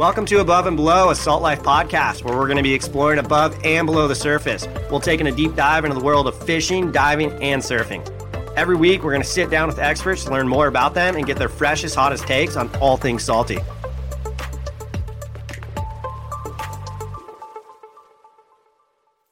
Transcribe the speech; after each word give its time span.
Welcome 0.00 0.24
to 0.24 0.40
Above 0.40 0.66
and 0.66 0.78
Below, 0.78 1.10
a 1.10 1.14
Salt 1.14 1.42
Life 1.42 1.62
podcast 1.62 2.24
where 2.24 2.34
we're 2.34 2.46
going 2.46 2.56
to 2.56 2.62
be 2.62 2.72
exploring 2.72 3.18
above 3.18 3.54
and 3.66 3.86
below 3.86 4.08
the 4.08 4.14
surface. 4.14 4.66
We'll 4.90 4.98
take 4.98 5.20
in 5.20 5.26
a 5.26 5.30
deep 5.30 5.54
dive 5.54 5.84
into 5.84 5.94
the 5.94 6.02
world 6.02 6.26
of 6.26 6.42
fishing, 6.42 6.90
diving, 6.90 7.32
and 7.42 7.60
surfing. 7.60 8.08
Every 8.56 8.76
week, 8.76 9.02
we're 9.02 9.10
going 9.10 9.20
to 9.20 9.28
sit 9.28 9.50
down 9.50 9.68
with 9.68 9.78
experts 9.78 10.24
to 10.24 10.30
learn 10.30 10.48
more 10.48 10.68
about 10.68 10.94
them 10.94 11.16
and 11.16 11.26
get 11.26 11.36
their 11.36 11.50
freshest, 11.50 11.96
hottest 11.96 12.26
takes 12.26 12.56
on 12.56 12.74
all 12.76 12.96
things 12.96 13.22
salty. 13.22 13.58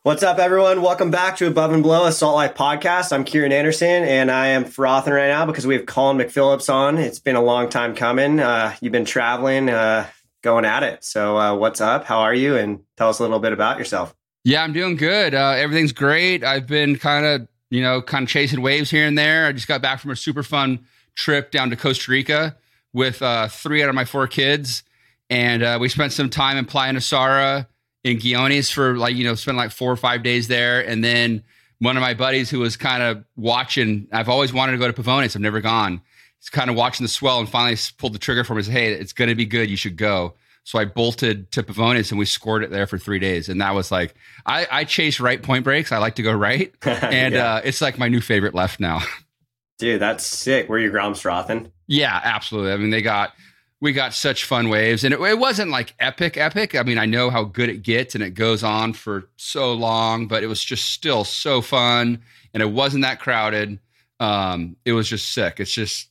What's 0.03 0.23
up, 0.23 0.39
everyone? 0.39 0.82
Welcome 0.82 1.11
back 1.11 1.39
to 1.39 1.46
Above 1.46 1.73
and 1.73 1.82
Below, 1.82 2.05
a 2.05 2.12
Salt 2.12 2.35
Life 2.35 2.55
podcast. 2.55 3.10
I'm 3.10 3.24
Kieran 3.24 3.52
Anderson, 3.52 4.05
and 4.05 4.30
I 4.30 4.48
am 4.48 4.66
frothing 4.66 5.15
right 5.15 5.29
now 5.29 5.46
because 5.46 5.66
we 5.66 5.77
have 5.77 5.87
Colin 5.87 6.19
McPhillips 6.19 6.71
on. 6.71 6.98
It's 6.98 7.21
been 7.21 7.37
a 7.37 7.43
long 7.43 7.71
time 7.71 7.95
coming. 7.95 8.38
Uh, 8.38 8.77
you've 8.82 8.93
been 8.93 9.07
traveling, 9.07 9.71
uh, 9.71 10.07
going 10.42 10.65
at 10.65 10.83
it. 10.83 11.05
So, 11.05 11.37
uh, 11.37 11.55
what's 11.55 11.80
up? 11.80 12.05
How 12.05 12.20
are 12.20 12.34
you? 12.34 12.56
And 12.56 12.80
tell 12.96 13.09
us 13.09 13.19
a 13.19 13.23
little 13.23 13.38
bit 13.38 13.52
about 13.52 13.79
yourself. 13.79 14.15
Yeah, 14.45 14.62
I'm 14.62 14.73
doing 14.73 14.96
good. 14.96 15.34
Uh, 15.34 15.55
everything's 15.56 15.92
great. 15.92 16.45
I've 16.45 16.66
been 16.66 16.96
kind 16.96 17.27
of, 17.27 17.48
you 17.70 17.83
know, 17.83 18.01
kind 18.01 18.23
of 18.23 18.29
chasing 18.29 18.62
waves 18.62 18.91
here 18.91 19.06
and 19.06 19.19
there. 19.19 19.46
I 19.46 19.52
just 19.52 19.69
got 19.69 19.82
back 19.82 20.01
from 20.01 20.10
a 20.10 20.16
super 20.16 20.43
fun 20.43 20.87
trip 21.15 21.51
down 21.51 21.70
to 21.70 21.77
Costa 21.77 22.10
Rica 22.10 22.56
with 22.93 23.20
uh, 23.20 23.48
three 23.48 23.82
out 23.82 23.88
of 23.88 23.95
my 23.95 24.05
four 24.05 24.27
kids, 24.27 24.84
and 25.29 25.62
uh, 25.62 25.79
we 25.80 25.88
spent 25.88 26.12
some 26.12 26.30
time 26.30 26.57
in 26.57 26.65
Playa 26.65 26.93
Nosara 26.93 27.66
in 28.05 28.18
Guiones 28.18 28.70
for 28.70 28.96
like 28.96 29.16
you 29.16 29.24
know 29.24 29.34
spent 29.34 29.59
like 29.59 29.70
four 29.70 29.93
or 29.93 29.96
five 29.96 30.23
days 30.23 30.48
there, 30.48 30.80
and 30.80 31.05
then 31.05 31.43
one 31.80 31.96
of 31.96 32.01
my 32.01 32.15
buddies 32.15 32.48
who 32.48 32.60
was 32.60 32.77
kind 32.77 33.02
of 33.02 33.24
watching. 33.37 34.09
I've 34.12 34.29
always 34.29 34.52
wanted 34.52 34.73
to 34.73 34.79
go 34.79 34.91
to 34.91 35.02
Pavones. 35.02 35.37
I've 35.37 35.43
never 35.43 35.60
gone. 35.60 36.01
He's 36.41 36.51
kind 36.51 36.71
of 36.71 36.77
watching 36.77 37.05
the 37.05 37.09
swell 37.09 37.41
and 37.41 37.49
finally 37.49 37.77
pulled 37.99 38.15
the 38.15 38.19
trigger 38.19 38.45
for 38.45 38.55
me. 38.55 38.63
Said, 38.63 38.73
"Hey, 38.73 38.93
it's 38.93 39.13
going 39.13 39.29
to 39.29 39.35
be 39.35 39.47
good. 39.47 39.69
You 39.69 39.77
should 39.77 39.97
go." 39.97 40.35
So 40.69 40.79
I 40.79 40.85
bolted 40.85 41.51
to 41.53 41.63
Pavones 41.63 42.11
and 42.11 42.19
we 42.19 42.27
scored 42.27 42.63
it 42.63 42.71
there 42.71 42.87
for 42.87 42.99
three 42.99 43.19
days. 43.19 43.49
And 43.49 43.59
that 43.63 43.75
was 43.75 43.91
like, 43.91 44.15
I, 44.45 44.66
I 44.71 44.85
chase 44.85 45.19
right 45.19 45.43
point 45.43 45.65
breaks. 45.65 45.93
I 45.93 45.97
like 45.97 46.16
to 46.16 46.23
go 46.23 46.31
right. 46.31 46.75
And 46.85 47.33
yeah. 47.33 47.55
uh, 47.55 47.61
it's 47.65 47.81
like 47.81 47.97
my 47.97 48.09
new 48.09 48.21
favorite 48.21 48.55
left 48.55 48.79
now. 48.79 49.01
Dude, 49.79 49.99
that's 49.99 50.27
sick. 50.27 50.69
Were 50.69 50.79
you 50.79 50.91
groms 50.91 51.21
frothing? 51.23 51.73
Yeah, 51.87 52.21
absolutely. 52.23 52.73
I 52.73 52.77
mean, 52.77 52.91
they 52.91 53.01
got 53.01 53.33
we 53.81 53.93
got 53.93 54.13
such 54.13 54.45
fun 54.45 54.69
waves 54.69 55.05
and 55.05 55.15
it, 55.15 55.21
it, 55.21 55.39
wasn't 55.39 55.71
like 55.71 55.95
epic 56.01 56.37
epic 56.37 56.75
i 56.75 56.83
mean 56.83 56.99
i 56.99 57.07
know 57.07 57.31
how 57.31 57.45
good 57.45 57.69
it 57.69 57.85
gets 57.85 58.16
and 58.16 58.25
it 58.25 58.31
goes 58.31 58.65
on 58.65 58.93
for 58.93 59.29
so 59.37 59.73
long 59.73 60.27
but 60.27 60.43
it 60.43 60.49
was 60.49 60.65
just 60.65 60.91
still 60.91 61.23
so 61.23 61.61
fun 61.61 62.21
and 62.53 62.61
it 62.61 62.73
wasn't 62.73 63.03
that 63.03 63.21
crowded 63.21 63.79
um 64.19 64.75
it 64.84 64.93
was 64.94 65.09
just 65.09 65.33
sick 65.33 65.61
it's 65.61 65.71
just 65.71 66.07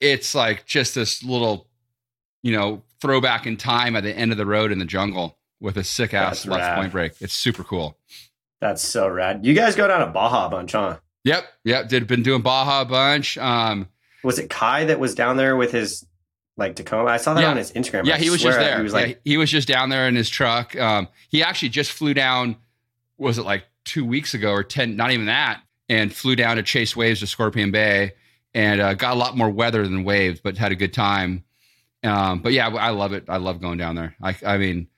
it's 0.00 0.34
like 0.34 0.66
just 0.66 0.94
this 0.94 1.22
little 1.22 1.66
you 2.42 2.52
know 2.52 2.82
throwback 3.00 3.46
in 3.46 3.56
time 3.56 3.96
at 3.96 4.02
the 4.02 4.16
end 4.16 4.32
of 4.32 4.38
the 4.38 4.46
road 4.46 4.72
in 4.72 4.78
the 4.78 4.84
jungle 4.84 5.38
with 5.60 5.76
a 5.76 5.84
sick 5.84 6.14
ass 6.14 6.46
left 6.46 6.62
rad. 6.62 6.76
point 6.76 6.92
break 6.92 7.12
it's 7.20 7.34
super 7.34 7.62
cool 7.62 7.96
that's 8.60 8.82
so 8.82 9.08
rad 9.08 9.44
you 9.44 9.54
guys 9.54 9.74
go 9.74 9.86
down 9.86 10.00
to 10.00 10.12
baja 10.12 10.46
a 10.46 10.50
bunch 10.50 10.72
huh 10.72 10.96
yep 11.24 11.44
yep 11.64 11.88
did 11.88 12.06
been 12.06 12.22
doing 12.22 12.42
baja 12.42 12.82
a 12.82 12.84
bunch 12.84 13.38
um 13.38 13.88
was 14.24 14.38
it 14.38 14.50
kai 14.50 14.84
that 14.84 14.98
was 14.98 15.14
down 15.14 15.36
there 15.36 15.56
with 15.56 15.72
his 15.72 16.04
like 16.60 16.76
Tacoma. 16.76 17.08
I 17.08 17.16
saw 17.16 17.34
that 17.34 17.40
yeah. 17.40 17.50
on 17.50 17.56
his 17.56 17.72
Instagram. 17.72 18.04
Yeah, 18.04 18.14
I 18.14 18.18
he 18.18 18.30
was 18.30 18.40
just 18.40 18.58
there. 18.58 18.76
He 18.76 18.82
was 18.82 18.92
like, 18.92 19.08
yeah, 19.08 19.14
he 19.24 19.36
was 19.36 19.50
just 19.50 19.66
down 19.66 19.88
there 19.88 20.06
in 20.06 20.14
his 20.14 20.28
truck. 20.28 20.76
Um, 20.76 21.08
he 21.28 21.42
actually 21.42 21.70
just 21.70 21.90
flew 21.90 22.14
down. 22.14 22.56
Was 23.18 23.38
it 23.38 23.44
like 23.44 23.64
two 23.84 24.04
weeks 24.04 24.34
ago 24.34 24.52
or 24.52 24.62
ten? 24.62 24.94
Not 24.94 25.10
even 25.10 25.26
that. 25.26 25.62
And 25.88 26.14
flew 26.14 26.36
down 26.36 26.56
to 26.56 26.62
chase 26.62 26.94
waves 26.94 27.18
to 27.18 27.26
Scorpion 27.26 27.72
Bay, 27.72 28.12
and 28.54 28.80
uh, 28.80 28.94
got 28.94 29.14
a 29.14 29.18
lot 29.18 29.36
more 29.36 29.50
weather 29.50 29.82
than 29.84 30.04
waves, 30.04 30.40
but 30.40 30.56
had 30.56 30.72
a 30.72 30.76
good 30.76 30.92
time. 30.92 31.44
Um, 32.02 32.40
but 32.40 32.52
yeah, 32.52 32.68
I 32.68 32.90
love 32.90 33.12
it. 33.12 33.24
I 33.28 33.36
love 33.36 33.60
going 33.60 33.78
down 33.78 33.94
there. 33.94 34.16
I, 34.22 34.34
I 34.44 34.58
mean, 34.58 34.88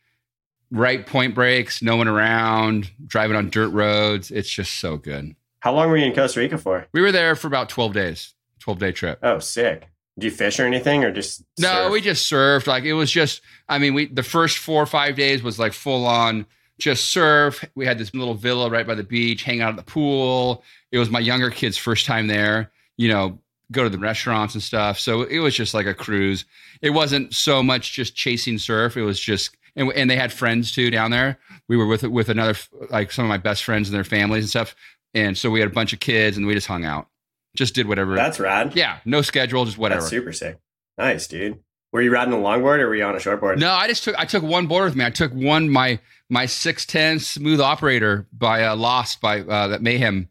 right 0.70 1.06
point 1.06 1.34
breaks, 1.34 1.82
no 1.82 1.96
one 1.96 2.08
around, 2.08 2.90
driving 3.06 3.36
on 3.36 3.50
dirt 3.50 3.70
roads. 3.70 4.30
It's 4.30 4.48
just 4.48 4.78
so 4.78 4.96
good. 4.96 5.34
How 5.60 5.72
long 5.72 5.90
were 5.90 5.96
you 5.96 6.06
in 6.06 6.14
Costa 6.14 6.40
Rica 6.40 6.58
for? 6.58 6.86
We 6.92 7.00
were 7.00 7.12
there 7.12 7.36
for 7.36 7.46
about 7.46 7.68
twelve 7.68 7.92
days. 7.92 8.34
Twelve 8.58 8.78
day 8.78 8.92
trip. 8.92 9.18
Oh, 9.22 9.38
sick. 9.38 9.88
Do 10.18 10.26
you 10.26 10.30
fish 10.30 10.60
or 10.60 10.66
anything, 10.66 11.04
or 11.04 11.12
just 11.12 11.42
no? 11.58 11.68
Surf? 11.68 11.92
We 11.92 12.00
just 12.00 12.30
surfed. 12.30 12.66
Like 12.66 12.84
it 12.84 12.92
was 12.94 13.10
just. 13.10 13.42
I 13.68 13.78
mean, 13.78 13.94
we 13.94 14.06
the 14.06 14.22
first 14.22 14.58
four 14.58 14.82
or 14.82 14.86
five 14.86 15.16
days 15.16 15.42
was 15.42 15.58
like 15.58 15.72
full 15.72 16.04
on 16.06 16.46
just 16.78 17.06
surf. 17.06 17.64
We 17.74 17.86
had 17.86 17.98
this 17.98 18.12
little 18.14 18.34
villa 18.34 18.68
right 18.68 18.86
by 18.86 18.94
the 18.94 19.04
beach, 19.04 19.42
hang 19.42 19.60
out 19.60 19.70
at 19.70 19.76
the 19.76 19.90
pool. 19.90 20.64
It 20.90 20.98
was 20.98 21.10
my 21.10 21.20
younger 21.20 21.50
kids' 21.50 21.76
first 21.76 22.06
time 22.06 22.26
there. 22.26 22.72
You 22.96 23.08
know, 23.08 23.38
go 23.70 23.84
to 23.84 23.90
the 23.90 23.98
restaurants 23.98 24.54
and 24.54 24.62
stuff. 24.62 24.98
So 24.98 25.22
it 25.22 25.38
was 25.38 25.54
just 25.54 25.74
like 25.74 25.86
a 25.86 25.94
cruise. 25.94 26.44
It 26.80 26.90
wasn't 26.90 27.34
so 27.34 27.62
much 27.62 27.92
just 27.92 28.14
chasing 28.14 28.58
surf. 28.58 28.96
It 28.96 29.02
was 29.02 29.18
just 29.18 29.56
and, 29.74 29.90
and 29.94 30.10
they 30.10 30.16
had 30.16 30.32
friends 30.32 30.72
too 30.72 30.90
down 30.90 31.10
there. 31.10 31.38
We 31.68 31.76
were 31.76 31.86
with 31.86 32.02
with 32.04 32.28
another 32.28 32.58
like 32.90 33.12
some 33.12 33.24
of 33.24 33.28
my 33.28 33.38
best 33.38 33.64
friends 33.64 33.88
and 33.88 33.94
their 33.94 34.04
families 34.04 34.44
and 34.44 34.50
stuff. 34.50 34.76
And 35.14 35.36
so 35.36 35.50
we 35.50 35.60
had 35.60 35.68
a 35.68 35.72
bunch 35.72 35.92
of 35.92 36.00
kids 36.00 36.36
and 36.36 36.46
we 36.46 36.54
just 36.54 36.66
hung 36.66 36.84
out 36.84 37.08
just 37.54 37.74
did 37.74 37.86
whatever. 37.86 38.14
That's 38.14 38.40
rad. 38.40 38.74
Yeah, 38.74 38.98
no 39.04 39.22
schedule, 39.22 39.64
just 39.64 39.78
whatever. 39.78 40.00
That's 40.00 40.10
super 40.10 40.32
sick. 40.32 40.58
Nice, 40.98 41.26
dude. 41.26 41.60
Were 41.92 42.00
you 42.00 42.10
riding 42.10 42.32
a 42.32 42.38
longboard 42.38 42.78
or 42.78 42.88
were 42.88 42.94
you 42.94 43.04
on 43.04 43.14
a 43.14 43.18
shortboard? 43.18 43.58
No, 43.58 43.70
I 43.70 43.86
just 43.86 44.04
took 44.04 44.18
I 44.18 44.24
took 44.24 44.42
one 44.42 44.66
board 44.66 44.84
with 44.84 44.96
me. 44.96 45.04
I 45.04 45.10
took 45.10 45.32
one 45.32 45.68
my 45.68 45.98
my 46.30 46.46
six 46.46 46.86
ten 46.86 47.18
smooth 47.18 47.60
operator 47.60 48.26
by 48.32 48.64
uh, 48.64 48.76
Lost 48.76 49.20
by 49.20 49.40
uh, 49.40 49.68
that 49.68 49.82
Mayhem 49.82 50.28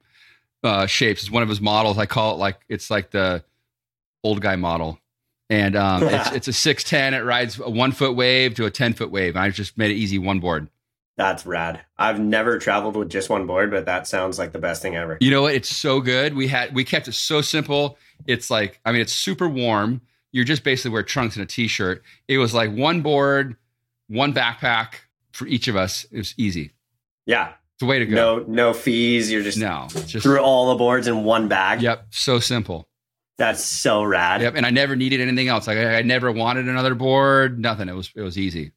uh, 0.63 0.85
shapes. 0.85 1.21
It's 1.21 1.31
one 1.31 1.43
of 1.43 1.49
his 1.49 1.61
models. 1.61 1.97
I 1.97 2.05
call 2.05 2.33
it 2.35 2.37
like 2.37 2.59
it's 2.69 2.89
like 2.89 3.11
the 3.11 3.43
old 4.23 4.41
guy 4.41 4.55
model, 4.55 4.99
and 5.49 5.75
um, 5.75 6.03
it's 6.03 6.31
it's 6.33 6.47
a 6.47 6.53
six 6.53 6.83
ten. 6.83 7.13
It 7.13 7.23
rides 7.23 7.59
a 7.59 7.69
one 7.69 7.91
foot 7.91 8.15
wave 8.15 8.55
to 8.55 8.65
a 8.65 8.71
ten 8.71 8.93
foot 8.93 9.11
wave. 9.11 9.35
I 9.35 9.49
just 9.49 9.77
made 9.77 9.91
it 9.91 9.95
easy 9.95 10.17
one 10.17 10.39
board. 10.39 10.67
That's 11.17 11.45
rad. 11.45 11.81
I've 11.97 12.19
never 12.19 12.57
traveled 12.57 12.95
with 12.95 13.09
just 13.09 13.29
one 13.29 13.45
board, 13.45 13.69
but 13.69 13.85
that 13.85 14.07
sounds 14.07 14.39
like 14.39 14.53
the 14.53 14.59
best 14.59 14.81
thing 14.81 14.95
ever. 14.95 15.17
You 15.19 15.29
know 15.29 15.43
what? 15.43 15.53
It's 15.53 15.69
so 15.69 15.99
good. 15.99 16.35
We 16.35 16.47
had 16.47 16.73
we 16.73 16.83
kept 16.83 17.07
it 17.07 17.13
so 17.13 17.41
simple. 17.41 17.97
It's 18.25 18.49
like 18.49 18.79
I 18.85 18.91
mean, 18.91 19.01
it's 19.01 19.13
super 19.13 19.47
warm. 19.47 20.01
You're 20.31 20.45
just 20.45 20.63
basically 20.63 20.91
wear 20.91 21.03
trunks 21.03 21.35
and 21.35 21.43
a 21.43 21.45
t-shirt. 21.45 22.03
It 22.29 22.37
was 22.37 22.53
like 22.53 22.71
one 22.71 23.01
board, 23.01 23.57
one 24.07 24.33
backpack 24.33 24.93
for 25.33 25.45
each 25.45 25.67
of 25.67 25.75
us. 25.75 26.05
It 26.11 26.17
was 26.17 26.33
easy. 26.37 26.71
Yeah. 27.25 27.53
It's 27.81 27.83
a 27.83 27.85
way 27.87 27.99
to 27.99 28.05
go. 28.05 28.15
No, 28.15 28.45
no 28.47 28.73
fees. 28.73 29.31
You're 29.31 29.43
just 29.43 29.57
no, 29.57 29.87
just 29.89 30.23
through 30.23 30.39
all 30.39 30.69
the 30.69 30.75
boards 30.77 31.07
in 31.07 31.23
one 31.23 31.47
bag. 31.47 31.81
Yep. 31.81 32.07
So 32.11 32.39
simple. 32.39 32.87
That's 33.37 33.63
so 33.63 34.03
rad. 34.03 34.41
Yep. 34.41 34.55
And 34.55 34.65
I 34.65 34.69
never 34.69 34.95
needed 34.95 35.19
anything 35.19 35.47
else. 35.47 35.67
Like 35.67 35.77
I, 35.77 35.97
I 35.97 36.01
never 36.03 36.31
wanted 36.31 36.67
another 36.67 36.95
board. 36.95 37.59
Nothing. 37.59 37.89
It 37.89 37.95
was 37.95 38.11
it 38.15 38.21
was 38.21 38.37
easy 38.37 38.71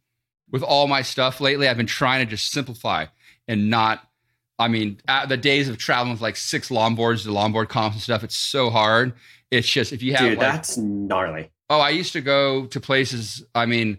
with 0.54 0.62
all 0.62 0.86
my 0.86 1.02
stuff 1.02 1.40
lately, 1.40 1.66
I've 1.66 1.76
been 1.76 1.86
trying 1.86 2.24
to 2.24 2.30
just 2.30 2.52
simplify 2.52 3.06
and 3.48 3.70
not. 3.70 4.08
I 4.56 4.68
mean, 4.68 5.00
uh, 5.08 5.26
the 5.26 5.36
days 5.36 5.68
of 5.68 5.78
traveling 5.78 6.12
with 6.12 6.20
like 6.20 6.36
six 6.36 6.68
longboards, 6.68 7.24
the 7.24 7.32
longboard 7.32 7.68
comps 7.68 7.96
and 7.96 8.02
stuff, 8.02 8.22
it's 8.22 8.36
so 8.36 8.70
hard. 8.70 9.14
It's 9.50 9.68
just 9.68 9.92
if 9.92 10.00
you 10.00 10.14
have, 10.14 10.20
dude, 10.20 10.38
like, 10.38 10.52
that's 10.52 10.76
gnarly. 10.76 11.50
Oh, 11.68 11.80
I 11.80 11.90
used 11.90 12.12
to 12.12 12.20
go 12.20 12.66
to 12.66 12.80
places. 12.80 13.44
I 13.52 13.66
mean, 13.66 13.98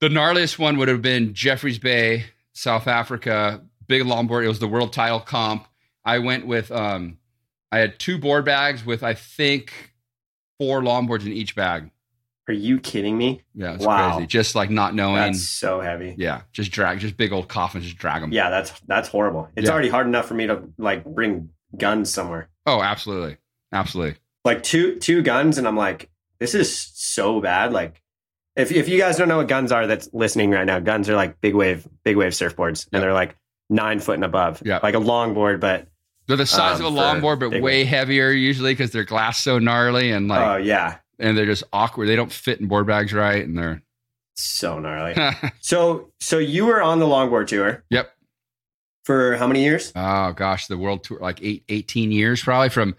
the 0.00 0.08
gnarliest 0.08 0.58
one 0.58 0.76
would 0.76 0.88
have 0.88 1.00
been 1.00 1.32
Jeffreys 1.32 1.78
Bay, 1.78 2.26
South 2.52 2.86
Africa, 2.86 3.62
big 3.86 4.02
longboard. 4.02 4.44
It 4.44 4.48
was 4.48 4.58
the 4.58 4.68
world 4.68 4.92
title 4.92 5.20
comp. 5.20 5.66
I 6.04 6.18
went 6.18 6.46
with, 6.46 6.70
um, 6.70 7.18
I 7.72 7.78
had 7.78 7.98
two 7.98 8.18
board 8.18 8.44
bags 8.44 8.84
with 8.84 9.02
I 9.02 9.14
think 9.14 9.94
four 10.58 10.80
longboards 10.80 11.26
in 11.26 11.32
each 11.32 11.56
bag. 11.56 11.90
Are 12.46 12.54
you 12.54 12.78
kidding 12.78 13.16
me? 13.16 13.40
Yeah, 13.54 13.74
it's 13.74 13.86
wow. 13.86 14.16
crazy. 14.16 14.26
Just 14.26 14.54
like 14.54 14.68
not 14.68 14.94
knowing. 14.94 15.16
That's 15.16 15.48
so 15.48 15.80
heavy. 15.80 16.14
Yeah, 16.18 16.42
just 16.52 16.70
drag, 16.70 16.98
just 16.98 17.16
big 17.16 17.32
old 17.32 17.48
coffins, 17.48 17.84
just 17.84 17.96
drag 17.96 18.20
them. 18.20 18.32
Yeah, 18.32 18.50
that's 18.50 18.78
that's 18.86 19.08
horrible. 19.08 19.48
It's 19.56 19.66
yeah. 19.66 19.72
already 19.72 19.88
hard 19.88 20.06
enough 20.06 20.26
for 20.26 20.34
me 20.34 20.46
to 20.46 20.62
like 20.76 21.04
bring 21.04 21.48
guns 21.76 22.12
somewhere. 22.12 22.50
Oh, 22.66 22.82
absolutely, 22.82 23.38
absolutely. 23.72 24.18
Like 24.44 24.62
two 24.62 24.98
two 24.98 25.22
guns, 25.22 25.56
and 25.56 25.66
I'm 25.66 25.76
like, 25.76 26.10
this 26.38 26.54
is 26.54 26.76
so 26.76 27.40
bad. 27.40 27.72
Like, 27.72 28.02
if 28.56 28.70
if 28.70 28.90
you 28.90 28.98
guys 28.98 29.16
don't 29.16 29.28
know 29.28 29.38
what 29.38 29.48
guns 29.48 29.72
are, 29.72 29.86
that's 29.86 30.10
listening 30.12 30.50
right 30.50 30.66
now. 30.66 30.80
Guns 30.80 31.08
are 31.08 31.16
like 31.16 31.40
big 31.40 31.54
wave 31.54 31.88
big 32.04 32.18
wave 32.18 32.32
surfboards, 32.32 32.86
and 32.92 33.02
they're 33.02 33.14
like 33.14 33.36
nine 33.70 34.00
foot 34.00 34.14
and 34.14 34.24
above. 34.24 34.62
Yeah, 34.64 34.80
like 34.82 34.94
a 34.94 34.98
longboard, 34.98 35.60
but 35.60 35.86
they're 36.26 36.36
the 36.36 36.46
size 36.46 36.80
um, 36.80 36.86
of 36.86 36.94
a 36.94 36.96
longboard, 36.96 37.40
but 37.40 37.60
way 37.60 37.84
heavier 37.84 38.30
usually 38.30 38.72
because 38.72 38.90
their 38.92 39.04
glass 39.04 39.42
so 39.42 39.58
gnarly 39.58 40.10
and 40.10 40.28
like. 40.28 40.40
Oh 40.40 40.56
yeah, 40.56 40.98
and 41.18 41.36
they're 41.36 41.46
just 41.46 41.64
awkward. 41.72 42.08
They 42.08 42.16
don't 42.16 42.32
fit 42.32 42.60
in 42.60 42.66
board 42.66 42.86
bags 42.86 43.12
right, 43.12 43.44
and 43.44 43.56
they're 43.56 43.82
so 44.34 44.78
gnarly. 44.78 45.14
so, 45.60 46.10
so 46.20 46.38
you 46.38 46.66
were 46.66 46.82
on 46.82 46.98
the 46.98 47.06
longboard 47.06 47.46
tour. 47.48 47.84
Yep. 47.90 48.10
For 49.04 49.36
how 49.36 49.46
many 49.46 49.62
years? 49.62 49.92
Oh 49.94 50.32
gosh, 50.32 50.66
the 50.66 50.78
world 50.78 51.04
tour 51.04 51.18
like 51.20 51.42
eight, 51.42 51.64
18 51.68 52.10
years 52.10 52.42
probably 52.42 52.70
from 52.70 52.96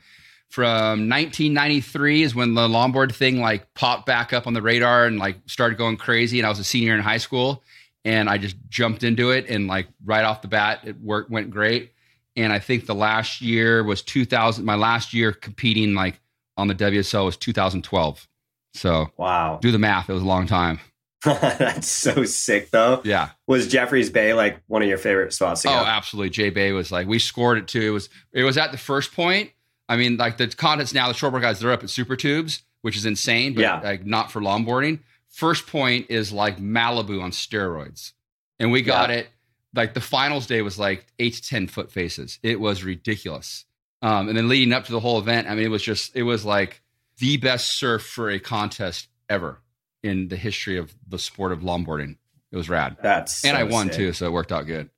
from 0.50 1.10
1993 1.10 2.22
is 2.22 2.36
when 2.36 2.54
the 2.54 2.68
longboard 2.68 3.14
thing 3.14 3.42
like 3.42 3.74
popped 3.74 4.06
back 4.06 4.32
up 4.32 4.46
on 4.46 4.54
the 4.54 4.62
radar 4.62 5.06
and 5.06 5.18
like 5.18 5.38
started 5.48 5.78
going 5.78 5.98
crazy. 5.98 6.40
And 6.40 6.46
I 6.46 6.50
was 6.50 6.60
a 6.60 6.64
senior 6.64 6.94
in 6.94 7.02
high 7.02 7.18
school, 7.18 7.64
and 8.06 8.30
I 8.30 8.38
just 8.38 8.56
jumped 8.70 9.04
into 9.04 9.32
it 9.32 9.50
and 9.50 9.68
like 9.68 9.88
right 10.06 10.24
off 10.24 10.42
the 10.42 10.48
bat, 10.48 10.80
it 10.86 11.02
worked 11.02 11.30
went 11.30 11.50
great. 11.52 11.92
And 12.38 12.54
I 12.54 12.60
think 12.60 12.86
the 12.86 12.96
last 12.96 13.42
year 13.42 13.84
was 13.84 14.02
2000. 14.02 14.64
My 14.64 14.76
last 14.76 15.14
year 15.14 15.32
competing 15.34 15.94
like 15.96 16.22
on 16.58 16.68
the 16.70 16.76
WSL 16.76 17.26
was 17.26 17.36
2012. 17.38 18.28
So 18.74 19.10
wow, 19.18 19.60
do 19.62 19.72
the 19.72 19.80
math. 19.80 20.10
It 20.10 20.14
was 20.14 20.22
a 20.22 20.26
long 20.26 20.48
time. 20.48 20.80
That's 21.26 21.88
so 21.88 22.24
sick, 22.26 22.70
though. 22.72 23.02
Yeah. 23.04 23.30
Was 23.48 23.68
Jeffreys 23.68 24.10
Bay 24.12 24.34
like 24.34 24.62
one 24.68 24.82
of 24.84 24.88
your 24.88 24.98
favorite 25.00 25.34
spots 25.34 25.64
to 25.64 25.70
Oh, 25.70 25.72
absolutely. 25.86 26.30
J 26.30 26.50
Bay 26.52 26.72
was 26.72 26.92
like 26.92 27.08
we 27.08 27.18
scored 27.20 27.58
it 27.58 27.68
too. 27.68 27.82
It 27.88 27.92
was 27.92 28.10
it 28.34 28.44
was 28.44 28.58
at 28.58 28.72
the 28.72 28.78
first 28.78 29.14
point. 29.14 29.52
I 29.90 29.98
mean, 29.98 30.18
like 30.18 30.38
the 30.38 30.48
contents 30.48 30.94
now, 30.94 31.08
the 31.08 31.14
shortboard 31.14 31.42
guys, 31.42 31.60
they're 31.60 31.72
up 31.72 31.84
at 31.84 31.90
super 31.90 32.16
tubes, 32.16 32.64
which 32.82 32.96
is 32.98 33.06
insane, 33.06 33.54
but 33.56 33.62
Yeah. 33.62 33.80
like 33.80 34.06
not 34.06 34.32
for 34.32 34.42
longboarding. 34.42 35.00
First 35.36 35.68
point 35.68 36.06
is 36.10 36.32
like 36.32 36.60
Malibu 36.60 37.22
on 37.22 37.32
steroids. 37.32 38.14
And 38.58 38.72
we 38.72 38.82
got 38.82 39.10
Yeah. 39.10 39.18
it 39.18 39.28
like 39.74 39.94
the 39.94 40.00
finals 40.00 40.48
day 40.48 40.62
was 40.62 40.80
like 40.80 41.06
eight 41.20 41.34
to 41.34 41.42
ten 41.42 41.68
foot 41.68 41.92
faces. 41.92 42.40
It 42.42 42.58
was 42.62 42.86
ridiculous. 42.86 43.66
Um, 44.02 44.30
and 44.30 44.38
then 44.38 44.48
leading 44.48 44.72
up 44.72 44.86
to 44.86 44.94
the 44.94 45.00
whole 45.02 45.20
event, 45.20 45.50
I 45.50 45.56
mean, 45.56 45.66
it 45.66 45.70
was 45.70 45.84
just 45.84 46.16
it 46.16 46.24
was 46.24 46.46
like 46.46 46.82
the 47.18 47.36
best 47.36 47.78
surf 47.78 48.02
for 48.06 48.30
a 48.30 48.40
contest 48.40 49.10
ever 49.30 49.60
in 50.04 50.30
the 50.30 50.38
history 50.38 50.78
of 50.78 50.96
the 51.06 51.20
sport 51.20 51.52
of 51.52 51.60
longboarding. 51.60 52.16
It 52.52 52.56
was 52.56 52.70
rad. 52.70 52.96
That's 53.04 53.44
and 53.44 53.58
so 53.58 53.60
I 53.60 53.64
won 53.64 53.88
sick. 53.88 53.96
too, 53.98 54.14
so 54.14 54.28
it 54.28 54.32
worked 54.32 54.54
out 54.54 54.66
good. 54.68 54.90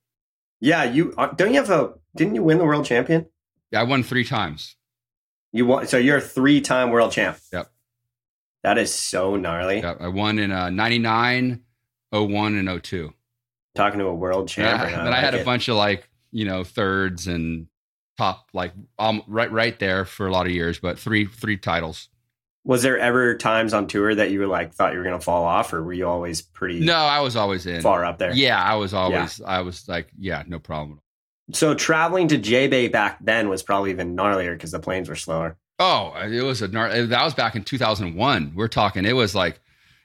Yeah, 0.59 0.83
you 0.83 1.15
uh, 1.17 1.27
don't 1.33 1.49
you 1.53 1.59
have 1.59 1.71
a? 1.71 1.93
Didn't 2.15 2.35
you 2.35 2.43
win 2.43 2.59
the 2.59 2.65
world 2.65 2.85
champion? 2.85 3.25
Yeah, 3.71 3.81
I 3.81 3.83
won 3.85 4.03
three 4.03 4.23
times. 4.23 4.75
You 5.51 5.65
won, 5.65 5.87
so 5.87 5.97
you're 5.97 6.17
a 6.17 6.21
three-time 6.21 6.91
world 6.91 7.11
champ. 7.11 7.39
Yep. 7.51 7.71
That 8.67 8.77
is 8.77 8.93
so 8.93 9.37
gnarly. 9.37 9.79
Yeah, 9.79 9.95
I 9.97 10.09
won 10.09 10.39
in 10.39 10.51
uh, 10.51 10.69
99, 10.69 11.61
01, 12.11 12.55
and 12.57 12.83
02. 12.83 13.13
Talking 13.75 13.99
to 13.99 14.07
a 14.07 14.13
world 14.13 14.49
champion. 14.49 14.89
Champ. 14.89 15.01
I, 15.01 15.03
then 15.05 15.13
I 15.13 15.21
had 15.21 15.33
like 15.33 15.35
a 15.35 15.41
it. 15.43 15.45
bunch 15.45 15.69
of 15.69 15.77
like, 15.77 16.09
you 16.33 16.43
know, 16.43 16.65
thirds 16.65 17.27
and 17.27 17.67
top, 18.17 18.49
like 18.51 18.73
um, 18.99 19.23
right 19.25 19.49
right 19.49 19.79
there 19.79 20.03
for 20.03 20.27
a 20.27 20.33
lot 20.33 20.47
of 20.47 20.51
years, 20.51 20.79
but 20.79 20.99
three 20.99 21.27
three 21.27 21.55
titles. 21.55 22.09
Was 22.65 22.83
there 22.83 22.99
ever 22.99 23.37
times 23.37 23.73
on 23.73 23.87
tour 23.87 24.13
that 24.13 24.31
you 24.31 24.41
were 24.41 24.47
like 24.47 24.73
thought 24.73 24.91
you 24.91 24.97
were 24.97 25.05
gonna 25.05 25.21
fall 25.21 25.45
off, 25.45 25.71
or 25.71 25.81
were 25.81 25.93
you 25.93 26.05
always 26.05 26.41
pretty 26.41 26.81
No, 26.81 26.97
I 26.97 27.21
was 27.21 27.37
always 27.37 27.65
in. 27.65 27.81
far 27.81 28.03
up 28.03 28.17
there? 28.17 28.33
Yeah, 28.33 28.61
I 28.61 28.75
was 28.75 28.93
always, 28.93 29.39
I 29.39 29.61
was 29.61 29.87
like, 29.87 30.09
yeah, 30.19 30.43
no 30.45 30.59
problem. 30.59 30.99
So 31.53 31.73
traveling 31.73 32.27
to 32.27 32.37
J 32.37 32.67
Bay 32.67 32.89
back 32.89 33.19
then 33.23 33.47
was 33.47 33.63
probably 33.63 33.91
even 33.91 34.17
gnarlier 34.17 34.51
because 34.51 34.71
the 34.71 34.81
planes 34.81 35.07
were 35.07 35.15
slower. 35.15 35.55
Oh, 35.79 36.13
it 36.15 36.41
was 36.43 36.61
a 36.61 36.67
that 36.67 37.23
was 37.23 37.33
back 37.33 37.55
in 37.55 37.63
2001. 37.63 38.53
We're 38.55 38.67
talking. 38.67 39.05
It 39.05 39.13
was 39.13 39.35
like, 39.35 39.59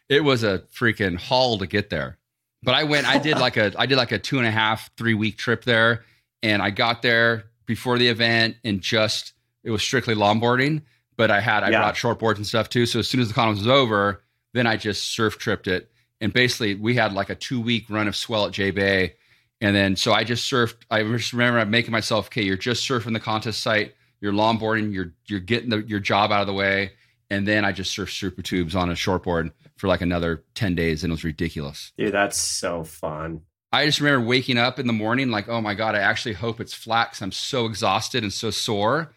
it 0.09 0.23
was 0.23 0.43
a 0.45 0.59
freaking 0.75 1.17
haul 1.17 1.59
to 1.59 1.67
get 1.67 1.89
there. 1.91 2.19
But 2.63 2.75
I 2.75 2.85
went. 2.85 3.07
I 3.09 3.19
did 3.19 3.39
like 3.39 3.57
a 3.57 3.73
I 3.79 3.87
did 3.87 3.97
like 3.97 4.13
a 4.13 4.19
two 4.19 4.39
and 4.39 4.47
a 4.47 4.51
half 4.51 4.91
three 4.97 5.15
week 5.15 5.39
trip 5.39 5.65
there, 5.65 6.05
and 6.43 6.61
I 6.63 6.71
got 6.71 7.03
there 7.03 7.45
before 7.67 7.99
the 7.99 8.09
event 8.09 8.57
and 8.65 8.81
just 8.81 9.33
it 9.65 9.71
was 9.71 9.83
strictly 9.83 10.15
longboarding. 10.15 10.83
But 11.17 11.31
I 11.31 11.41
had 11.41 11.63
I 11.65 11.71
Yeah. 11.71 11.81
brought 11.81 11.95
shortboards 11.95 12.37
and 12.37 12.47
stuff 12.47 12.69
too. 12.69 12.87
So 12.87 12.99
as 12.99 13.09
soon 13.09 13.21
as 13.21 13.29
the 13.29 13.35
conference 13.35 13.61
was 13.61 13.69
over, 13.69 14.23
then 14.53 14.67
I 14.67 14.77
just 14.77 15.05
surf 15.15 15.39
tripped 15.39 15.67
it, 15.67 15.91
and 16.21 16.33
basically 16.33 16.75
we 16.75 16.95
had 16.95 17.15
like 17.15 17.31
a 17.31 17.35
two 17.35 17.61
week 17.61 17.87
run 17.89 18.09
of 18.09 18.15
swell 18.15 18.47
at 18.47 18.53
J 18.53 18.71
Bay. 18.73 19.15
And 19.61 19.77
then, 19.77 19.95
so 19.95 20.13
I 20.13 20.25
just 20.25 20.51
surfed. 20.51 20.75
I 20.91 21.03
just 21.05 21.33
remember 21.33 21.65
making 21.65 21.93
myself, 21.93 22.27
okay, 22.27 22.43
you're 22.43 22.57
just 22.57 22.87
surfing 22.89 23.13
the 23.13 23.21
contest 23.21 23.61
site 23.63 23.95
you're 24.23 24.33
longboarding, 24.33 24.95
you're 24.95 25.13
you're 25.27 25.41
getting 25.41 25.69
the, 25.69 25.83
your 25.83 26.01
job 26.01 26.33
out 26.33 26.41
of 26.41 26.47
the 26.47 26.55
way, 26.55 26.93
and 27.29 27.47
then 27.47 27.65
I 27.65 27.73
just 27.73 27.95
surfed 27.95 28.17
super 28.17 28.41
tubes 28.41 28.75
on 28.75 28.89
a 28.89 28.95
shortboard 28.95 29.53
for 29.77 29.89
like 29.89 30.01
another 30.01 30.45
ten 30.55 30.75
days, 30.75 31.03
and 31.05 31.11
it 31.11 31.15
was 31.15 31.25
ridiculous. 31.25 31.93
Dude, 31.99 32.15
that's 32.15 32.39
so 32.39 32.85
fun. 32.85 33.43
I 33.73 33.85
just 33.85 34.01
remember 34.01 34.27
waking 34.27 34.59
up 34.59 34.79
in 34.79 34.87
the 34.87 34.93
morning 34.93 35.31
like, 35.31 35.49
oh 35.49 35.61
my 35.61 35.75
god, 35.75 35.95
I 35.95 35.99
actually 35.99 36.35
hope 36.35 36.61
it's 36.61 36.75
flat 36.75 37.11
because 37.11 37.23
I'm 37.23 37.33
so 37.33 37.67
exhausted 37.67 38.23
and 38.23 38.33
so 38.33 38.51
sore, 38.51 39.13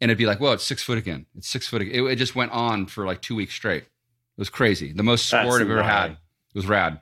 and 0.00 0.10
it'd 0.10 0.18
be 0.18 0.26
like, 0.26 0.40
whoa, 0.40 0.52
it's 0.52 0.64
six 0.64 0.82
foot 0.82 0.96
again. 0.96 1.26
It's 1.36 1.48
six 1.48 1.68
foot. 1.68 1.82
Again. 1.82 1.94
It, 1.94 2.02
it 2.12 2.16
just 2.16 2.34
went 2.34 2.52
on 2.52 2.86
for 2.86 3.04
like 3.04 3.20
two 3.20 3.36
weeks 3.36 3.54
straight. 3.54 3.82
It 3.82 4.40
was 4.40 4.50
crazy. 4.50 4.92
The 4.92 5.02
most 5.02 5.26
sport 5.26 5.60
I've 5.60 5.70
ever 5.70 5.82
had. 5.82 6.12
It 6.12 6.18
was 6.54 6.66
rad. 6.66 7.00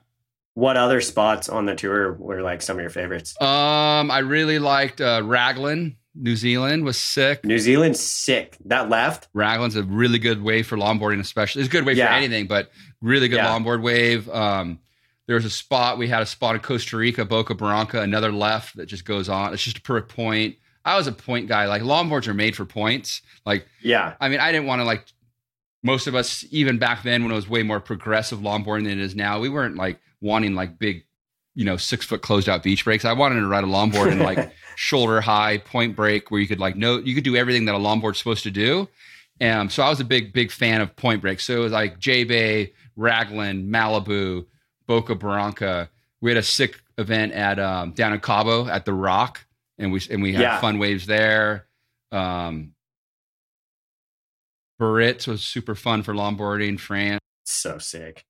What 0.55 0.77
other 0.77 1.01
spots 1.01 1.49
on 1.49 1.65
the 1.65 1.75
tour 1.75 2.13
were 2.13 2.41
like 2.41 2.61
some 2.61 2.77
of 2.77 2.81
your 2.81 2.89
favorites? 2.89 3.39
Um, 3.41 4.09
I 4.09 4.19
really 4.19 4.57
liked 4.57 5.01
uh, 5.01 5.21
Raglan, 5.23 5.97
New 6.15 6.35
Zealand 6.35 6.85
was 6.85 6.97
sick. 6.97 7.43
New 7.43 7.59
Zealand's 7.59 7.99
sick. 7.99 8.57
That 8.65 8.89
left. 8.89 9.27
Raglan's 9.33 9.75
a 9.75 9.83
really 9.83 10.17
good 10.19 10.41
wave 10.41 10.65
for 10.67 10.77
longboarding, 10.77 11.19
especially. 11.19 11.61
It's 11.61 11.69
a 11.69 11.71
good 11.71 11.85
wave 11.85 11.97
Yeah. 11.97 12.07
for 12.07 12.13
anything, 12.13 12.47
but 12.47 12.71
really 13.01 13.27
good 13.27 13.37
Yeah. 13.37 13.47
longboard 13.47 13.81
wave. 13.81 14.29
Um, 14.29 14.79
there 15.27 15.35
was 15.35 15.45
a 15.45 15.49
spot 15.49 15.97
we 15.97 16.07
had 16.07 16.21
a 16.21 16.25
spot 16.25 16.55
in 16.55 16.61
Costa 16.61 16.97
Rica, 16.97 17.25
Boca 17.25 17.53
Barranca, 17.55 18.01
another 18.01 18.31
left 18.31 18.77
that 18.77 18.85
just 18.85 19.05
goes 19.05 19.27
on. 19.27 19.53
It's 19.53 19.63
just 19.63 19.79
a 19.79 19.81
perfect 19.81 20.15
point. 20.15 20.55
I 20.85 20.95
was 20.97 21.07
a 21.07 21.11
point 21.11 21.47
guy. 21.47 21.65
Like 21.65 21.81
longboards 21.81 22.27
are 22.27 22.33
made 22.33 22.55
for 22.55 22.63
points. 22.65 23.21
Like 23.45 23.67
Yeah. 23.81 24.13
I 24.21 24.29
mean, 24.29 24.39
I 24.39 24.51
didn't 24.51 24.67
want 24.67 24.81
to 24.81 24.83
like 24.85 25.03
most 25.83 26.07
of 26.07 26.15
us 26.15 26.45
even 26.51 26.77
back 26.77 27.03
then 27.03 27.23
when 27.23 27.31
it 27.31 27.35
was 27.35 27.49
way 27.49 27.63
more 27.63 27.79
progressive 27.79 28.39
longboarding 28.39 28.83
than 28.83 28.99
it 28.99 29.03
is 29.03 29.15
now. 29.15 29.39
We 29.39 29.49
weren't 29.49 29.75
like 29.77 29.99
wanting 30.21 30.53
like 30.55 30.77
big, 30.79 31.04
you 31.55 31.65
know, 31.65 31.77
six 31.77 32.05
foot 32.05 32.21
closed 32.21 32.47
out 32.49 32.61
beach 32.63 32.83
breaks. 32.83 33.05
I 33.05 33.13
wanted 33.13 33.39
to 33.39 33.47
ride 33.47 33.63
a 33.63 33.67
longboard 33.67 34.11
and 34.11 34.21
like 34.21 34.51
shoulder 34.75 35.21
high 35.21 35.57
point 35.57 35.95
break 35.95 36.29
where 36.29 36.39
you 36.41 36.47
could 36.47 36.59
like 36.59 36.75
know 36.75 36.97
you 36.99 37.15
could 37.15 37.23
do 37.23 37.35
everything 37.35 37.65
that 37.65 37.75
a 37.75 37.77
longboard's 37.79 38.17
supposed 38.17 38.43
to 38.43 38.51
do. 38.51 38.87
Um, 39.41 39.69
so 39.69 39.83
I 39.83 39.89
was 39.89 39.99
a 39.99 40.05
big, 40.05 40.31
big 40.33 40.51
fan 40.51 40.81
of 40.81 40.95
point 40.95 41.21
break. 41.21 41.39
So 41.39 41.55
it 41.55 41.59
was 41.59 41.71
like 41.71 41.99
J 41.99 42.23
Bay, 42.23 42.73
Raglan, 42.95 43.67
Malibu, 43.69 44.45
Boca 44.87 45.15
Barranca. 45.15 45.89
We 46.21 46.31
had 46.31 46.37
a 46.37 46.43
sick 46.43 46.81
event 46.97 47.33
at 47.33 47.59
um, 47.59 47.91
down 47.91 48.13
in 48.13 48.19
Cabo 48.19 48.67
at 48.67 48.85
the 48.85 48.93
Rock, 48.93 49.45
and 49.77 49.91
we 49.91 50.01
and 50.09 50.21
we 50.21 50.33
had 50.33 50.41
Yeah. 50.41 50.61
fun 50.61 50.79
waves 50.79 51.05
there. 51.05 51.67
Um, 52.11 52.71
Biarritz 54.79 55.27
was 55.27 55.43
super 55.43 55.75
fun 55.75 56.03
for 56.03 56.13
longboarding. 56.13 56.79
France. 56.79 57.21
So 57.45 57.77
sick. 57.77 58.25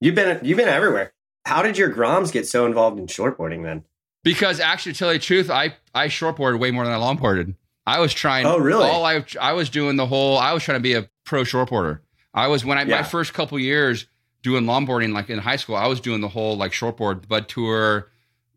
You've 0.00 0.14
been 0.14 0.44
you've 0.44 0.58
been 0.58 0.68
everywhere. 0.68 1.12
How 1.46 1.62
did 1.62 1.78
your 1.78 1.94
Groms 1.94 2.32
get 2.32 2.46
so 2.48 2.66
involved 2.66 2.98
in 2.98 3.06
shortboarding 3.06 3.62
then? 3.62 3.84
Because 4.24 4.58
actually, 4.58 4.92
to 4.94 4.98
tell 4.98 5.12
you 5.12 5.18
the 5.20 5.24
truth, 5.24 5.48
I 5.48 5.76
I 5.94 6.08
shortboarded 6.08 6.58
way 6.58 6.72
more 6.72 6.84
than 6.84 6.92
I 6.92 6.96
longboarded. 6.98 7.54
I 7.86 8.00
was 8.00 8.12
trying. 8.12 8.46
Oh, 8.46 8.58
really? 8.58 8.88
All 8.88 9.04
I 9.04 9.24
I 9.40 9.52
was 9.52 9.70
doing 9.70 9.94
the 9.96 10.06
whole. 10.06 10.36
I 10.38 10.52
was 10.52 10.64
trying 10.64 10.78
to 10.78 10.82
be 10.82 10.94
a 10.94 11.08
pro 11.24 11.42
shortboarder. 11.42 12.00
I 12.34 12.48
was 12.48 12.64
when 12.64 12.76
I 12.78 12.82
Yeah. 12.82 12.96
my 12.96 13.02
first 13.04 13.32
couple 13.32 13.58
years 13.60 14.06
doing 14.42 14.64
longboarding, 14.64 15.12
like 15.12 15.30
in 15.30 15.38
high 15.38 15.54
school, 15.56 15.76
I 15.76 15.86
was 15.86 16.00
doing 16.00 16.20
the 16.20 16.28
whole 16.28 16.56
like 16.56 16.72
shortboard 16.72 17.28
bud 17.28 17.48
tour, 17.48 18.08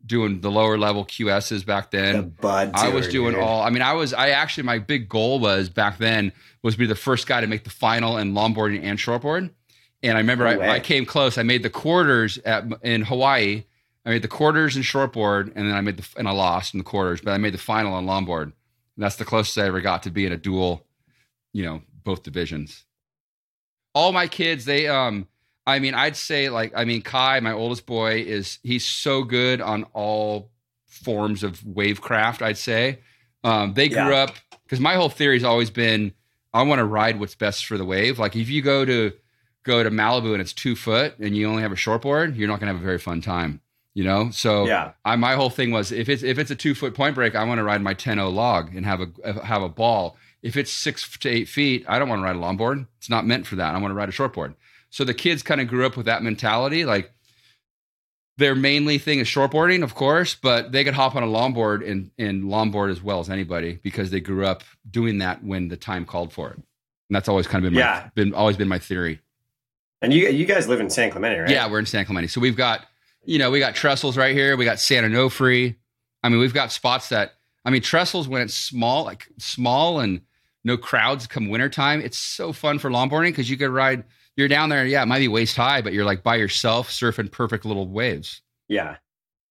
doing 0.04 0.40
the 0.40 0.50
lower 0.50 0.76
level 0.76 1.04
QSs 1.04 1.64
back 1.64 1.92
then. 1.92 2.16
the 2.16 2.22
Bud. 2.22 2.72
I 2.74 2.88
was 2.88 3.06
doing 3.06 3.34
dude. 3.34 3.42
all. 3.42 3.62
I 3.62 3.70
mean, 3.70 3.82
I 3.82 3.92
was. 3.92 4.12
I 4.12 4.30
actually, 4.30 4.64
my 4.64 4.80
big 4.80 5.08
goal 5.08 5.38
was 5.38 5.68
back 5.68 5.98
then 5.98 6.32
was 6.64 6.74
be 6.74 6.86
the 6.86 6.96
first 6.96 7.28
guy 7.28 7.40
to 7.40 7.46
make 7.46 7.62
the 7.62 7.70
final 7.70 8.18
in 8.18 8.32
longboarding 8.34 8.82
and 8.82 8.98
shortboard. 8.98 9.50
And 10.02 10.16
I 10.16 10.20
remember 10.20 10.44
No 10.44 10.62
I. 10.62 10.74
I 10.76 10.80
came 10.80 11.04
close. 11.04 11.36
I 11.38 11.42
made 11.42 11.62
the 11.62 11.70
quarters 11.70 12.38
at 12.38 12.64
in 12.82 13.02
Hawaii. 13.02 13.64
I 14.06 14.10
made 14.10 14.22
the 14.22 14.28
quarters 14.28 14.76
in 14.76 14.82
shortboard, 14.82 15.52
and 15.54 15.68
then 15.68 15.74
I 15.74 15.80
made 15.82 15.98
the 15.98 16.08
and 16.16 16.26
I 16.26 16.32
lost 16.32 16.72
in 16.74 16.78
the 16.78 16.84
quarters, 16.84 17.20
but 17.20 17.32
I 17.32 17.36
made 17.38 17.52
the 17.54 17.58
final 17.58 17.92
on 17.92 18.06
longboard. 18.06 18.44
And 18.44 18.52
that's 18.96 19.16
the 19.16 19.24
closest 19.26 19.58
I 19.58 19.66
ever 19.66 19.80
got 19.80 20.02
to 20.04 20.10
being 20.10 20.32
a 20.32 20.36
dual, 20.38 20.86
you 21.52 21.64
know, 21.64 21.82
both 22.02 22.22
divisions. 22.22 22.84
All 23.94 24.12
my 24.12 24.26
kids, 24.26 24.64
they 24.64 24.88
um, 24.88 25.26
I 25.66 25.78
mean, 25.80 25.94
I'd 25.94 26.16
say 26.16 26.48
like, 26.48 26.72
I 26.74 26.84
mean, 26.84 27.02
Kai, 27.02 27.40
my 27.40 27.52
oldest 27.52 27.84
boy, 27.86 28.22
is 28.22 28.58
he's 28.62 28.86
so 28.86 29.22
good 29.22 29.60
on 29.60 29.84
all 29.92 30.50
forms 30.86 31.42
of 31.42 31.60
wavecraft. 31.60 32.40
I'd 32.42 32.58
say 32.58 33.00
um, 33.44 33.74
they 33.74 33.88
grew 33.88 34.10
Yeah. 34.10 34.22
up 34.24 34.34
because 34.64 34.80
my 34.80 34.94
whole 34.94 35.08
theory 35.10 35.36
has 35.36 35.44
always 35.44 35.70
been 35.70 36.12
I 36.54 36.62
want 36.62 36.78
to 36.80 36.84
ride 36.84 37.20
what's 37.20 37.34
best 37.34 37.66
for 37.66 37.76
the 37.78 37.84
wave. 37.84 38.18
Like 38.18 38.34
if 38.34 38.48
you 38.48 38.62
go 38.62 38.84
to 38.84 39.12
go 39.64 39.82
to 39.82 39.90
Malibu 39.90 40.32
and 40.32 40.40
it's 40.40 40.52
two 40.52 40.74
foot 40.76 41.18
and 41.18 41.36
you 41.36 41.48
only 41.48 41.62
have 41.62 41.72
a 41.72 41.76
shortboard, 41.76 42.36
you're 42.36 42.48
not 42.48 42.60
going 42.60 42.68
to 42.68 42.74
have 42.74 42.82
a 42.82 42.84
very 42.84 42.98
fun 42.98 43.20
time. 43.20 43.60
You 43.92 44.04
know, 44.04 44.30
so 44.30 44.66
Yeah. 44.66 44.92
I, 45.04 45.16
my 45.16 45.34
whole 45.34 45.50
thing 45.50 45.72
was 45.72 45.90
if 45.90 46.08
it's 46.08 46.22
if 46.22 46.38
it's 46.38 46.50
a 46.52 46.54
two 46.54 46.74
foot 46.76 46.94
point 46.94 47.16
break, 47.16 47.34
I 47.34 47.42
want 47.44 47.58
to 47.58 47.64
ride 47.64 47.82
my 47.82 47.92
10-0 47.92 48.32
log 48.32 48.74
and 48.74 48.86
have 48.86 49.00
a 49.00 49.42
have 49.44 49.62
a 49.62 49.68
ball. 49.68 50.16
If 50.42 50.56
it's 50.56 50.70
six 50.70 51.18
to 51.18 51.28
eight 51.28 51.48
feet, 51.48 51.84
I 51.88 51.98
don't 51.98 52.08
want 52.08 52.20
to 52.20 52.24
ride 52.24 52.36
a 52.36 52.38
longboard. 52.38 52.86
It's 52.98 53.10
not 53.10 53.26
meant 53.26 53.46
for 53.48 53.56
that. 53.56 53.74
I 53.74 53.78
want 53.78 53.90
to 53.90 53.96
ride 53.96 54.08
a 54.08 54.12
shortboard. 54.12 54.54
So 54.90 55.04
the 55.04 55.12
kids 55.12 55.42
kind 55.42 55.60
of 55.60 55.66
grew 55.68 55.84
up 55.84 55.96
with 55.96 56.06
that 56.06 56.22
mentality. 56.22 56.84
Like 56.84 57.12
their 58.38 58.54
mainly 58.54 58.96
thing 58.98 59.18
is 59.18 59.26
shortboarding, 59.26 59.82
of 59.82 59.94
course, 59.94 60.34
but 60.34 60.72
they 60.72 60.84
could 60.84 60.94
hop 60.94 61.14
on 61.16 61.22
a 61.22 61.26
longboard 61.26 61.86
and 61.88 62.10
and 62.16 62.44
longboard 62.44 62.90
as 62.90 63.02
well 63.02 63.18
as 63.20 63.28
anybody 63.28 63.80
because 63.82 64.10
they 64.10 64.20
grew 64.20 64.46
up 64.46 64.62
doing 64.88 65.18
that 65.18 65.42
when 65.44 65.68
the 65.68 65.76
time 65.76 66.06
called 66.06 66.32
for 66.32 66.50
it. 66.50 66.56
And 66.56 66.64
that's 67.16 67.28
always 67.28 67.46
kind 67.48 67.64
of 67.64 67.70
been 67.72 67.74
my, 67.74 67.80
Yeah. 67.80 68.08
been 68.14 68.34
always 68.34 68.56
been 68.56 68.68
my 68.68 68.78
theory. 68.78 69.20
And 70.02 70.12
you 70.12 70.28
you 70.28 70.46
guys 70.46 70.68
live 70.68 70.80
in 70.80 70.90
San 70.90 71.10
Clemente, 71.10 71.40
right? 71.40 71.50
Yeah, 71.50 71.70
we're 71.70 71.78
in 71.78 71.86
San 71.86 72.04
Clemente. 72.04 72.28
So 72.28 72.40
we've 72.40 72.56
got, 72.56 72.86
you 73.24 73.38
know, 73.38 73.50
we 73.50 73.58
got 73.58 73.74
trestles 73.74 74.16
right 74.16 74.34
here. 74.34 74.56
We 74.56 74.64
got 74.64 74.80
San 74.80 75.04
Onofre. 75.04 75.76
I 76.22 76.28
mean, 76.28 76.38
we've 76.38 76.54
got 76.54 76.72
spots 76.72 77.08
that, 77.10 77.34
I 77.64 77.70
mean, 77.70 77.82
trestles 77.82 78.28
when 78.28 78.42
it's 78.42 78.54
small, 78.54 79.04
like 79.04 79.28
small 79.38 80.00
and 80.00 80.22
no 80.64 80.76
crowds 80.76 81.26
come 81.26 81.48
wintertime, 81.48 82.00
it's 82.00 82.18
so 82.18 82.52
fun 82.52 82.78
for 82.78 82.90
longboarding 82.90 83.30
because 83.30 83.48
you 83.48 83.56
could 83.56 83.70
ride, 83.70 84.04
you're 84.36 84.48
down 84.48 84.68
there. 84.68 84.86
Yeah, 84.86 85.02
it 85.02 85.06
might 85.06 85.18
be 85.18 85.28
waist 85.28 85.56
high, 85.56 85.80
but 85.80 85.92
you're 85.92 86.04
like 86.04 86.22
by 86.22 86.36
yourself 86.36 86.90
surfing 86.90 87.30
perfect 87.30 87.64
little 87.64 87.88
waves. 87.88 88.42
Yeah. 88.68 88.96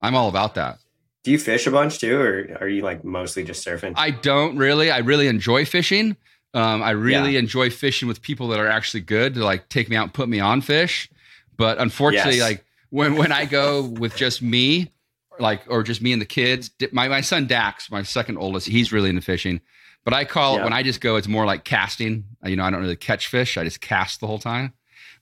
I'm 0.01 0.15
all 0.15 0.29
about 0.29 0.55
that. 0.55 0.79
Do 1.23 1.31
you 1.31 1.37
fish 1.37 1.67
a 1.67 1.71
bunch 1.71 1.99
too, 1.99 2.19
or 2.19 2.57
are 2.61 2.67
you 2.67 2.81
like 2.81 3.03
mostly 3.03 3.43
just 3.43 3.65
surfing? 3.65 3.93
I 3.97 4.11
don't 4.11 4.55
really. 4.57 4.89
I 4.89 4.99
really 4.99 5.27
enjoy 5.27 5.65
fishing. 5.65 6.15
Um, 6.53 6.81
I 6.81 6.91
really 6.91 7.37
enjoy 7.37 7.69
fishing 7.69 8.07
with 8.07 8.21
people 8.21 8.47
that 8.49 8.59
are 8.59 8.67
actually 8.67 9.01
good 9.01 9.35
to 9.35 9.43
like 9.43 9.69
take 9.69 9.89
me 9.89 9.95
out 9.95 10.03
and 10.03 10.13
put 10.13 10.27
me 10.29 10.39
on 10.39 10.61
fish. 10.61 11.09
But 11.57 11.77
unfortunately, 11.77 12.37
Yes. 12.37 12.49
like 12.49 12.65
when 12.89 13.15
when 13.15 13.31
I 13.31 13.45
go 13.45 13.83
with 13.83 14.15
just 14.15 14.41
me, 14.41 14.91
like 15.39 15.61
or 15.67 15.83
just 15.83 16.01
me 16.01 16.11
and 16.11 16.21
the 16.21 16.25
kids, 16.25 16.71
my 16.91 17.07
my 17.07 17.21
son 17.21 17.45
Dax, 17.47 17.91
my 17.91 18.01
second 18.03 18.37
oldest, 18.37 18.67
he's 18.67 18.91
really 18.91 19.09
into 19.09 19.21
fishing. 19.21 19.61
But 20.05 20.13
I 20.13 20.25
call 20.25 20.55
Yeah. 20.55 20.61
it 20.61 20.63
when 20.63 20.73
I 20.73 20.81
just 20.81 21.01
go, 21.01 21.17
it's 21.17 21.27
more 21.27 21.45
like 21.45 21.65
casting. 21.65 22.23
You 22.43 22.55
know, 22.55 22.63
I 22.63 22.71
don't 22.71 22.81
really 22.81 22.95
catch 22.95 23.27
fish; 23.27 23.57
I 23.57 23.63
just 23.63 23.81
cast 23.81 24.19
the 24.21 24.27
whole 24.27 24.39
time. 24.39 24.73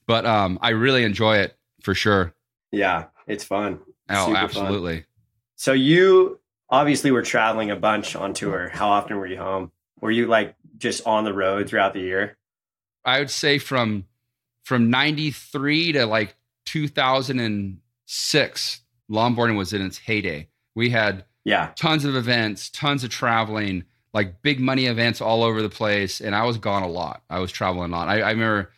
But 0.06 0.24
um, 0.24 0.58
I 0.62 0.70
really 0.70 1.04
enjoy 1.04 1.38
it 1.38 1.56
for 1.82 1.94
sure. 1.94 2.32
Yeah, 2.72 3.06
it's 3.26 3.44
fun. 3.44 3.80
Oh, 4.08 4.26
Super 4.26 4.34
fun. 4.36 4.44
absolutely. 4.44 5.04
So 5.56 5.72
you 5.72 6.38
obviously 6.70 7.10
were 7.10 7.22
traveling 7.22 7.70
a 7.70 7.76
bunch 7.76 8.16
on 8.16 8.32
tour. 8.32 8.70
How 8.72 8.88
often 8.88 9.16
were 9.18 9.26
you 9.26 9.36
home? 9.36 9.72
Were 10.00 10.10
you 10.10 10.26
like 10.26 10.54
just 10.78 11.06
on 11.06 11.24
the 11.24 11.34
road 11.34 11.68
throughout 11.68 11.92
the 11.92 12.00
year? 12.00 12.36
I 13.04 13.18
would 13.18 13.30
say 13.30 13.58
from 13.58 14.04
from 14.64 14.90
'93 14.90 15.92
to 15.92 16.06
like 16.06 16.34
2006, 18.06 18.80
longboarding 19.10 19.56
was 19.56 19.72
in 19.72 19.82
its 19.82 19.98
heyday. 19.98 20.48
We 20.74 20.90
had 20.90 21.24
Yeah. 21.44 21.70
tons 21.76 22.04
of 22.04 22.14
events, 22.14 22.68
tons 22.70 23.04
of 23.04 23.10
traveling, 23.10 23.84
like 24.12 24.42
big 24.42 24.60
money 24.60 24.86
events 24.86 25.20
all 25.20 25.42
over 25.42 25.62
the 25.62 25.68
place. 25.70 26.20
And 26.20 26.34
I 26.34 26.44
was 26.44 26.58
gone 26.58 26.82
a 26.82 26.88
lot. 26.88 27.22
I 27.30 27.38
was 27.38 27.50
traveling 27.52 27.92
a 27.92 27.96
lot. 27.96 28.08
I, 28.08 28.20
I 28.20 28.30
remember 28.30 28.70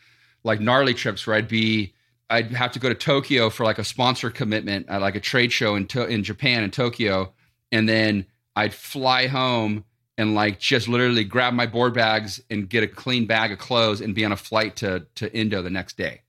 like 0.44 0.60
gnarly 0.60 0.94
trips 0.94 1.26
where 1.26 1.36
I'd 1.36 1.48
be, 1.48 1.92
I'd 2.30 2.52
have 2.52 2.72
to 2.72 2.78
go 2.78 2.88
to 2.88 2.94
Tokyo 2.94 3.50
for 3.50 3.64
like 3.64 3.78
a 3.78 3.84
sponsor 3.84 4.30
commitment 4.30 4.88
at 4.88 5.00
like 5.00 5.16
a 5.16 5.20
trade 5.20 5.52
show 5.52 5.74
in 5.74 5.86
to- 5.88 6.06
in 6.06 6.22
Japan 6.24 6.62
in 6.62 6.70
Tokyo, 6.70 7.32
and 7.72 7.88
then 7.88 8.26
I'd 8.56 8.72
fly 8.74 9.26
home 9.26 9.84
and 10.20 10.34
like 10.34 10.58
just 10.58 10.86
literally 10.88 11.24
grab 11.24 11.54
my 11.54 11.66
board 11.66 11.94
bags 11.94 12.40
and 12.50 12.68
get 12.68 12.82
a 12.82 12.88
clean 12.88 13.26
bag 13.26 13.52
of 13.52 13.58
clothes 13.58 14.00
and 14.00 14.14
be 14.14 14.24
on 14.24 14.32
a 14.32 14.36
flight 14.36 14.76
to 14.76 15.06
to 15.16 15.32
Indo 15.34 15.62
the 15.62 15.70
next 15.70 15.96
day. 15.96 16.22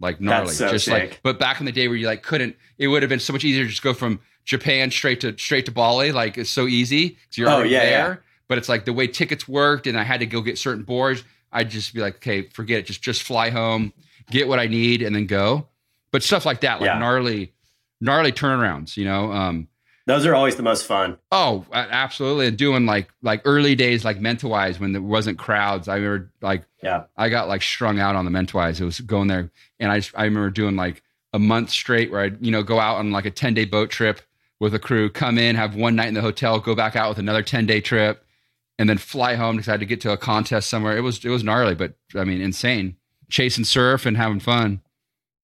Like 0.00 0.20
gnarly, 0.20 0.52
so 0.54 0.70
just 0.70 0.86
sick. 0.86 0.92
like. 0.94 1.20
But 1.22 1.38
back 1.38 1.60
in 1.60 1.66
the 1.66 1.72
day 1.72 1.86
where 1.88 1.96
you 1.96 2.06
like 2.06 2.22
couldn't, 2.22 2.56
it 2.78 2.88
would 2.88 3.02
have 3.02 3.08
been 3.08 3.20
so 3.20 3.32
much 3.32 3.44
easier 3.44 3.64
to 3.64 3.70
just 3.70 3.82
go 3.82 3.94
from 3.94 4.20
Japan 4.44 4.90
straight 4.90 5.20
to 5.20 5.36
straight 5.38 5.66
to 5.66 5.72
Bali. 5.72 6.10
Like 6.12 6.38
it's 6.38 6.50
so 6.50 6.66
easy 6.66 7.10
because 7.10 7.38
you're 7.38 7.48
Oh, 7.48 7.54
already 7.54 7.70
yeah, 7.70 7.84
there. 7.84 8.08
yeah. 8.08 8.16
But 8.48 8.58
it's 8.58 8.68
like 8.68 8.84
the 8.84 8.92
way 8.92 9.06
tickets 9.06 9.46
worked, 9.48 9.86
and 9.86 9.98
I 9.98 10.02
had 10.02 10.20
to 10.20 10.26
go 10.26 10.40
get 10.40 10.58
certain 10.58 10.82
boards. 10.84 11.22
I'd 11.52 11.70
just 11.70 11.94
be 11.94 12.00
like, 12.00 12.16
okay, 12.16 12.42
forget 12.48 12.80
it. 12.80 12.86
Just 12.86 13.02
just 13.02 13.22
fly 13.22 13.50
home, 13.50 13.92
get 14.30 14.48
what 14.48 14.58
I 14.58 14.66
need, 14.66 15.02
and 15.02 15.14
then 15.14 15.26
go. 15.26 15.68
But 16.10 16.22
stuff 16.22 16.44
like 16.46 16.60
that, 16.62 16.80
like 16.80 16.88
Yeah. 16.88 16.98
gnarly, 16.98 17.52
gnarly 18.00 18.32
turnarounds. 18.32 18.96
You 18.96 19.04
know, 19.04 19.32
um, 19.32 19.68
Those 20.06 20.26
are 20.26 20.34
always 20.34 20.56
the 20.56 20.62
most 20.62 20.84
fun. 20.84 21.18
Oh, 21.30 21.64
absolutely. 21.72 22.48
And 22.48 22.58
doing 22.58 22.86
like 22.86 23.08
like 23.22 23.42
early 23.44 23.74
days 23.74 24.04
like 24.04 24.18
Mentawais 24.18 24.80
when 24.80 24.92
there 24.92 25.02
wasn't 25.02 25.38
crowds. 25.38 25.86
I 25.88 25.96
remember 25.96 26.32
like 26.40 26.64
Yeah. 26.82 27.04
I 27.16 27.28
got 27.28 27.48
like 27.48 27.62
strung 27.62 28.00
out 28.00 28.16
on 28.16 28.24
the 28.24 28.30
Mentawais. 28.30 28.80
It 28.80 28.84
was 28.84 29.00
going 29.00 29.28
there 29.28 29.50
and 29.78 29.92
I 29.92 30.00
just, 30.00 30.12
I 30.16 30.24
remember 30.24 30.50
doing 30.50 30.74
like 30.76 31.02
a 31.32 31.38
month 31.38 31.70
straight 31.70 32.10
where 32.10 32.22
I'd, 32.22 32.44
you 32.44 32.50
know, 32.50 32.62
go 32.62 32.80
out 32.80 32.96
on 32.96 33.12
like 33.12 33.26
a 33.26 33.30
10 33.30 33.54
day 33.54 33.64
boat 33.64 33.90
trip 33.90 34.20
with 34.58 34.74
a 34.74 34.78
crew, 34.78 35.08
come 35.08 35.38
in, 35.38 35.56
have 35.56 35.76
one 35.76 35.96
night 35.96 36.08
in 36.08 36.14
the 36.14 36.20
hotel, 36.20 36.58
go 36.60 36.74
back 36.74 36.96
out 36.96 37.08
with 37.08 37.18
another 37.18 37.42
10 37.42 37.66
day 37.66 37.80
trip, 37.80 38.24
and 38.78 38.88
then 38.88 38.98
fly 38.98 39.36
home 39.36 39.56
because 39.56 39.68
I 39.68 39.72
had 39.72 39.80
to 39.80 39.86
get 39.86 40.00
to 40.02 40.12
a 40.12 40.16
contest 40.16 40.68
somewhere. 40.68 40.96
It 40.96 41.02
was 41.02 41.24
it 41.24 41.28
was 41.28 41.44
gnarly, 41.44 41.74
but 41.76 41.94
I 42.16 42.24
mean 42.24 42.40
insane. 42.40 42.96
Chasing 43.30 43.64
surf 43.64 44.04
and 44.04 44.16
having 44.16 44.40
fun. 44.40 44.82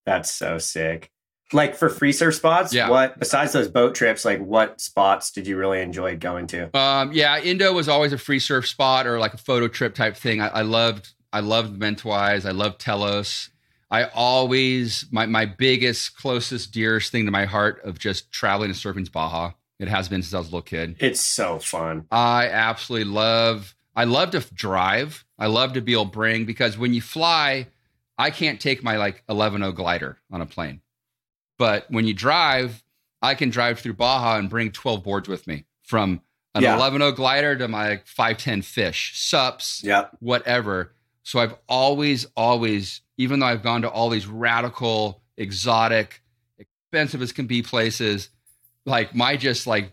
That's 0.04 0.32
so 0.32 0.58
sick. 0.58 1.12
Like 1.52 1.74
for 1.76 1.88
free 1.88 2.12
surf 2.12 2.34
spots, 2.34 2.74
Yeah. 2.74 2.90
what 2.90 3.18
besides 3.18 3.52
those 3.52 3.68
boat 3.68 3.94
trips, 3.94 4.24
like 4.24 4.40
what 4.40 4.80
spots 4.80 5.30
did 5.30 5.46
you 5.46 5.56
really 5.56 5.80
enjoy 5.80 6.16
going 6.16 6.46
to? 6.48 6.76
Um, 6.78 7.12
yeah, 7.12 7.38
Indo 7.40 7.72
was 7.72 7.88
always 7.88 8.12
a 8.12 8.18
free 8.18 8.38
surf 8.38 8.66
spot 8.68 9.06
or 9.06 9.18
like 9.18 9.34
a 9.34 9.38
photo 9.38 9.66
trip 9.68 9.94
type 9.94 10.16
thing. 10.16 10.40
I, 10.42 10.48
I 10.48 10.62
loved, 10.62 11.14
I 11.32 11.40
loved 11.40 11.78
Mentawais. 11.80 12.44
I 12.46 12.50
loved 12.50 12.80
Telos. 12.80 13.48
I 13.90 14.04
always 14.14 15.06
my 15.10 15.24
my 15.24 15.46
biggest, 15.46 16.16
closest, 16.16 16.72
dearest 16.72 17.10
thing 17.10 17.24
to 17.24 17.30
my 17.30 17.46
heart 17.46 17.80
of 17.84 17.98
just 17.98 18.30
traveling 18.30 18.68
and 18.70 18.78
surfing 18.78 19.02
is 19.02 19.08
Baja. 19.08 19.52
It 19.78 19.88
has 19.88 20.08
been 20.08 20.22
since 20.22 20.34
I 20.34 20.38
was 20.38 20.48
a 20.48 20.50
little 20.50 20.62
kid. 20.62 20.96
It's 20.98 21.20
so 21.20 21.58
fun. 21.58 22.06
I 22.10 22.48
absolutely 22.48 23.10
love. 23.10 23.74
I 23.96 24.04
love 24.04 24.32
to 24.32 24.40
drive. 24.52 25.24
I 25.38 25.46
love 25.46 25.72
to 25.74 25.80
be 25.80 25.92
able 25.92 26.04
to 26.06 26.10
bring 26.10 26.44
because 26.44 26.76
when 26.76 26.92
you 26.92 27.00
fly, 27.00 27.68
I 28.18 28.30
can't 28.30 28.60
take 28.60 28.82
my 28.82 28.96
like 28.96 29.24
11.0 29.30 29.74
glider 29.74 30.18
on 30.30 30.40
a 30.42 30.46
plane, 30.46 30.80
but 31.58 31.86
when 31.90 32.06
you 32.06 32.14
drive, 32.14 32.82
I 33.20 33.34
can 33.34 33.50
drive 33.50 33.80
through 33.80 33.94
Baja 33.94 34.36
and 34.38 34.48
bring 34.48 34.70
12 34.70 35.02
boards 35.02 35.28
with 35.28 35.46
me 35.46 35.64
from 35.82 36.22
an 36.54 36.62
Yeah. 36.62 36.76
11.0 36.78 37.14
glider 37.14 37.56
to 37.56 37.68
my 37.68 38.00
510 38.06 38.62
fish, 38.62 39.12
sups, 39.16 39.82
Yep. 39.84 40.16
whatever. 40.20 40.94
So 41.22 41.40
I've 41.40 41.54
always, 41.68 42.26
always, 42.36 43.02
even 43.18 43.40
though 43.40 43.46
I've 43.46 43.62
gone 43.62 43.82
to 43.82 43.90
all 43.90 44.08
these 44.08 44.26
radical, 44.26 45.22
exotic, 45.36 46.22
expensive 46.58 47.20
as 47.22 47.32
can 47.32 47.46
be 47.46 47.62
places, 47.62 48.30
like 48.86 49.14
my 49.14 49.36
just 49.36 49.66
like 49.66 49.92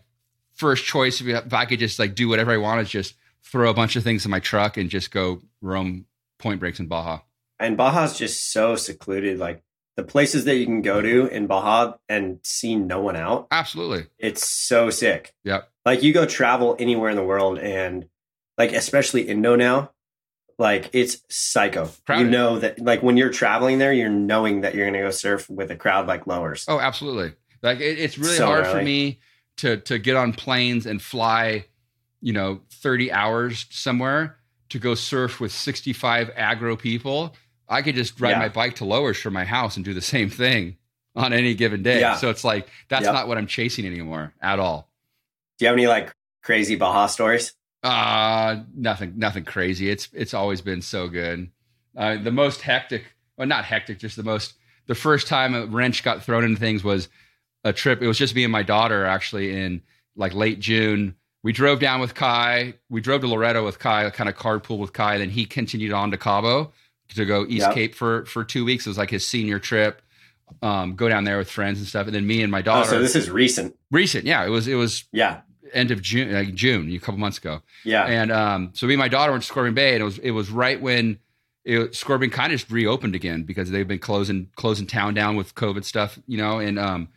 first 0.54 0.84
choice 0.84 1.20
if, 1.20 1.26
if 1.26 1.52
I 1.52 1.66
could 1.66 1.78
just 1.78 1.98
like 1.98 2.14
do 2.14 2.28
whatever 2.28 2.52
I 2.52 2.56
want 2.56 2.80
is 2.80 2.88
just 2.88 3.14
throw 3.42 3.68
a 3.70 3.74
bunch 3.74 3.96
of 3.96 4.02
things 4.02 4.24
in 4.24 4.30
my 4.30 4.40
truck 4.40 4.76
and 4.76 4.88
just 4.88 5.10
go 5.10 5.42
roam 5.60 6.06
point 6.38 6.60
breaks 6.60 6.80
in 6.80 6.86
Baja. 6.86 7.20
And 7.58 7.76
Baja's 7.76 8.16
just 8.18 8.52
so 8.52 8.74
secluded. 8.76 9.38
Like 9.38 9.62
the 9.96 10.02
places 10.04 10.44
that 10.44 10.56
you 10.56 10.66
can 10.66 10.82
go 10.82 11.00
to 11.00 11.26
in 11.28 11.46
Baja 11.46 11.94
and 12.08 12.38
see 12.42 12.76
no 12.76 13.00
one 13.00 13.16
out, 13.16 13.48
Absolutely. 13.50 14.06
it's 14.18 14.46
so 14.46 14.90
sick. 14.90 15.34
Yep. 15.44 15.70
Like 15.84 16.02
you 16.02 16.12
go 16.12 16.26
travel 16.26 16.76
anywhere 16.78 17.10
in 17.10 17.16
the 17.16 17.24
world 17.24 17.58
and 17.58 18.08
like 18.58 18.72
especially 18.72 19.22
Indo 19.22 19.56
now, 19.56 19.92
like 20.58 20.90
it's 20.92 21.18
psycho. 21.28 21.90
Crowded. 22.06 22.24
You 22.24 22.30
know 22.30 22.58
that 22.58 22.78
like 22.78 23.02
when 23.02 23.16
you're 23.16 23.30
traveling 23.30 23.78
there, 23.78 23.92
you're 23.92 24.08
knowing 24.08 24.62
that 24.62 24.74
you're 24.74 24.86
gonna 24.86 25.02
go 25.02 25.10
surf 25.10 25.48
with 25.48 25.70
a 25.70 25.76
crowd 25.76 26.06
like 26.06 26.26
lowers. 26.26 26.64
Oh, 26.68 26.78
absolutely. 26.80 27.34
Like 27.62 27.80
it, 27.80 27.98
it's 27.98 28.18
really 28.18 28.36
So 28.36 28.46
hard 28.46 28.66
for 28.66 28.82
me 28.82 29.20
to 29.58 29.78
to 29.78 29.98
get 29.98 30.16
on 30.16 30.32
planes 30.32 30.86
and 30.86 31.00
fly, 31.00 31.66
you 32.20 32.32
know, 32.32 32.60
30 32.70 33.12
hours 33.12 33.66
somewhere 33.70 34.38
to 34.70 34.78
go 34.78 34.94
surf 34.94 35.40
with 35.40 35.52
65 35.52 36.34
aggro 36.34 36.78
people. 36.78 37.34
I 37.68 37.82
could 37.82 37.94
just 37.94 38.20
ride 38.20 38.30
Yeah. 38.30 38.38
my 38.38 38.48
bike 38.48 38.76
to 38.76 38.84
Lowers 38.84 39.18
from 39.20 39.34
my 39.34 39.44
house 39.44 39.76
and 39.76 39.84
do 39.84 39.94
the 39.94 40.00
same 40.00 40.30
thing 40.30 40.76
on 41.14 41.32
any 41.32 41.54
given 41.54 41.82
day. 41.82 42.00
Yeah. 42.00 42.16
So 42.16 42.30
it's 42.30 42.44
like 42.44 42.68
that's 42.88 43.04
Yep. 43.04 43.14
not 43.14 43.28
what 43.28 43.38
I'm 43.38 43.46
chasing 43.46 43.86
anymore 43.86 44.32
at 44.40 44.58
all. 44.58 44.88
Do 45.58 45.64
you 45.64 45.68
have 45.68 45.76
any 45.76 45.86
like 45.86 46.12
crazy 46.42 46.76
Baja 46.76 47.06
stories? 47.06 47.52
Uh 47.82 48.60
nothing 48.74 49.14
nothing 49.16 49.44
crazy. 49.44 49.88
It's 49.90 50.08
it's 50.12 50.34
always 50.34 50.60
been 50.60 50.82
so 50.82 51.08
good. 51.08 51.50
Uh, 51.96 52.16
the 52.16 52.30
most 52.32 52.60
hectic, 52.62 53.04
well 53.38 53.46
not 53.46 53.64
hectic, 53.64 53.98
just 53.98 54.16
the 54.16 54.22
most 54.22 54.54
the 54.86 54.94
first 54.94 55.26
time 55.26 55.54
a 55.54 55.66
wrench 55.66 56.02
got 56.04 56.22
thrown 56.22 56.44
into 56.44 56.60
things 56.60 56.84
was 56.84 57.08
a 57.64 57.72
trip. 57.72 58.02
It 58.02 58.06
was 58.06 58.18
just 58.18 58.34
me 58.34 58.44
and 58.44 58.52
my 58.52 58.62
daughter 58.62 59.04
actually 59.06 59.58
in 59.58 59.82
like 60.14 60.34
late 60.34 60.60
June. 60.60 61.16
We 61.42 61.52
drove 61.52 61.78
down 61.80 62.00
with 62.00 62.14
Kai. 62.14 62.74
We 62.88 63.00
drove 63.00 63.20
to 63.22 63.28
Loreto 63.28 63.64
with 63.64 63.78
Kai, 63.78 64.08
kind 64.10 64.28
of 64.28 64.36
carpool 64.36 64.78
with 64.78 64.92
Kai. 64.92 65.18
Then 65.18 65.30
he 65.30 65.44
continued 65.46 65.92
on 65.92 66.10
to 66.10 66.18
Cabo 66.18 66.72
to 67.14 67.24
go 67.24 67.44
East 67.46 67.66
Yep. 67.66 67.74
Cape 67.74 67.94
for 67.94 68.24
for 68.26 68.44
two 68.44 68.64
weeks. 68.64 68.86
It 68.86 68.90
was 68.90 68.98
like 68.98 69.10
his 69.10 69.26
senior 69.26 69.58
trip. 69.58 70.02
Um, 70.62 70.94
go 70.94 71.08
down 71.08 71.24
there 71.24 71.38
with 71.38 71.50
friends 71.50 71.78
and 71.78 71.88
stuff. 71.88 72.06
And 72.06 72.14
then 72.14 72.26
me 72.26 72.40
and 72.42 72.52
my 72.52 72.60
Oh, 72.60 72.62
daughter. 72.62 72.88
so 72.90 73.02
this 73.02 73.16
is 73.16 73.28
recent. 73.28 73.74
recent, 73.90 74.24
yeah. 74.26 74.44
It 74.44 74.50
was 74.50 74.68
it 74.68 74.76
was 74.76 75.04
Yeah. 75.12 75.40
end 75.72 75.90
of 75.90 76.00
June, 76.00 76.32
like 76.32 76.54
June, 76.54 76.88
a 76.94 76.98
couple 77.00 77.18
months 77.18 77.38
ago. 77.38 77.62
Yeah. 77.84 78.04
And 78.06 78.30
um, 78.30 78.70
so 78.72 78.86
me 78.86 78.94
and 78.94 79.00
my 79.00 79.08
daughter 79.08 79.32
went 79.32 79.42
to 79.42 79.48
Scorpion 79.48 79.74
Bay, 79.74 79.94
and 79.94 80.00
it 80.02 80.04
was 80.04 80.18
it 80.18 80.30
was 80.30 80.50
right 80.50 80.80
when 80.80 81.18
it, 81.64 81.96
Scorpion 81.96 82.30
kind 82.30 82.52
of 82.52 82.60
just 82.60 82.70
reopened 82.70 83.16
again 83.16 83.42
because 83.42 83.70
they've 83.72 83.88
been 83.88 83.98
closing 83.98 84.48
closing 84.54 84.86
town 84.86 85.14
down 85.14 85.34
with 85.34 85.54
COVID 85.56 85.84
stuff, 85.84 86.16
you 86.28 86.36
know. 86.38 86.60
And 86.60 86.78
um, 86.78 87.08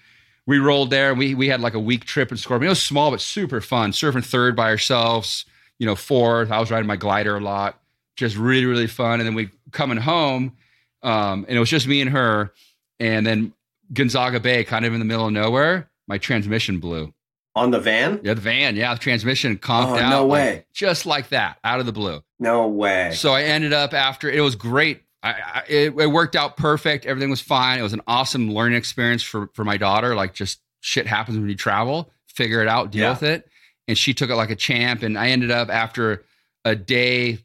we 0.48 0.58
rolled 0.58 0.90
there. 0.90 1.12
And 1.12 1.20
we 1.20 1.36
we 1.36 1.50
had 1.50 1.62
like 1.62 1.76
a 1.76 1.80
week 1.80 2.06
trip 2.06 2.32
in 2.32 2.38
Scorpion. 2.38 2.66
It 2.66 2.72
was 2.72 2.82
small 2.84 3.12
but 3.12 3.22
super 3.22 3.62
fun. 3.62 3.92
Surfing 3.92 4.26
third 4.26 4.56
by 4.56 4.72
ourselves, 4.72 5.46
you 5.78 5.86
know, 5.86 5.94
fourth. 5.96 6.50
I 6.52 6.60
was 6.60 6.72
riding 6.72 6.88
my 6.88 6.96
glider 6.96 7.38
a 7.38 7.40
lot, 7.42 7.80
just 8.20 8.38
really 8.38 8.66
really 8.66 8.88
fun. 8.88 9.20
And 9.20 9.28
then 9.28 9.34
we 9.36 9.50
coming 9.72 9.98
home, 9.98 10.56
um, 11.04 11.46
and 11.48 11.58
it 11.58 11.60
was 11.60 11.70
just 11.70 11.88
me 11.88 12.02
and 12.02 12.10
her. 12.12 12.54
And 13.00 13.26
then 13.26 13.54
Gonzaga 13.94 14.40
Bay, 14.40 14.64
kind 14.64 14.86
of 14.86 14.94
in 14.94 15.00
the 15.00 15.06
middle 15.06 15.26
of 15.26 15.32
nowhere, 15.34 15.90
my 16.08 16.18
transmission 16.18 16.80
blew. 16.80 17.14
On 17.56 17.72
the 17.72 17.80
van? 17.80 18.20
Yeah, 18.24 18.36
the 18.36 18.42
van. 18.42 18.76
Yeah, 18.76 18.94
the 18.94 19.00
transmission 19.00 19.58
conked 19.58 19.92
Oh, 19.92 19.96
out. 19.98 20.10
no 20.10 20.26
like, 20.28 20.32
way. 20.32 20.66
just 20.74 21.06
like 21.06 21.30
that, 21.30 21.58
out 21.64 21.80
of 21.80 21.86
the 21.86 21.92
blue. 21.92 22.22
No 22.40 22.68
way. 22.68 23.12
So 23.14 23.32
I 23.34 23.44
ended 23.44 23.74
up 23.74 23.94
after 23.94 24.30
it 24.30 24.42
was 24.42 24.56
great. 24.56 25.02
I, 25.24 25.32
I, 25.32 25.64
it, 25.68 25.94
it 26.00 26.08
worked 26.08 26.36
out 26.36 26.56
perfect. 26.58 27.06
Everything 27.06 27.30
was 27.30 27.42
fine. 27.42 27.80
It 27.80 27.82
was 27.82 27.92
an 27.94 28.02
awesome 28.08 28.54
learning 28.54 28.78
experience 28.78 29.24
for 29.24 29.50
for 29.54 29.66
my 29.66 29.78
daughter. 29.78 30.16
Like 30.16 30.34
just 30.34 30.60
shit 30.82 31.08
happens 31.08 31.38
when 31.38 31.50
you 31.50 31.56
travel. 31.56 32.12
Figure 32.28 32.62
it 32.62 32.68
out, 32.70 32.92
deal 32.92 33.02
Yeah. 33.04 33.10
with 33.12 33.24
it. 33.24 33.50
And 33.88 33.98
she 33.98 34.14
took 34.14 34.30
it 34.30 34.36
like 34.36 34.52
a 34.52 34.56
champ. 34.56 35.02
And 35.04 35.18
I 35.18 35.30
ended 35.30 35.52
up 35.52 35.70
after 35.70 36.24
a 36.64 36.76
day 36.76 37.40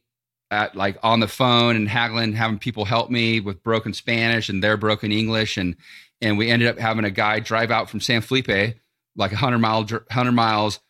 at 0.51 0.77
like 0.77 0.97
on 1.03 1.21
the 1.21 1.29
phone 1.29 1.77
and 1.77 1.89
haggling, 1.89 2.33
having 2.33 2.59
people 2.59 2.85
help 2.85 3.11
me 3.11 3.41
with 3.41 3.63
broken 3.63 3.93
Spanish 3.95 4.49
and 4.49 4.63
their 4.63 4.77
broken 4.77 5.13
English, 5.13 5.57
and 5.57 5.77
and 6.21 6.39
we 6.39 6.51
ended 6.51 6.69
up 6.69 6.79
having 6.79 7.05
a 7.05 7.11
guy 7.11 7.41
drive 7.41 7.71
out 7.71 7.91
from 7.91 8.01
San 8.01 8.21
Felipe, 8.21 8.77
like 9.17 9.33
a 9.33 9.37
hundred 9.37 9.59
mile, 9.59 9.87
hundred 10.11 10.33
miles, 10.33 10.81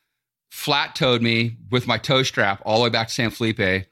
flat 0.50 0.94
towed 0.94 1.22
me 1.22 1.56
with 1.70 1.86
my 1.86 1.98
tow 1.98 2.22
strap 2.22 2.62
all 2.64 2.78
the 2.78 2.84
way 2.84 2.90
back 2.90 3.08
to 3.08 3.14
San 3.14 3.30
Felipe, 3.30 3.86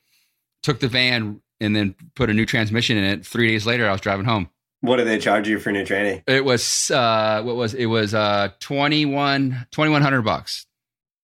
took 0.63 0.81
the 0.81 0.89
van 0.89 1.41
and 1.61 1.75
then 1.77 1.95
put 2.15 2.29
a 2.31 2.35
new 2.35 2.45
transmission 2.47 2.97
in 2.97 3.05
it. 3.05 3.27
Three 3.27 3.49
days 3.49 3.67
later, 3.67 3.89
I 3.89 3.93
was 3.93 4.01
driving 4.01 4.25
home. 4.27 4.51
What 4.81 4.97
did 4.97 5.07
they 5.07 5.19
charge 5.19 5.47
you 5.49 5.61
for 5.61 5.71
new 5.71 5.85
training? 5.85 6.25
It 6.27 6.45
was 6.45 6.91
uh 6.91 7.41
what 7.45 7.55
was 7.57 7.73
it 7.73 7.87
was 7.87 8.15
uh 8.15 8.49
21 8.61 9.67
2100 9.71 10.23
bucks 10.23 10.67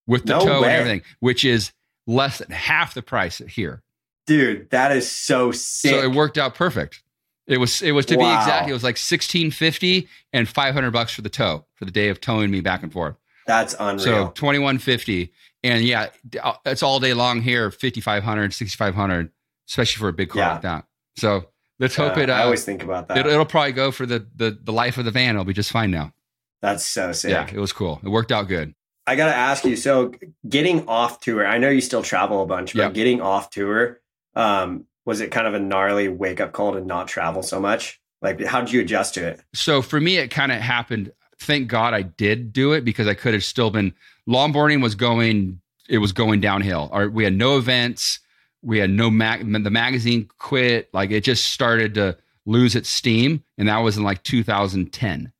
with 0.07 0.25
the 0.26 0.35
No 0.38 0.40
tow 0.45 0.62
way. 0.62 0.68
and 0.68 0.76
everything, 0.76 1.02
which 1.21 1.45
is 1.45 1.73
less 2.07 2.38
than 2.38 2.50
half 2.50 2.95
the 2.95 3.02
price 3.02 3.38
here. 3.38 3.83
Dude, 4.28 4.68
that 4.70 4.92
is 4.92 5.11
so 5.11 5.50
sick. 5.52 5.90
So 5.90 5.99
it 6.02 6.12
worked 6.14 6.38
out 6.38 6.54
perfect. 6.54 7.02
It 7.47 7.56
was 7.58 7.80
it 7.80 7.92
was 7.92 8.04
to 8.06 8.16
be 8.18 8.25
exact. 8.25 8.68
It 8.68 8.75
was 8.75 8.85
like 8.85 8.99
sixteen 8.99 9.50
fifty 9.50 10.06
and 10.35 10.47
five 10.47 10.75
hundred 10.75 10.90
bucks 10.90 11.14
for 11.14 11.23
the 11.23 11.30
tow 11.30 11.64
for 11.75 11.87
the 11.87 11.90
day 11.90 12.11
of 12.11 12.20
towing 12.20 12.50
me 12.50 12.61
back 12.61 12.82
and 12.82 12.92
forth. 12.92 13.16
That's 13.47 13.75
unreal. 13.80 13.99
So 14.26 14.32
twenty 14.35 14.58
one 14.58 14.76
fifty, 14.78 15.32
and 15.64 15.82
yeah, 15.82 16.08
uh, 16.42 16.52
it's 16.66 16.82
all 16.82 17.00
day 17.00 17.14
long 17.14 17.40
here. 17.40 17.70
5500 17.70 18.52
6500 18.52 19.30
especially 19.66 19.99
for 20.00 20.08
a 20.08 20.12
big 20.12 20.28
car 20.28 20.40
Yeah. 20.42 20.52
like 20.52 20.62
that. 20.62 20.85
So 21.16 21.47
let's 21.78 21.97
hope 21.97 22.18
Uh, 22.18 22.20
it. 22.20 22.30
Uh, 22.30 22.35
I 22.35 22.42
always 22.42 22.64
think 22.64 22.82
about 22.82 23.08
that. 23.08 23.16
it, 23.18 23.26
it'll 23.26 23.44
probably 23.47 23.73
go 23.73 23.90
for 23.90 24.04
the, 24.04 24.26
the 24.37 24.58
the 24.62 24.73
life 24.73 24.99
of 24.99 25.06
the 25.06 25.11
van. 25.11 25.35
It'll 25.37 25.44
be 25.47 25.54
just 25.54 25.73
fine 25.73 25.90
now. 25.90 26.12
That's 26.61 26.85
so 26.85 27.12
sick. 27.12 27.30
Yeah, 27.30 27.47
it 27.50 27.58
was 27.58 27.73
cool. 27.73 27.99
It 28.04 28.08
worked 28.11 28.30
out 28.32 28.47
good. 28.49 28.75
I 29.06 29.16
got 29.16 29.26
to 29.28 29.35
ask 29.35 29.64
you. 29.64 29.75
So, 29.76 30.12
getting 30.47 30.87
off 30.87 31.20
tour, 31.20 31.47
I 31.47 31.56
know 31.56 31.70
you 31.70 31.80
still 31.80 32.02
travel 32.02 32.42
a 32.42 32.47
bunch, 32.47 32.75
but 32.75 32.80
Yeah. 32.82 32.90
getting 32.90 33.23
off 33.23 33.49
tour, 33.49 34.00
um, 34.38 34.87
was 35.04 35.21
it 35.21 35.30
kind 35.30 35.47
of 35.47 35.54
a 35.54 35.59
gnarly 35.59 36.09
wake 36.09 36.40
up 36.40 36.52
call 36.52 36.73
to 36.73 36.80
not 36.80 37.09
travel 37.09 37.42
so 37.42 37.61
much? 37.61 38.00
Like, 38.23 38.42
how 38.45 38.61
did 38.61 38.73
you 38.73 38.80
adjust 38.80 39.14
to 39.14 39.26
it? 39.26 39.40
so 39.54 39.83
for 39.83 40.00
me 40.00 40.16
it 40.16 40.28
kind 40.28 40.52
of 40.52 40.61
happened. 40.61 41.12
Thank 41.40 41.68
god 41.68 41.95
i 41.95 42.02
did 42.02 42.52
do 42.52 42.73
it 42.73 42.85
because 42.85 43.07
i 43.07 43.14
could 43.14 43.33
have 43.33 43.45
still 43.45 43.71
been 43.71 43.95
longboarding 44.28 44.83
was 44.83 44.97
going 44.97 45.61
it 45.88 45.99
was 45.99 46.12
going 46.12 46.40
downhill. 46.40 46.90
Our, 46.92 47.09
we 47.09 47.25
had 47.25 47.33
no 47.33 47.57
events. 47.57 48.21
We 48.62 48.78
had 48.78 48.90
no 48.90 49.11
mag 49.11 49.50
the 49.50 49.71
magazine 49.71 50.28
quit. 50.38 50.90
Like 50.92 51.11
it 51.11 51.23
just 51.23 51.45
started 51.52 51.95
to 51.95 52.18
lose 52.45 52.75
its 52.75 52.88
steam 52.88 53.42
and 53.57 53.68
that 53.68 53.78
was 53.78 53.97
in 53.97 54.02
like 54.02 54.23
2010 54.23 55.33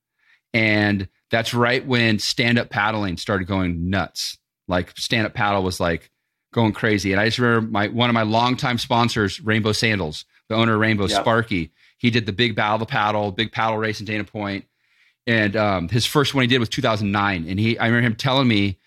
and 0.55 1.09
that's 1.31 1.53
right 1.53 1.87
when 1.87 2.19
stand-up 2.19 2.71
paddling 2.71 3.17
started 3.17 3.47
going 3.47 3.91
nuts. 3.91 4.39
Like 4.67 4.93
stand-up 4.97 5.35
paddle 5.35 5.63
was 5.63 5.81
like 5.81 6.11
going 6.53 6.73
crazy. 6.73 7.13
And 7.13 7.21
i 7.21 7.27
just 7.27 7.39
remember 7.39 7.69
my 7.71 7.89
one 7.89 8.11
of 8.11 8.15
my 8.15 8.23
longtime 8.23 8.79
sponsors 8.79 9.41
rainbow 9.41 9.73
sandals 9.73 10.25
the 10.49 10.55
owner 10.55 10.75
of 10.75 10.81
rainbow 10.81 11.07
Yep. 11.07 11.21
sparky 11.21 11.73
he 11.99 12.11
did 12.11 12.27
the 12.27 12.33
big 12.33 12.55
battle 12.55 12.75
of 12.77 12.81
the 12.81 12.87
paddle 12.87 13.33
big 13.33 13.53
paddle 13.53 13.77
race 13.79 14.01
in 14.01 14.07
dana 14.07 14.25
point. 14.25 14.65
And 15.27 15.57
um, 15.57 15.89
his 15.91 16.07
first 16.07 16.35
one 16.35 16.43
he 16.43 16.49
did 16.49 16.59
was 16.59 16.69
2009 16.69 17.47
and 17.49 17.61
he 17.61 17.79
i 17.79 17.87
remember 17.87 18.07
him 18.07 18.15
telling 18.17 18.49
me 18.49 18.79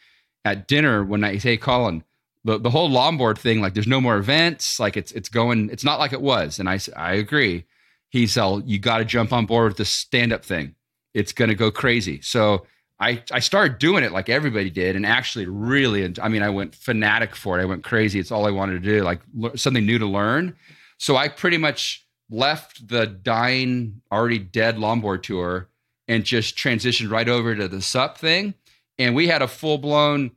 at 0.43 0.67
dinner 0.67 1.03
one 1.03 1.19
night 1.21 1.33
he 1.33 1.39
said 1.39 1.49
hey 1.49 1.57
colin 1.57 2.03
the, 2.43 2.57
the 2.57 2.69
whole 2.71 2.89
longboard 2.89 3.37
thing 3.37 3.61
like 3.61 3.73
there's 3.75 3.85
no 3.87 4.01
more 4.01 4.17
events. 4.17 4.79
Like 4.79 4.97
it's 4.97 5.11
it's 5.11 5.29
going 5.29 5.69
it's 5.69 5.83
not 5.83 5.99
like 5.99 6.11
it 6.13 6.21
was. 6.21 6.57
And 6.59 6.67
I 6.67 6.77
said, 6.77 6.95
"I 6.97 7.13
agree. 7.13 7.65
He's 8.09 8.35
all 8.37 8.61
you 8.63 8.79
got 8.79 8.97
to 8.97 9.05
jump 9.05 9.31
on 9.31 9.45
board 9.45 9.69
with 9.69 9.77
the 9.77 9.85
stand-up 9.85 10.43
thing. 10.43 10.73
It's 11.13 11.33
going 11.33 11.49
to 11.49 11.55
go 11.55 11.69
crazy. 11.69 12.19
So 12.21 12.65
I, 13.01 13.23
I 13.31 13.39
started 13.39 13.79
doing 13.79 14.03
it 14.03 14.11
like 14.11 14.29
everybody 14.29 14.69
did 14.69 14.95
and 14.95 15.07
actually 15.07 15.47
really 15.47 16.13
i 16.21 16.29
mean 16.29 16.43
i 16.43 16.49
went 16.49 16.75
fanatic 16.75 17.35
for 17.35 17.59
it. 17.59 17.63
I 17.63 17.65
went 17.65 17.83
crazy. 17.83 18.19
It's 18.19 18.31
all 18.31 18.45
i 18.45 18.51
wanted 18.51 18.83
to 18.83 18.89
do 18.89 19.03
like 19.03 19.21
lear- 19.33 19.57
something 19.57 19.85
new 19.85 19.97
to 19.99 20.05
learn. 20.05 20.55
So 20.97 21.17
i 21.17 21.27
pretty 21.27 21.57
much 21.57 22.07
left 22.29 22.87
the 22.87 23.07
dying 23.07 24.01
already 24.11 24.37
dead 24.37 24.77
longboard 24.77 25.23
tour 25.23 25.67
and 26.07 26.23
just 26.23 26.55
transitioned 26.55 27.11
right 27.11 27.27
over 27.27 27.55
to 27.55 27.67
the 27.67 27.81
sup 27.81 28.17
thing. 28.17 28.53
And 28.97 29.15
we 29.15 29.27
had 29.27 29.41
a 29.41 29.47
full-blown 29.47 30.31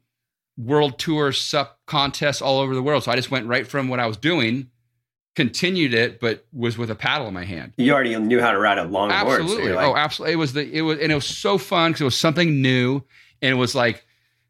world 0.56 0.98
tour 0.98 1.32
sup 1.32 1.80
contest 1.86 2.40
all 2.40 2.58
over 2.60 2.74
the 2.74 2.82
world. 2.82 3.04
So 3.04 3.12
i 3.12 3.16
just 3.16 3.30
went 3.30 3.46
right 3.46 3.66
from 3.66 3.88
what 3.88 4.00
i 4.00 4.06
was 4.06 4.16
doing 4.16 4.70
continued 5.34 5.92
it 5.94 6.20
but 6.20 6.46
was 6.52 6.78
with 6.78 6.90
a 6.90 6.94
paddle 6.94 7.26
in 7.26 7.34
my 7.34 7.44
hand 7.44 7.72
You 7.76 7.92
already 7.92 8.16
knew 8.16 8.40
how 8.40 8.52
to 8.52 8.58
ride 8.58 8.78
a 8.78 8.84
long 8.84 9.08
board. 9.08 9.20
so 9.20 9.42
absolutely 9.42 9.72
like, 9.72 9.86
oh 9.86 9.96
absolutely 9.96 10.32
it 10.34 10.36
was 10.36 10.52
the 10.52 10.70
it 10.72 10.82
was 10.82 10.98
and 11.00 11.10
it 11.10 11.14
was 11.14 11.26
so 11.26 11.58
fun 11.58 11.90
because 11.90 12.02
it 12.02 12.04
was 12.04 12.18
something 12.18 12.62
new 12.62 13.02
and 13.42 13.50
it 13.50 13.54
was 13.56 13.74
like 13.74 14.04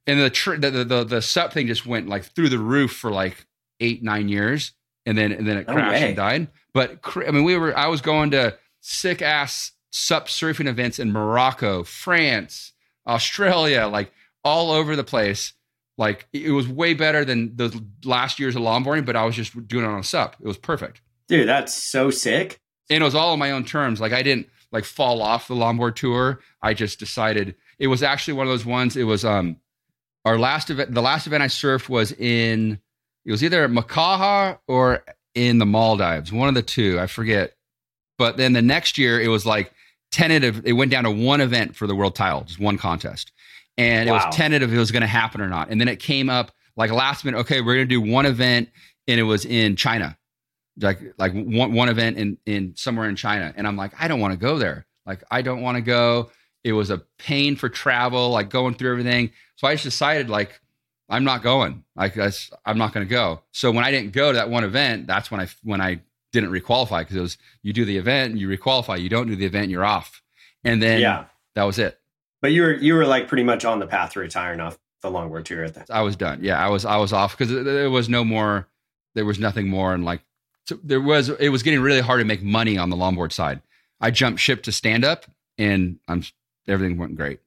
and 0.06 0.20
the 0.20 0.28
tr- 0.30 0.56
the, 0.56 0.70
the 0.70 0.84
the 0.84 1.04
the 1.04 1.22
sup 1.22 1.52
thing 1.52 1.66
just 1.66 1.86
went 1.86 2.08
like 2.08 2.24
through 2.24 2.50
the 2.50 2.58
roof 2.58 2.92
for 2.92 3.10
like 3.10 3.46
eight 3.80 4.02
nine 4.02 4.28
years 4.28 4.72
and 5.06 5.16
then 5.16 5.32
and 5.32 5.46
then 5.48 5.56
it 5.56 5.66
crashed 5.66 6.00
way. 6.02 6.08
and 6.08 6.16
died 6.16 6.48
but 6.74 6.98
i 7.26 7.30
mean 7.30 7.44
we 7.44 7.56
were 7.56 7.76
i 7.76 7.86
was 7.86 8.00
going 8.02 8.30
to 8.30 8.56
sick 8.80 9.22
ass 9.22 9.72
sup 9.90 10.26
surfing 10.28 10.66
events 10.68 10.98
in 10.98 11.10
morocco 11.10 11.82
france 11.82 12.72
australia 13.06 13.86
like 13.86 14.12
all 14.44 14.70
over 14.70 14.96
the 14.96 15.04
place 15.04 15.54
like 15.96 16.26
it 16.32 16.50
was 16.50 16.68
way 16.68 16.94
better 16.94 17.24
than 17.24 17.54
the 17.56 17.84
last 18.04 18.38
years 18.38 18.56
of 18.56 18.62
longboarding 18.62 19.04
but 19.04 19.16
i 19.16 19.24
was 19.24 19.34
just 19.34 19.52
doing 19.68 19.84
it 19.84 19.88
on 19.88 20.00
a 20.00 20.04
sup 20.04 20.36
it 20.40 20.46
was 20.46 20.58
perfect 20.58 21.00
dude, 21.28 21.48
that's 21.48 21.74
so 21.90 22.10
sick. 22.10 22.60
and 22.90 23.02
it 23.02 23.04
was 23.04 23.14
all 23.14 23.32
on 23.32 23.38
my 23.38 23.52
own 23.52 23.64
terms. 23.64 24.00
Like 24.00 24.12
I 24.12 24.22
didn't 24.22 24.48
like 24.72 24.84
fall 24.84 25.22
off 25.22 25.48
the 25.48 25.54
longboard 25.54 25.94
tour. 25.94 26.40
I 26.62 26.74
just 26.74 26.98
decided 26.98 27.54
it 27.78 27.86
was 27.86 28.02
actually 28.02 28.34
one 28.34 28.46
of 28.46 28.52
those 28.52 28.66
ones. 28.66 28.96
It 28.96 29.04
was 29.04 29.24
um 29.24 29.56
our 30.24 30.38
last 30.38 30.70
event. 30.70 30.94
The 30.94 31.02
last 31.02 31.26
event 31.26 31.42
I 31.42 31.48
surfed 31.48 31.88
was 31.88 32.12
in 32.12 32.80
it 33.24 33.30
was 33.30 33.42
either 33.42 33.68
Makaha 33.68 34.58
or 34.68 35.04
in 35.34 35.58
the 35.58 35.66
Maldives, 35.66 36.32
one 36.32 36.48
of 36.48 36.54
the 36.54 36.62
two. 36.62 36.98
I 37.00 37.06
forget. 37.06 37.54
But 38.16 38.36
then 38.36 38.52
the 38.52 38.62
next 38.62 38.96
year 38.98 39.20
it 39.20 39.28
was 39.28 39.44
like 39.44 39.72
tentative. 40.12 40.62
It 40.64 40.74
went 40.74 40.90
down 40.90 41.04
to 41.04 41.10
one 41.10 41.40
event 41.40 41.74
for 41.74 41.86
the 41.86 41.94
world 41.94 42.14
title, 42.14 42.42
just 42.42 42.60
one 42.60 42.78
contest, 42.78 43.32
and 43.76 44.08
it 44.08 44.12
was 44.12 44.24
tentative 44.34 44.70
if 44.70 44.76
it 44.76 44.78
was 44.78 44.92
going 44.92 45.02
to 45.02 45.06
happen 45.06 45.40
or 45.40 45.48
not. 45.48 45.70
And 45.70 45.80
then 45.80 45.88
it 45.88 46.00
came 46.00 46.30
up 46.30 46.52
like 46.76 46.90
last 46.90 47.24
minute. 47.24 47.38
Okay, 47.38 47.60
we're 47.60 47.74
going 47.74 47.88
to 47.88 47.94
do 47.94 48.00
one 48.00 48.26
event, 48.26 48.68
and 49.08 49.18
it 49.18 49.24
was 49.24 49.44
in 49.44 49.76
China 49.76 50.16
like 50.80 51.00
like 51.18 51.32
one 51.32 51.72
one 51.72 51.88
event 51.88 52.16
in 52.16 52.38
in 52.46 52.74
somewhere 52.76 53.08
in 53.08 53.16
China, 53.16 53.52
and 53.56 53.66
I'm 53.66 53.76
like, 53.76 53.92
I 53.98 54.08
don't 54.08 54.20
want 54.20 54.32
to 54.32 54.38
go 54.38 54.58
there. 54.58 54.86
Like 55.06 55.22
I 55.30 55.42
don't 55.42 55.62
want 55.62 55.76
to 55.76 55.82
go. 55.82 56.30
It 56.62 56.72
was 56.72 56.90
a 56.90 57.02
pain 57.18 57.56
for 57.56 57.68
travel, 57.68 58.30
like 58.30 58.48
going 58.50 58.74
through 58.74 58.90
everything. 58.90 59.32
So 59.56 59.68
I 59.68 59.74
just 59.74 59.84
decided 59.84 60.30
like 60.30 60.60
I'm 61.08 61.24
not 61.24 61.42
going. 61.42 61.84
Like 61.94 62.14
that's, 62.14 62.50
I'm 62.64 62.78
not 62.78 62.94
going 62.94 63.06
to 63.06 63.10
go. 63.10 63.42
So 63.52 63.70
when 63.70 63.84
I 63.84 63.90
didn't 63.90 64.12
go 64.12 64.32
to 64.32 64.38
that 64.38 64.48
one 64.48 64.64
event, 64.64 65.06
that's 65.06 65.30
when 65.30 65.40
I 65.40 65.48
when 65.62 65.80
I 65.80 66.00
didn't 66.32 66.50
requalify 66.50 67.00
because 67.00 67.16
it 67.16 67.20
was 67.20 67.38
you 67.62 67.72
do 67.72 67.84
the 67.84 67.96
event 67.96 68.32
and 68.32 68.40
you 68.40 68.48
requalify. 68.48 69.00
You 69.00 69.08
don't 69.08 69.28
do 69.28 69.36
the 69.36 69.46
event, 69.46 69.70
you're 69.70 69.84
off. 69.84 70.22
And 70.64 70.82
then 70.82 71.00
yeah. 71.00 71.26
that 71.54 71.64
was 71.64 71.78
it. 71.78 72.00
But 72.44 72.52
you 72.52 72.60
were 72.60 72.74
you 72.74 72.92
were 72.92 73.06
like 73.06 73.26
pretty 73.26 73.42
much 73.42 73.64
on 73.64 73.78
the 73.78 73.86
path 73.86 74.12
to 74.12 74.20
retiring 74.20 74.60
off 74.60 74.78
the 75.00 75.08
longboard 75.08 75.46
tour 75.46 75.64
at 75.64 75.72
that. 75.76 75.86
I 75.88 76.02
was 76.02 76.14
done. 76.14 76.40
Yeah, 76.44 76.62
I 76.62 76.68
was 76.68 76.84
I 76.84 76.98
was 76.98 77.10
off 77.10 77.38
because 77.38 77.50
there 77.64 77.88
was 77.88 78.10
no 78.10 78.22
more. 78.22 78.68
There 79.14 79.24
was 79.24 79.38
nothing 79.38 79.66
more, 79.66 79.94
and 79.94 80.04
like 80.04 80.20
so 80.66 80.78
there 80.84 81.00
was. 81.00 81.30
It 81.30 81.48
was 81.48 81.62
getting 81.62 81.80
really 81.80 82.02
hard 82.02 82.20
to 82.20 82.26
make 82.26 82.42
money 82.42 82.76
on 82.76 82.90
the 82.90 82.96
longboard 82.96 83.32
side. 83.32 83.62
I 83.98 84.10
jumped 84.10 84.40
ship 84.40 84.62
to 84.64 84.72
stand 84.72 85.06
up, 85.06 85.24
and 85.56 85.98
I'm 86.06 86.22
everything 86.68 86.98
went 86.98 87.16
great. 87.16 87.40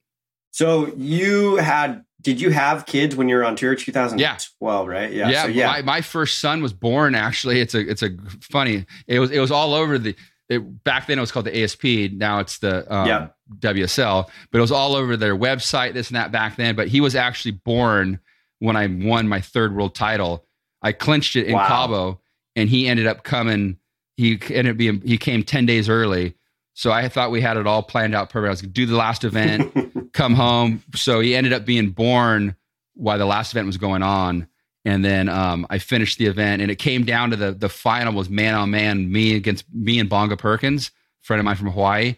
So 0.49 0.88
you 0.97 1.57
had 1.57 2.03
did 2.19 2.41
you 2.41 2.49
have 2.49 2.88
kids 2.88 3.15
when 3.15 3.29
you 3.29 3.36
were 3.36 3.45
on 3.45 3.55
tour 3.55 3.75
2012, 3.75 4.88
right? 4.88 5.13
Yeah. 5.13 5.29
yeah, 5.29 5.43
so 5.43 5.49
yeah. 5.49 5.67
My, 5.67 5.81
my 5.83 6.01
first 6.01 6.39
son 6.39 6.63
was 6.63 6.73
born. 6.73 7.13
Actually, 7.13 7.60
it's 7.60 7.75
a 7.75 7.88
it's 7.88 8.01
a 8.01 8.17
funny. 8.41 8.88
It 9.05 9.19
was 9.19 9.29
it 9.29 9.41
was 9.41 9.51
all 9.51 9.75
over 9.75 9.99
the. 9.99 10.15
It, 10.49 10.83
back 10.83 11.05
then 11.05 11.19
it 11.19 11.21
was 11.21 11.31
called 11.31 11.45
the 11.45 11.62
ASP. 11.62 12.13
Now 12.13 12.39
it's 12.39 12.57
the 12.57 12.91
um, 12.91 13.07
Yeah. 13.07 13.27
WSL. 13.60 14.27
But 14.51 14.57
it 14.57 14.62
was 14.62 14.71
all 14.71 14.95
over 14.95 15.17
their 15.17 15.36
website, 15.36 15.93
this 15.93 16.10
and 16.10 16.15
that 16.15 16.31
back 16.31 16.55
then. 16.55 16.75
But 16.75 16.88
he 16.88 17.01
was 17.01 17.15
actually 17.15 17.51
born 17.51 18.19
when 18.60 18.75
I 18.75 18.88
won 18.88 19.27
my 19.27 19.41
third 19.41 19.75
world 19.75 19.95
title. 19.95 20.45
I 20.81 20.91
clinched 20.91 21.36
it 21.36 21.47
in 21.47 21.53
Wow. 21.53 21.67
Cabo, 21.67 22.21
and 22.55 22.69
he 22.69 22.88
ended 22.88 23.07
up 23.07 23.23
coming. 23.23 23.77
He 24.15 24.39
ended 24.49 24.71
up 24.71 24.77
being. 24.77 25.01
He 25.01 25.17
came 25.17 25.43
ten 25.43 25.65
days 25.65 25.89
early. 25.89 26.36
So 26.73 26.91
I 26.91 27.10
thought 27.10 27.31
we 27.31 27.41
had 27.41 27.57
it 27.57 27.65
all 27.65 27.81
planned 27.81 28.13
out 28.13 28.29
perfect. 28.29 28.47
I 28.47 28.51
was 28.51 28.62
going 28.62 28.71
to 28.73 28.81
do 28.81 28.86
the 28.86 28.95
last 28.95 29.23
event, 29.23 30.12
come 30.13 30.36
home. 30.36 30.83
So 30.93 31.19
he 31.21 31.36
ended 31.36 31.51
up 31.51 31.65
being 31.65 31.89
born 31.89 32.55
while 32.93 33.17
the 33.17 33.25
last 33.25 33.51
event 33.51 33.65
was 33.65 33.77
going 33.77 34.03
on. 34.03 34.47
And 34.86 35.03
then 35.03 35.27
um, 35.27 35.65
I 35.71 35.79
finished 35.79 36.19
the 36.19 36.27
event, 36.27 36.62
and 36.62 36.69
it 36.71 36.75
came 36.75 37.03
down 37.03 37.31
to 37.31 37.36
the 37.36 37.51
the 37.51 37.67
final 37.67 38.13
was 38.13 38.29
man 38.29 38.53
on 38.53 38.69
man, 38.71 39.12
me 39.12 39.36
against 39.36 39.65
me 39.73 39.99
and 39.99 40.07
Bonga 40.07 40.38
Perkins, 40.38 40.91
friend 41.21 41.39
of 41.39 41.45
mine 41.45 41.55
from 41.55 41.71
Hawaii, 41.71 42.15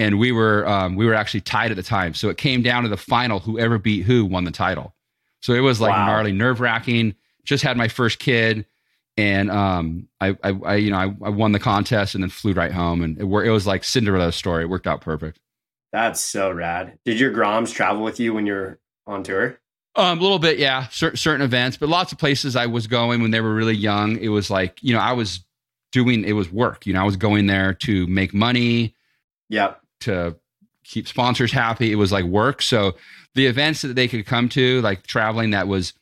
and 0.00 0.18
we 0.18 0.32
were 0.32 0.66
um, 0.66 0.96
we 0.96 1.04
were 1.04 1.14
actually 1.14 1.42
tied 1.42 1.70
at 1.70 1.76
the 1.76 1.82
time. 1.82 2.14
So 2.14 2.28
it 2.30 2.38
came 2.38 2.62
down 2.62 2.82
to 2.84 2.88
the 2.88 2.96
final, 2.96 3.38
whoever 3.38 3.78
beat 3.78 4.02
who 4.02 4.24
won 4.24 4.44
the 4.44 4.50
title. 4.50 4.94
So 5.40 5.52
it 5.52 5.60
was 5.60 5.80
like 5.80 5.92
Wow. 5.92 6.06
gnarly, 6.06 6.32
nerve 6.32 6.60
wracking. 6.60 7.14
Just 7.44 7.62
had 7.62 7.76
my 7.76 7.88
first 7.88 8.18
kid, 8.18 8.66
and 9.16 9.50
um, 9.50 10.08
I, 10.20 10.36
I, 10.42 10.50
I 10.64 10.74
you 10.76 10.90
know 10.90 10.98
I, 10.98 11.04
I 11.26 11.28
won 11.30 11.52
the 11.52 11.58
contest 11.58 12.14
and 12.14 12.22
then 12.24 12.30
flew 12.30 12.52
right 12.52 12.72
home, 12.72 13.02
and 13.02 13.18
it, 13.18 13.24
it 13.24 13.50
was 13.50 13.66
like 13.66 13.84
Cinderella 13.84 14.32
story. 14.32 14.64
It 14.64 14.68
worked 14.68 14.86
out 14.86 15.00
perfect. 15.00 15.38
That's 15.92 16.20
so 16.20 16.50
rad. 16.52 16.98
Did 17.04 17.18
your 17.18 17.32
Groms 17.32 17.72
travel 17.74 18.02
with 18.04 18.20
you 18.20 18.32
when 18.32 18.46
you're 18.46 18.78
on 19.06 19.22
tour? 19.22 19.58
Um, 19.96 20.18
a 20.18 20.22
little 20.22 20.38
bit, 20.38 20.58
yeah. 20.58 20.86
Cer- 20.88 21.16
certain 21.16 21.42
events, 21.44 21.76
but 21.76 21.88
lots 21.88 22.12
of 22.12 22.18
places 22.18 22.54
I 22.54 22.66
was 22.66 22.86
going 22.86 23.22
when 23.22 23.32
they 23.32 23.40
were 23.40 23.52
really 23.54 23.74
young. 23.74 24.16
It 24.18 24.28
was 24.28 24.50
like 24.50 24.78
you 24.82 24.94
know 24.94 25.00
I 25.00 25.12
was 25.12 25.40
doing 25.92 26.24
it 26.24 26.32
was 26.32 26.50
work. 26.52 26.86
You 26.86 26.92
know 26.92 27.00
I 27.00 27.04
was 27.04 27.16
going 27.16 27.46
there 27.46 27.74
to 27.74 28.06
make 28.06 28.32
money, 28.32 28.94
Yep. 29.48 29.79
To 30.00 30.36
keep 30.84 31.06
sponsors 31.06 31.52
happy. 31.52 31.92
It 31.92 31.96
was 31.96 32.12
like 32.12 32.24
work. 32.24 32.62
So 32.62 32.96
the 33.34 33.46
events 33.46 33.82
that 33.82 33.94
they 33.94 34.08
could 34.08 34.26
come 34.26 34.48
to, 34.50 34.80
like 34.82 35.06
traveling, 35.06 35.50
that 35.50 35.68
was 35.68 35.92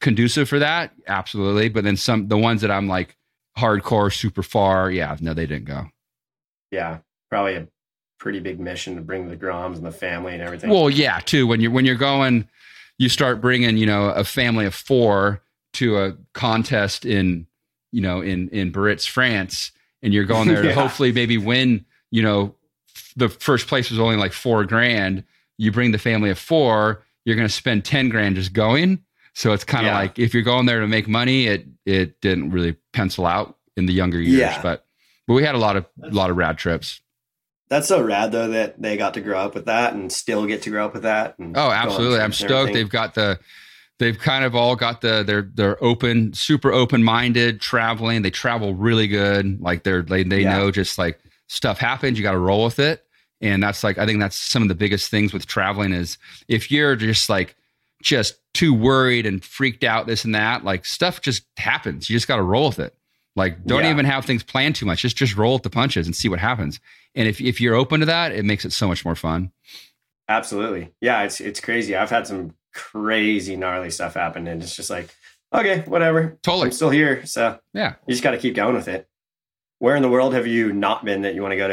conducive 0.00 0.48
for 0.48 0.58
that, 0.58 0.92
absolutely. 1.06 1.68
But 1.68 1.84
then 1.84 1.96
some 1.96 2.28
the 2.28 2.38
ones 2.38 2.60
that 2.62 2.70
I'm 2.70 2.88
like 2.88 3.16
hardcore, 3.56 4.12
super 4.12 4.42
far, 4.42 4.90
yeah, 4.90 5.16
no, 5.20 5.34
they 5.34 5.46
didn't 5.46 5.66
go. 5.66 5.86
Yeah. 6.70 6.98
probably 7.30 7.54
a 7.54 7.68
pretty 8.18 8.40
big 8.40 8.58
mission 8.58 8.96
to 8.96 9.02
bring 9.02 9.28
the 9.28 9.36
Groms 9.36 9.76
and 9.76 9.86
the 9.86 9.92
family 9.92 10.32
and 10.32 10.42
everything. 10.42 10.70
Well, 10.70 10.90
yeah, 10.90 11.20
too. 11.20 11.46
When 11.46 11.60
you're 11.60 11.70
when 11.70 11.84
you're 11.84 11.94
going, 11.94 12.48
you 12.98 13.08
start 13.08 13.40
bringing 13.40 13.76
you 13.76 13.86
know 13.86 14.08
a 14.10 14.24
family 14.24 14.66
of 14.66 14.74
four 14.74 15.42
to 15.74 15.98
a 15.98 16.16
contest 16.32 17.04
in 17.04 17.46
you 17.92 18.00
know 18.00 18.20
in 18.20 18.48
in 18.50 18.72
Biarritz, 18.72 19.06
France, 19.06 19.72
and 20.02 20.12
you're 20.12 20.24
going 20.24 20.48
there 20.48 20.62
to 20.62 20.74
hopefully 20.74 21.12
maybe 21.12 21.38
win. 21.38 21.84
You 22.10 22.22
know, 22.22 22.54
the 23.16 23.28
first 23.28 23.66
place 23.68 23.90
was 23.90 23.98
only 23.98 24.16
like 24.16 24.32
four 24.32 24.64
grand. 24.64 25.24
You 25.58 25.72
bring 25.72 25.92
the 25.92 25.98
family 25.98 26.30
of 26.30 26.38
four, 26.38 27.04
you're 27.24 27.36
going 27.36 27.48
to 27.48 27.52
spend 27.54 27.84
ten 27.84 28.08
grand 28.08 28.36
just 28.36 28.52
going. 28.52 29.02
So 29.34 29.52
it's 29.52 29.64
kind 29.64 29.86
of 29.86 29.92
Yeah. 29.92 29.98
like 29.98 30.18
if 30.18 30.32
you're 30.34 30.42
going 30.42 30.66
there 30.66 30.80
to 30.80 30.86
make 30.88 31.08
money, 31.08 31.46
it 31.46 31.66
it 31.84 32.20
didn't 32.20 32.50
really 32.50 32.76
pencil 32.92 33.26
out 33.26 33.56
in 33.76 33.86
the 33.86 33.92
younger 33.92 34.20
years. 34.20 34.38
Yeah. 34.40 34.62
But 34.62 34.84
but 35.26 35.34
we 35.34 35.42
had 35.42 35.54
a 35.54 35.58
lot 35.58 35.76
of 35.76 35.86
a 36.02 36.08
lot 36.10 36.30
of 36.30 36.36
rad 36.36 36.58
trips. 36.58 37.00
That's 37.68 37.88
so 37.88 38.00
rad 38.02 38.30
though 38.32 38.48
that 38.48 38.80
they 38.80 38.96
got 38.96 39.14
to 39.14 39.20
grow 39.20 39.40
up 39.40 39.54
with 39.54 39.64
that 39.66 39.92
and 39.94 40.12
still 40.12 40.46
get 40.46 40.62
to 40.62 40.70
grow 40.70 40.86
up 40.86 40.94
with 40.94 41.02
that. 41.02 41.38
And 41.38 41.56
Oh, 41.56 41.70
absolutely. 41.70 42.20
I'm 42.20 42.32
stoked. 42.32 42.52
everything. 42.52 42.74
They've 42.74 42.88
got 42.90 43.14
the 43.14 43.38
they've 43.98 44.18
kind 44.18 44.44
of 44.44 44.54
all 44.54 44.76
got 44.76 45.00
the 45.00 45.22
they're 45.26 45.50
they're 45.54 45.82
open, 45.82 46.32
super 46.32 46.70
open 46.72 47.02
minded, 47.02 47.60
traveling. 47.60 48.22
They 48.22 48.30
travel 48.30 48.74
really 48.74 49.08
good. 49.08 49.60
Like 49.60 49.82
they're 49.82 50.02
they 50.02 50.22
they 50.22 50.42
Yeah. 50.42 50.58
know 50.58 50.70
just 50.70 50.96
like 50.96 51.18
stuff 51.48 51.78
happens, 51.78 52.18
you 52.18 52.22
gotta 52.22 52.38
roll 52.38 52.64
with 52.64 52.78
it. 52.78 53.04
And 53.40 53.62
that's 53.62 53.84
like 53.84 53.98
I 53.98 54.06
think 54.06 54.20
that's 54.20 54.36
some 54.36 54.62
of 54.62 54.68
the 54.68 54.74
biggest 54.74 55.10
things 55.10 55.32
with 55.32 55.46
traveling 55.46 55.92
is 55.92 56.16
if 56.48 56.70
you're 56.70 56.96
just 56.96 57.28
like 57.28 57.54
just 58.02 58.36
too 58.54 58.72
worried 58.72 59.26
and 59.26 59.44
freaked 59.44 59.84
out, 59.84 60.06
this 60.06 60.24
and 60.24 60.34
that, 60.34 60.64
like 60.64 60.84
stuff 60.86 61.20
just 61.20 61.44
happens. 61.58 62.08
You 62.08 62.16
just 62.16 62.28
gotta 62.28 62.42
roll 62.42 62.68
with 62.68 62.78
it. 62.78 62.94
Like 63.34 63.64
don't 63.66 63.84
Yeah. 63.84 63.90
even 63.90 64.06
have 64.06 64.24
things 64.24 64.42
planned 64.42 64.76
too 64.76 64.86
much. 64.86 65.02
Just 65.02 65.16
just 65.16 65.36
roll 65.36 65.54
with 65.54 65.62
the 65.62 65.70
punches 65.70 66.06
and 66.06 66.16
see 66.16 66.28
what 66.28 66.38
happens. 66.38 66.80
And 67.14 67.28
if 67.28 67.40
if 67.40 67.60
you're 67.60 67.74
open 67.74 68.00
to 68.00 68.06
that, 68.06 68.32
it 68.32 68.44
makes 68.46 68.64
it 68.64 68.72
so 68.72 68.88
much 68.88 69.04
more 69.04 69.14
fun. 69.14 69.52
Absolutely. 70.28 70.92
Yeah, 71.00 71.22
it's 71.22 71.40
it's 71.40 71.60
crazy. 71.60 71.94
I've 71.94 72.10
had 72.10 72.26
some 72.26 72.54
crazy 72.72 73.56
gnarly 73.56 73.90
stuff 73.90 74.14
happen 74.14 74.46
and 74.46 74.62
it's 74.62 74.74
just 74.76 74.90
like, 74.90 75.14
okay, 75.52 75.80
whatever. 75.86 76.38
Totally. 76.42 76.66
I'm 76.66 76.72
still 76.72 76.90
here. 76.90 77.24
So 77.26 77.58
Yeah. 77.74 77.94
you 78.06 78.12
just 78.12 78.22
gotta 78.22 78.38
keep 78.38 78.54
going 78.54 78.74
with 78.74 78.88
it. 78.88 79.08
Where 79.78 79.96
in 79.96 80.02
the 80.02 80.08
world 80.08 80.34
have 80.34 80.46
you 80.46 80.72
not 80.72 81.04
been 81.04 81.22
that 81.22 81.34
you 81.34 81.42
want 81.42 81.52
to 81.52 81.56
go 81.56 81.68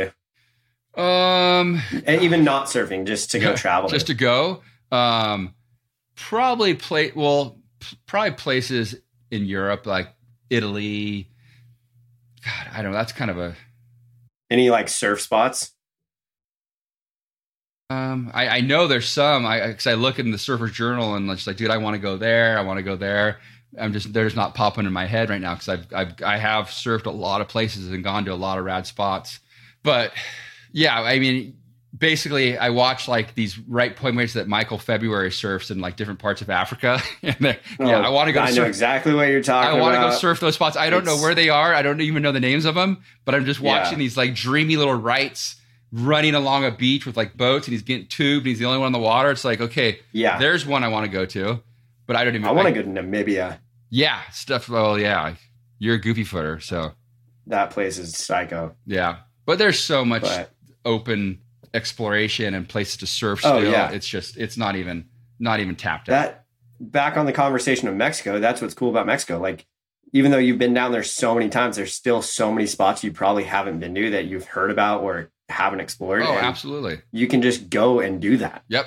to? 0.96 1.02
Um 1.02 1.82
And 2.06 2.22
even 2.22 2.44
not 2.44 2.68
surfing, 2.68 3.06
just 3.06 3.32
to 3.32 3.40
go 3.40 3.56
travel. 3.56 3.90
just 3.90 4.08
to 4.08 4.14
go. 4.14 4.62
Um, 4.92 5.56
probably 6.16 6.76
play 6.76 7.12
well, 7.16 7.58
probably 8.06 8.32
places 8.32 8.96
in 9.32 9.46
Europe 9.46 9.88
like 9.88 10.10
Italy. 10.52 11.30
God, 12.46 12.68
I 12.74 12.82
don't 12.84 12.92
know. 12.92 12.98
That's 12.98 13.14
kind 13.14 13.32
of 13.32 13.40
a. 13.40 13.56
Any 14.52 14.70
like 14.70 14.88
surf 14.88 15.22
spots? 15.22 15.72
Um, 17.90 18.32
I, 18.34 18.48
I 18.48 18.62
know 18.62 18.88
there's 18.88 19.10
some. 19.10 19.46
I 19.46 19.68
because 19.68 19.88
I 19.88 19.94
look 19.94 20.20
in 20.20 20.32
the 20.32 20.38
Surfer's 20.38 20.72
Journal 20.72 21.16
and 21.16 21.30
it's 21.32 21.48
like, 21.48 21.58
dude, 21.58 21.70
I 21.72 21.78
want 21.78 21.96
to 21.96 22.00
go 22.00 22.18
there. 22.18 22.58
I 22.58 22.62
want 22.62 22.78
to 22.78 22.84
go 22.84 22.96
there. 22.96 23.40
I'm 23.80 23.94
just 23.94 24.14
they're 24.14 24.26
just 24.26 24.36
not 24.36 24.56
popping 24.56 24.86
in 24.86 24.94
my 24.94 25.06
head 25.06 25.30
right 25.30 25.42
now 25.42 25.54
because 25.56 25.70
I've, 25.70 25.94
I've 25.94 26.14
I 26.24 26.38
have 26.38 26.68
surfed 26.68 27.06
a 27.06 27.12
lot 27.12 27.42
of 27.42 27.48
places 27.48 27.92
and 27.92 28.04
gone 28.04 28.26
to 28.26 28.34
a 28.34 28.36
lot 28.36 28.58
of 28.60 28.66
rad 28.66 28.86
spots. 28.88 29.40
But 29.84 30.12
yeah, 30.72 31.00
I 31.02 31.20
mean, 31.20 31.58
basically, 31.98 32.58
I 32.58 32.70
watch 32.70 33.08
like 33.08 33.36
these 33.36 33.58
right 33.60 33.96
point 33.96 34.16
waves 34.16 34.34
that 34.34 34.48
Michael 34.48 34.78
February 34.78 35.32
surfs 35.32 35.72
in 35.72 35.80
like 35.80 35.96
different 35.96 36.20
parts 36.20 36.42
of 36.42 36.50
Africa. 36.50 37.02
and 37.24 37.38
yeah, 37.80 38.00
I 38.00 38.10
want 38.10 38.28
to 38.28 38.34
go. 38.34 38.40
Oh, 38.42 38.44
I 38.44 38.52
know 38.52 38.64
exactly 38.64 39.14
what 39.14 39.28
you're 39.30 39.42
talking 39.44 39.78
I 39.78 39.82
want 39.82 39.96
to 39.96 40.02
go 40.02 40.12
surf 40.12 40.40
those 40.40 40.56
spots. 40.56 40.78
I 40.78 40.90
don't 40.90 41.06
know 41.06 41.18
where 41.18 41.36
they 41.36 41.50
are. 41.50 41.74
I 41.74 41.82
don't 41.82 42.02
even 42.02 42.24
know 42.24 42.32
the 42.32 42.40
names 42.40 42.66
of 42.66 42.76
them, 42.76 43.04
but 43.26 43.36
I'm 43.36 43.46
just 43.46 43.60
Yeah. 43.60 43.80
watching 43.82 44.00
these 44.00 44.18
like 44.18 44.36
dreamy 44.36 44.76
little 44.78 44.96
rights 44.96 45.56
running 45.92 46.34
along 46.34 46.66
a 46.66 46.72
beach 46.72 47.06
with 47.06 47.16
like 47.16 47.38
boats 47.38 47.68
and 47.68 47.72
he's 47.74 47.84
getting 47.84 48.08
tubed 48.08 48.46
and 48.46 48.50
he's 48.50 48.58
the 48.60 48.66
only 48.66 48.80
one 48.80 48.88
on 48.88 48.92
the 48.94 49.00
water. 49.00 49.30
It's 49.30 49.46
like, 49.46 49.62
okay, 49.62 50.00
Yeah. 50.12 50.40
there's 50.40 50.66
one 50.66 50.84
I 50.84 50.88
want 50.88 51.06
to 51.06 51.12
go 51.12 51.26
to, 51.28 51.62
but 52.06 52.16
I 52.16 52.24
don't 52.24 52.36
even 52.36 52.48
I 52.48 52.52
want 52.52 52.68
to 52.68 52.74
go 52.74 52.82
to 52.82 52.88
Namibia. 52.88 53.60
Yeah, 53.90 54.22
stuff. 54.32 54.70
Well, 54.70 55.00
yeah, 55.00 55.36
you're 55.80 55.96
a 55.96 56.02
goofy 56.02 56.24
footer. 56.24 56.60
So 56.60 56.94
That 57.48 57.70
place 57.72 57.98
is 57.98 58.18
psycho. 58.18 58.76
yeah, 58.86 59.18
but 59.46 59.58
there's 59.60 59.80
so 59.80 60.04
much 60.04 60.24
But 60.24 60.52
open 60.86 61.40
exploration 61.74 62.54
and 62.54 62.68
places 62.68 62.98
to 62.98 63.08
surf 63.08 63.42
oh, 63.44 63.60
still. 63.60 63.70
Oh, 63.70 63.72
yeah. 63.72 63.92
It's 63.92 64.08
just, 64.08 64.38
it's 64.38 64.58
not 64.58 64.76
even, 64.76 65.06
not 65.40 65.60
even 65.60 65.76
tapped 65.76 66.10
out. 66.10 66.14
that 66.14 66.46
back 66.80 67.18
on 67.18 67.26
the 67.26 67.34
conversation 67.34 67.88
of 67.88 67.96
Mexico, 67.96 68.40
that's 68.40 68.62
what's 68.62 68.74
cool 68.74 68.90
about 68.90 69.06
Mexico. 69.06 69.40
Like, 69.40 69.66
even 70.12 70.32
though 70.32 70.38
you've 70.38 70.60
been 70.60 70.74
down 70.74 70.92
there 70.92 71.04
so 71.04 71.34
many 71.34 71.50
times, 71.50 71.76
there's 71.76 71.94
still 71.94 72.22
so 72.22 72.52
many 72.52 72.68
spots 72.68 73.04
you 73.04 73.12
probably 73.12 73.44
haven't 73.44 73.80
been 73.80 73.96
to 73.96 74.12
that 74.12 74.26
you've 74.26 74.46
heard 74.46 74.70
about 74.70 75.02
or 75.02 75.32
haven't 75.50 75.80
explored. 75.80 76.22
Oh, 76.24 76.34
absolutely. 76.34 77.02
You 77.12 77.28
can 77.28 77.42
just 77.42 77.70
go 77.70 78.00
and 78.00 78.22
do 78.22 78.38
that. 78.38 78.64
Yep. 78.68 78.86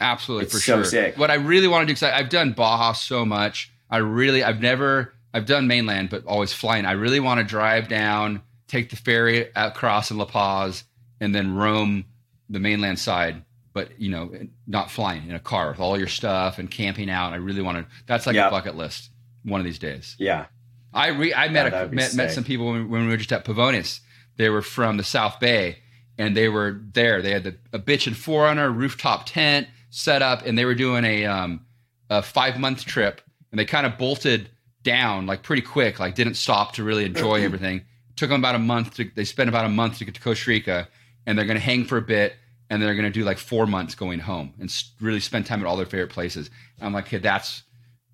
Absolutely 0.00 0.44
It's 0.46 0.54
for 0.54 0.60
so 0.60 0.76
sure. 0.76 0.84
sick. 0.84 1.18
What 1.18 1.30
I 1.30 1.34
really 1.34 1.68
want 1.68 1.82
to 1.82 1.86
do, 1.86 1.92
because 1.94 2.02
I've 2.14 2.30
done 2.30 2.52
Baja 2.52 2.92
so 2.92 3.24
much. 3.24 3.70
I 3.90 3.98
really, 3.98 4.42
I've 4.42 4.60
never, 4.60 5.12
I've 5.34 5.46
done 5.46 5.66
mainland, 5.66 6.10
but 6.10 6.24
always 6.26 6.52
flying. 6.52 6.86
I 6.86 6.92
really 6.92 7.20
want 7.20 7.38
to 7.40 7.44
drive 7.44 7.88
down, 7.88 8.42
take 8.68 8.90
the 8.90 8.96
ferry 8.96 9.50
across 9.54 10.10
in 10.10 10.16
La 10.18 10.24
Paz, 10.24 10.84
and 11.20 11.34
then 11.34 11.54
roam 11.54 12.06
the 12.48 12.60
mainland 12.60 12.98
side. 12.98 13.44
But 13.72 14.00
you 14.00 14.10
know, 14.10 14.32
not 14.66 14.90
flying 14.90 15.28
in 15.28 15.34
a 15.34 15.40
car 15.40 15.70
with 15.70 15.80
all 15.80 15.96
your 15.98 16.08
stuff 16.08 16.58
and 16.58 16.68
camping 16.70 17.08
out. 17.10 17.32
I 17.32 17.36
really 17.36 17.62
want 17.62 17.78
to. 17.78 17.86
That's 18.06 18.26
like 18.26 18.34
Yeah. 18.34 18.48
a 18.48 18.50
bucket 18.50 18.74
list. 18.76 19.10
One 19.44 19.60
of 19.60 19.64
these 19.64 19.78
days. 19.78 20.16
Yeah. 20.18 20.46
I 20.92 21.08
re, 21.08 21.32
I 21.32 21.48
met 21.48 21.72
a, 21.72 21.88
met, 21.88 22.14
met 22.14 22.32
some 22.32 22.42
people 22.44 22.66
when, 22.72 22.88
when 22.90 23.02
we 23.04 23.08
were 23.08 23.16
just 23.16 23.32
at 23.32 23.44
Pavones. 23.44 24.00
They 24.36 24.48
were 24.50 24.60
from 24.62 24.96
the 24.96 25.04
South 25.04 25.38
Bay, 25.40 25.78
and 26.18 26.36
they 26.36 26.48
were 26.48 26.80
there. 26.92 27.22
They 27.22 27.30
had 27.30 27.44
the, 27.44 27.56
a 27.72 27.78
bitch 27.78 28.06
and 28.06 28.16
4Runner 28.16 28.74
rooftop 28.74 29.26
tent 29.26 29.68
set 29.90 30.22
up, 30.22 30.46
and 30.46 30.56
they 30.56 30.64
were 30.64 30.74
doing 30.74 31.04
a 31.04 31.26
um, 31.26 31.66
a 32.08 32.22
five 32.22 32.58
month 32.58 32.84
trip, 32.84 33.20
and 33.50 33.58
they 33.58 33.64
kind 33.64 33.86
of 33.86 33.98
bolted 33.98 34.48
down 34.82 35.26
like 35.26 35.42
pretty 35.42 35.62
quick, 35.62 36.00
like 36.00 36.14
didn't 36.14 36.34
stop 36.34 36.72
to 36.74 36.84
really 36.84 37.04
enjoy 37.04 37.42
everything. 37.44 37.82
Took 38.16 38.30
them 38.30 38.40
about 38.40 38.54
a 38.54 38.58
month. 38.60 38.94
To, 38.96 39.10
they 39.14 39.24
spent 39.24 39.48
about 39.48 39.64
a 39.66 39.68
month 39.70 39.98
to 39.98 40.04
get 40.04 40.14
to 40.14 40.20
Costa 40.20 40.50
Rica, 40.50 40.88
and 41.26 41.36
they're 41.38 41.46
going 41.46 41.56
to 41.58 41.64
hang 41.64 41.84
for 41.84 41.96
a 41.96 42.02
bit, 42.02 42.34
and 42.68 42.82
they're 42.82 42.94
going 42.94 43.04
to 43.04 43.10
do 43.10 43.24
like 43.24 43.38
four 43.38 43.66
months 43.66 43.94
going 43.94 44.18
home 44.18 44.54
and 44.60 44.74
really 45.00 45.20
spend 45.20 45.46
time 45.46 45.60
at 45.60 45.66
all 45.66 45.76
their 45.76 45.86
favorite 45.86 46.10
places. 46.10 46.50
And 46.78 46.86
I'm 46.86 46.92
like, 46.92 47.06
okay, 47.06 47.18
that's 47.18 47.62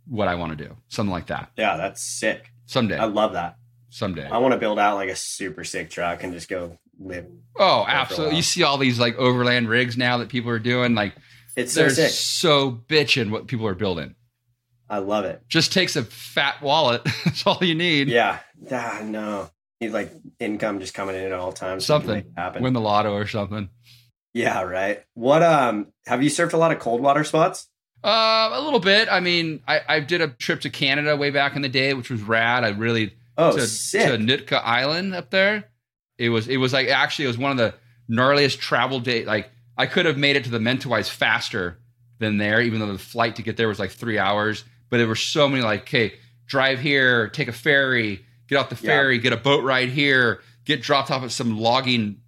what 0.09 0.29
I 0.29 0.37
want 0.37 0.57
to 0.57 0.65
do, 0.65 0.77
something 0.89 1.11
like 1.11 1.27
that 1.27 1.51
Yeah. 1.57 1.77
That's 1.77 2.01
sick. 2.01 2.53
someday. 2.67 2.97
I 2.97 3.07
love 3.07 3.33
that. 3.33 3.57
someday. 3.91 4.29
I 4.29 4.39
want 4.39 4.53
to 4.53 4.59
build 4.59 4.79
out 4.79 4.95
like 4.95 5.09
a 5.09 5.17
super 5.17 5.65
sick 5.65 5.91
truck 5.91 6.23
and 6.23 6.33
just 6.33 6.49
go 6.49 6.79
live. 7.01 7.27
Oh, 7.59 7.85
absolutely. 7.89 8.37
You 8.37 8.43
see 8.43 8.63
all 8.63 8.79
these 8.79 9.01
like 9.01 9.17
overland 9.17 9.69
rigs 9.69 9.97
now 9.97 10.19
that 10.19 10.29
people 10.29 10.51
are 10.53 10.61
doing. 10.61 10.95
Like 10.95 11.15
It's 11.57 11.73
so 11.73 11.81
they're 11.83 11.91
sick. 11.91 12.11
so 12.11 12.71
bitching 12.73 13.31
what 13.31 13.47
people 13.47 13.67
are 13.67 13.75
building. 13.75 14.15
I 14.89 14.99
love 14.99 15.25
it. 15.25 15.43
Just 15.49 15.73
takes 15.73 15.97
a 15.97 16.05
fat 16.05 16.63
wallet. 16.63 17.03
That's 17.25 17.47
all 17.47 17.59
you 17.63 17.75
need. 17.75 18.09
Yeah. 18.09 18.39
Ah, 18.71 19.01
no. 19.05 19.51
Need 19.81 19.91
like 19.93 20.13
income 20.39 20.79
just 20.81 20.95
coming 20.95 21.17
in 21.17 21.23
at 21.25 21.33
all 21.33 21.53
times. 21.53 21.85
so 21.87 21.95
you 21.97 22.01
can 22.01 22.09
Something. 22.09 22.33
happen. 22.37 22.63
Win 22.63 22.73
the 22.73 22.81
lotto 22.81 23.13
or 23.15 23.27
something. 23.27 23.69
yeah. 24.33 24.63
Right. 24.63 25.03
What, 25.15 25.43
um, 25.43 25.89
have 26.07 26.23
you 26.23 26.31
surfed 26.31 26.53
a 26.53 26.57
lot 26.59 26.71
of 26.73 26.79
cold 26.79 27.01
water 27.01 27.25
spots? 27.25 27.69
Uh, 28.05 28.51
a 28.53 28.61
little 28.61 28.79
bit. 28.79 29.09
I 29.11 29.19
mean, 29.21 29.61
I, 29.67 29.81
I 29.89 30.01
did 30.01 30.21
a 30.21 30.29
trip 30.29 30.61
to 30.61 30.71
Canada 30.71 31.17
way 31.17 31.31
back 31.31 31.57
in 31.57 31.63
the 31.63 31.69
day, 31.69 31.93
which 31.95 32.11
was 32.11 32.23
rad. 32.23 32.63
I 32.63 32.69
really 32.69 33.15
Oh, 33.39 33.57
to, 33.57 33.67
sick. 33.67 34.07
to 34.09 34.17
Nootka 34.19 34.65
Island 34.65 35.15
up 35.15 35.31
there. 35.31 35.65
It 36.17 36.29
was 36.31 36.47
it 36.49 36.57
was 36.59 36.73
like 36.73 36.89
actually 36.89 37.25
it 37.27 37.29
was 37.29 37.39
one 37.39 37.51
of 37.51 37.57
the 37.59 37.75
gnarliest 38.11 38.59
travel 38.61 39.01
day. 39.01 39.25
Like 39.25 39.51
I 39.77 39.87
could 39.87 40.07
have 40.07 40.17
made 40.17 40.37
it 40.37 40.45
to 40.45 40.51
the 40.51 40.59
Mentawais 40.59 41.09
faster 41.09 41.79
than 42.19 42.39
there, 42.39 42.61
even 42.63 42.81
though 42.81 42.91
the 42.93 42.99
flight 42.99 43.37
to 43.37 43.43
get 43.43 43.57
there 43.57 43.69
was 43.69 43.79
like 43.79 43.91
three 43.91 44.19
hours. 44.19 44.65
But 44.89 44.99
there 44.99 45.07
were 45.09 45.15
so 45.17 45.49
many 45.49 45.63
like, 45.63 45.83
okay, 45.83 46.15
drive 46.47 46.79
here, 46.81 47.29
take 47.29 47.49
a 47.49 47.53
ferry, 47.53 48.25
get 48.49 48.57
off 48.57 48.69
the 48.71 48.77
Yeah. 48.77 48.91
ferry, 48.93 49.19
get 49.19 49.33
a 49.33 49.37
boat 49.37 49.65
ride 49.65 49.89
here, 49.91 50.41
get 50.65 50.81
dropped 50.83 51.11
off 51.11 51.23
at 51.25 51.31
some 51.31 51.59
logging 51.59 52.21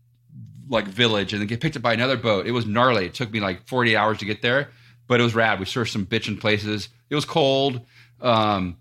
like 0.68 0.86
village, 0.86 1.32
and 1.32 1.40
then 1.40 1.46
get 1.46 1.60
picked 1.60 1.76
up 1.76 1.82
by 1.82 1.94
another 1.94 2.16
boat. 2.18 2.46
It 2.46 2.50
was 2.50 2.66
gnarly. 2.66 3.06
It 3.06 3.14
took 3.14 3.30
me 3.32 3.40
like 3.40 3.66
48 3.66 3.96
hours 3.96 4.18
to 4.18 4.24
get 4.26 4.42
there, 4.42 4.68
but 5.06 5.18
it 5.20 5.22
was 5.22 5.34
rad. 5.34 5.58
We 5.58 5.64
surfed 5.64 5.88
some 5.90 6.04
bitchin' 6.04 6.38
places. 6.38 6.90
It 7.08 7.14
was 7.14 7.24
cold. 7.24 7.80
Um, 8.20 8.76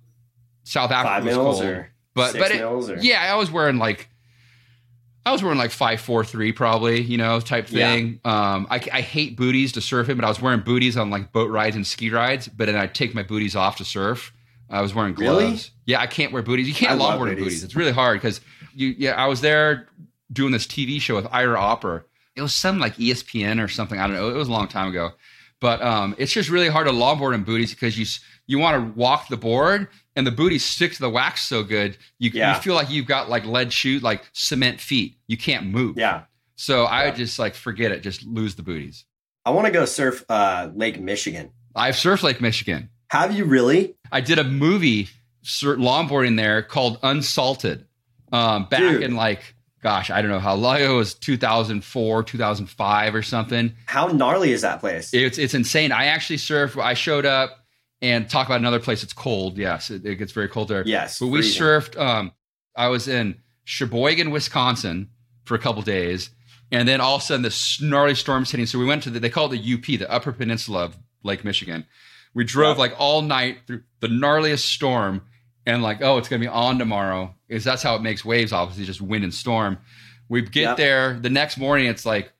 South 0.64 0.92
Africa 0.92 1.16
Five 1.16 1.26
was 1.26 1.36
cold. 1.36 1.64
or 1.64 1.92
but 2.14 2.32
six 2.34 2.44
but 2.44 2.52
it, 2.98 3.04
yeah, 3.04 3.32
I 3.32 3.36
was 3.38 3.50
wearing 3.50 3.78
like 3.78 4.10
I 5.28 5.32
was 5.32 5.44
wearing 5.44 5.58
like 5.60 5.72
five 5.72 6.00
four 6.02 6.24
three 6.24 6.52
probably, 6.52 7.02
you 7.02 7.18
know, 7.18 7.40
type 7.40 7.68
Yeah. 7.70 7.94
thing. 7.94 8.20
Um, 8.24 8.68
I, 8.70 8.76
I 8.92 9.02
hate 9.02 9.36
booties 9.38 9.74
to 9.74 9.82
surf 9.82 10.10
in, 10.10 10.16
but 10.18 10.26
I 10.26 10.30
was 10.30 10.42
wearing 10.42 10.62
booties 10.62 10.96
on 10.98 11.10
like 11.10 11.32
boat 11.32 11.50
rides 11.50 11.76
and 11.76 11.86
ski 11.86 12.10
rides. 12.10 12.48
But 12.48 12.66
then 12.68 12.76
I 12.76 12.88
take 12.88 13.14
my 13.14 13.24
booties 13.24 13.56
off 13.56 13.78
to 13.78 13.86
surf. 13.86 14.34
I 14.70 14.82
was 14.82 14.94
wearing 14.94 15.14
gloves. 15.14 15.40
Really? 15.44 15.60
Yeah, 15.86 16.02
I 16.02 16.08
can't 16.08 16.32
wear 16.34 16.42
booties. 16.42 16.68
You 16.68 16.74
can't 16.74 17.00
longboard 17.00 17.30
in 17.30 17.36
booties. 17.36 17.44
booties. 17.44 17.64
It's 17.64 17.76
really 17.76 17.92
hard 17.94 18.22
because 18.22 18.42
you. 18.74 18.96
Yeah, 18.98 19.12
I 19.14 19.28
was 19.28 19.42
there 19.42 19.88
doing 20.32 20.52
this 20.52 20.66
TV 20.68 21.00
show 21.02 21.16
with 21.16 21.28
Ira 21.32 21.60
Opper. 21.60 22.06
It 22.36 22.42
was 22.42 22.54
some 22.54 22.80
like 22.80 22.96
ESPN 22.98 23.64
or 23.64 23.68
something. 23.68 24.00
I 24.00 24.08
don't 24.08 24.16
know. 24.16 24.30
It 24.30 24.36
was 24.36 24.48
a 24.48 24.52
long 24.52 24.68
time 24.68 24.90
ago. 24.90 25.12
But 25.60 25.82
um, 25.82 26.16
it's 26.20 26.32
just 26.32 26.50
really 26.50 26.68
hard 26.70 26.86
to 26.88 26.94
longboard 26.94 27.34
in 27.34 27.44
booties 27.44 27.74
because 27.74 27.98
you 27.98 28.06
you 28.46 28.60
want 28.60 28.76
to 28.94 29.00
walk 29.00 29.28
the 29.28 29.38
board 29.38 29.88
and 30.18 30.28
the 30.28 30.32
booties 30.32 30.66
stick 30.66 30.92
to 30.94 31.00
the 31.00 31.10
wax 31.10 31.44
so 31.48 31.64
good 31.64 31.98
you, 32.20 32.32
Yeah. 32.34 32.56
you 32.56 32.62
feel 32.62 32.76
like 32.76 32.90
you've 32.90 33.06
got 33.06 33.30
like 33.30 33.46
lead 33.46 33.72
shoe 33.72 34.00
like 34.00 34.24
cement 34.34 34.82
feet. 34.82 35.16
You 35.28 35.38
can't 35.38 35.68
move. 35.68 35.96
yeah. 35.98 36.24
So 36.56 36.84
I 36.86 37.04
Yeah. 37.04 37.06
would 37.10 37.16
just 37.18 37.40
like 37.40 37.54
forget 37.56 37.92
it, 37.92 38.02
just 38.02 38.24
lose 38.26 38.56
the 38.56 38.64
booties. 38.64 39.06
I 39.46 39.52
want 39.52 39.68
to 39.68 39.72
go 39.72 39.86
surf 39.86 40.26
uh, 40.28 40.70
Lake 40.76 41.00
Michigan. 41.00 41.52
I've 41.76 41.96
surfed 41.96 42.24
Lake 42.24 42.42
Michigan. 42.42 42.90
Have 43.12 43.32
you 43.34 43.46
really? 43.46 43.96
I 44.12 44.20
did 44.20 44.40
a 44.40 44.44
movie 44.44 45.08
sur- 45.44 45.78
longboarding 45.78 46.36
there 46.36 46.62
called 46.64 46.98
Unsalted 47.04 47.86
um, 48.34 48.66
back 48.70 48.80
Dude. 48.80 49.04
in 49.04 49.16
like, 49.16 49.54
gosh, 49.82 50.10
I 50.10 50.22
don't 50.22 50.32
know 50.32 50.40
how 50.40 50.56
long 50.56 50.82
it 50.82 50.88
was 50.90 51.14
2004, 51.14 52.24
2005 52.24 53.16
or 53.16 53.22
something. 53.22 53.74
How 53.86 54.08
gnarly 54.08 54.52
is 54.52 54.64
that 54.64 54.80
place? 54.82 55.14
It's 55.14 55.38
it's 55.38 55.54
insane. 55.54 55.92
I 55.92 56.06
actually 56.08 56.38
surfed. 56.38 56.82
I 56.82 56.94
showed 56.96 57.26
up 57.26 57.60
and 58.02 58.30
talk 58.30 58.48
about 58.48 58.60
another 58.60 58.80
place. 58.80 59.04
It's 59.04 59.14
cold. 59.14 59.58
Yes, 59.58 59.90
it, 59.90 60.06
it 60.06 60.16
gets 60.16 60.32
very 60.32 60.48
cold 60.48 60.68
there. 60.68 60.84
yes, 60.86 61.20
But 61.20 61.28
we 61.28 61.40
freezing. 61.40 61.62
surfed. 61.64 62.00
Um, 62.00 62.32
I 62.76 62.88
was 62.90 63.08
in 63.08 63.38
Sheboygan, 63.64 64.32
Wisconsin, 64.32 65.10
for 65.46 65.56
a 65.56 65.60
couple 65.60 65.82
days, 65.82 66.30
and 66.72 66.88
then 66.88 67.02
all 67.02 67.16
of 67.16 67.22
a 67.22 67.26
sudden 67.26 67.42
this 67.42 67.82
gnarly 67.82 68.16
storm's 68.16 68.52
hitting. 68.52 68.66
So 68.66 68.78
we 68.80 68.86
went 68.86 69.04
to 69.04 69.10
the 69.10 69.20
they 69.20 69.30
call 69.30 69.52
it 69.52 69.58
the 69.62 69.74
UP, 69.74 69.86
the 70.00 70.10
Upper 70.12 70.32
Peninsula 70.32 70.84
of 70.86 70.98
Lake 71.24 71.44
Michigan. 71.44 71.86
We 72.34 72.44
drove 72.44 72.78
Yeah. 72.78 72.82
like 72.82 72.96
all 73.00 73.22
night 73.22 73.60
through 73.66 73.84
the 74.00 74.08
gnarliest 74.08 74.60
storm, 74.60 75.22
and 75.66 75.82
like, 75.82 76.02
oh, 76.02 76.18
it's 76.18 76.30
gonna 76.30 76.40
be 76.42 76.48
on 76.48 76.78
tomorrow. 76.78 77.34
Is 77.50 77.64
that's 77.64 77.82
how 77.84 77.96
it 77.96 78.02
makes 78.02 78.24
waves? 78.24 78.54
Obviously, 78.54 78.86
just 78.86 79.02
wind 79.02 79.24
and 79.24 79.34
storm. 79.34 79.78
We 80.30 80.42
get 80.44 80.62
Yeah. 80.62 80.76
there 80.76 81.20
the 81.20 81.30
next 81.30 81.58
morning. 81.58 81.88
It's 81.88 82.06
like 82.06 82.32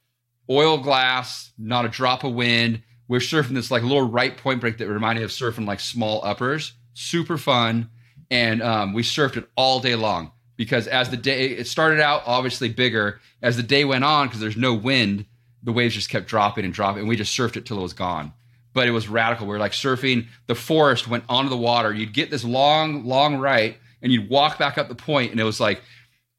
oil 0.50 0.78
glass, 0.78 1.52
not 1.58 1.86
a 1.86 1.90
drop 1.90 2.24
of 2.24 2.34
wind. 2.34 2.84
We're 3.08 3.20
surfing 3.20 3.54
this 3.54 3.72
like 3.72 3.84
little 3.84 4.08
right 4.08 4.36
point 4.36 4.62
break 4.62 4.78
that 4.78 4.88
reminded 4.88 5.22
me 5.22 5.26
of 5.26 5.32
surfing 5.32 5.66
like 5.66 5.80
small 5.80 6.24
uppers. 6.24 6.74
Super 6.94 7.38
fun, 7.38 7.90
and 8.32 8.62
um, 8.62 8.94
we 8.94 9.04
surfed 9.04 9.38
it 9.38 9.50
all 9.56 9.80
day 9.80 9.96
long 9.96 10.32
because 10.56 10.88
as 10.88 11.10
the 11.10 11.18
day 11.18 11.50
it 11.50 11.68
started 11.68 12.00
out 12.00 12.24
obviously 12.26 12.70
bigger. 12.70 13.22
As 13.42 13.56
the 13.56 13.64
day 13.64 13.86
went 13.86 14.04
on, 14.04 14.28
because 14.28 14.42
there's 14.42 14.58
no 14.58 14.74
wind, 14.74 15.26
the 15.64 15.72
waves 15.72 15.94
just 15.94 16.10
kept 16.10 16.28
dropping 16.28 16.66
and 16.66 16.74
dropping, 16.74 17.02
and 17.02 17.10
we 17.10 17.16
just 17.16 17.38
surfed 17.38 17.56
it 17.56 17.66
till 17.66 17.78
it 17.78 17.84
was 17.84 17.94
gone. 17.94 18.34
But 18.74 18.88
it 18.88 18.92
was 18.92 19.08
radical. 19.08 19.48
We 19.48 19.54
were 19.54 19.60
like 19.60 19.72
surfing. 19.72 20.28
The 20.48 20.56
forest 20.56 21.08
went 21.08 21.24
onto 21.30 21.50
the 21.50 21.58
water. 21.58 21.94
You'd 21.94 22.14
get 22.14 22.32
this 22.32 22.44
long, 22.44 23.06
long 23.06 23.38
right, 23.38 23.78
and 24.02 24.12
you'd 24.12 24.30
walk 24.30 24.58
back 24.58 24.78
up 24.78 24.90
the 24.90 24.96
point, 24.96 25.32
and 25.32 25.40
it 25.40 25.44
was 25.44 25.60
like 25.60 25.82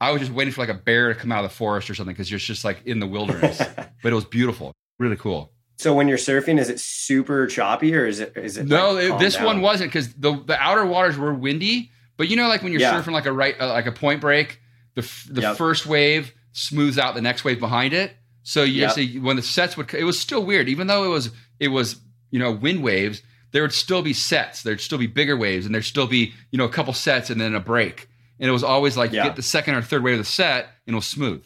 I 0.00 0.12
was 0.12 0.20
just 0.20 0.32
waiting 0.32 0.52
for 0.52 0.60
like 0.60 0.68
a 0.70 0.74
bear 0.74 1.12
to 1.12 1.18
come 1.18 1.32
out 1.32 1.44
of 1.44 1.50
the 1.50 1.56
forest 1.56 1.90
or 1.90 1.94
something 1.94 2.14
because 2.14 2.30
you're 2.30 2.38
just 2.38 2.64
like 2.64 2.84
in 2.84 3.00
the 3.00 3.06
wilderness. 3.06 3.58
but 4.02 4.12
it 4.12 4.14
was 4.14 4.24
beautiful, 4.24 4.72
really 4.98 5.16
cool. 5.16 5.52
So 5.78 5.94
when 5.94 6.06
you're 6.08 6.18
surfing, 6.18 6.58
is 6.58 6.68
it 6.68 6.78
super 6.80 7.46
choppy 7.46 7.94
or 7.94 8.04
is 8.06 8.20
it 8.20 8.34
is 8.36 8.56
it 8.58 8.66
No, 8.66 8.92
like, 8.92 9.04
it- 9.04 9.18
this 9.18 9.34
down? 9.36 9.44
one 9.46 9.60
wasn't 9.62 9.90
because 9.90 10.12
the 10.14 10.32
the 10.46 10.56
outer 10.60 10.84
waters 10.84 11.16
were 11.16 11.32
windy. 11.32 11.90
But 12.16 12.28
you 12.28 12.36
know, 12.36 12.48
like 12.48 12.62
when 12.62 12.72
you're 12.72 12.80
Yeah. 12.80 13.00
surfing 13.00 13.12
like 13.12 13.26
a 13.26 13.32
right, 13.32 13.54
uh, 13.60 13.68
like 13.68 13.86
a 13.86 13.92
point 13.92 14.20
break, 14.20 14.60
the 14.96 15.02
f- 15.02 15.26
the 15.30 15.40
Yep. 15.42 15.56
first 15.56 15.86
wave 15.86 16.34
smooths 16.52 16.98
out 16.98 17.14
the 17.14 17.20
next 17.22 17.44
wave 17.44 17.60
behind 17.60 17.94
it. 17.94 18.16
So 18.42 18.64
you 18.64 18.80
Yep. 18.82 18.92
see 18.92 19.18
when 19.20 19.36
the 19.36 19.42
sets 19.42 19.76
would, 19.76 19.94
it 19.94 20.02
was 20.04 20.18
still 20.18 20.44
weird. 20.44 20.68
Even 20.68 20.88
though 20.88 21.04
it 21.04 21.08
was 21.08 21.30
it 21.60 21.68
was 21.68 21.96
you 22.30 22.38
know 22.40 22.50
wind 22.50 22.82
waves, 22.82 23.22
there 23.52 23.62
would 23.62 23.72
still 23.72 24.02
be 24.02 24.12
sets. 24.12 24.62
There'd 24.62 24.80
still 24.80 24.98
be 24.98 25.06
bigger 25.06 25.36
waves, 25.36 25.64
and 25.64 25.72
there'd 25.74 25.84
still 25.84 26.08
be 26.08 26.34
you 26.50 26.58
know 26.58 26.64
a 26.64 26.68
couple 26.68 26.92
sets 26.92 27.30
and 27.30 27.40
then 27.40 27.54
a 27.54 27.60
break. 27.60 28.08
And 28.40 28.48
it 28.48 28.52
was 28.52 28.64
always 28.64 28.96
like 28.96 29.12
Yeah. 29.12 29.22
you 29.22 29.30
get 29.30 29.36
the 29.36 29.42
second 29.42 29.76
or 29.76 29.82
third 29.82 30.02
wave 30.02 30.14
of 30.14 30.18
the 30.18 30.24
set, 30.30 30.68
and 30.86 30.94
it 30.94 30.96
was 30.96 31.06
smooth. 31.06 31.44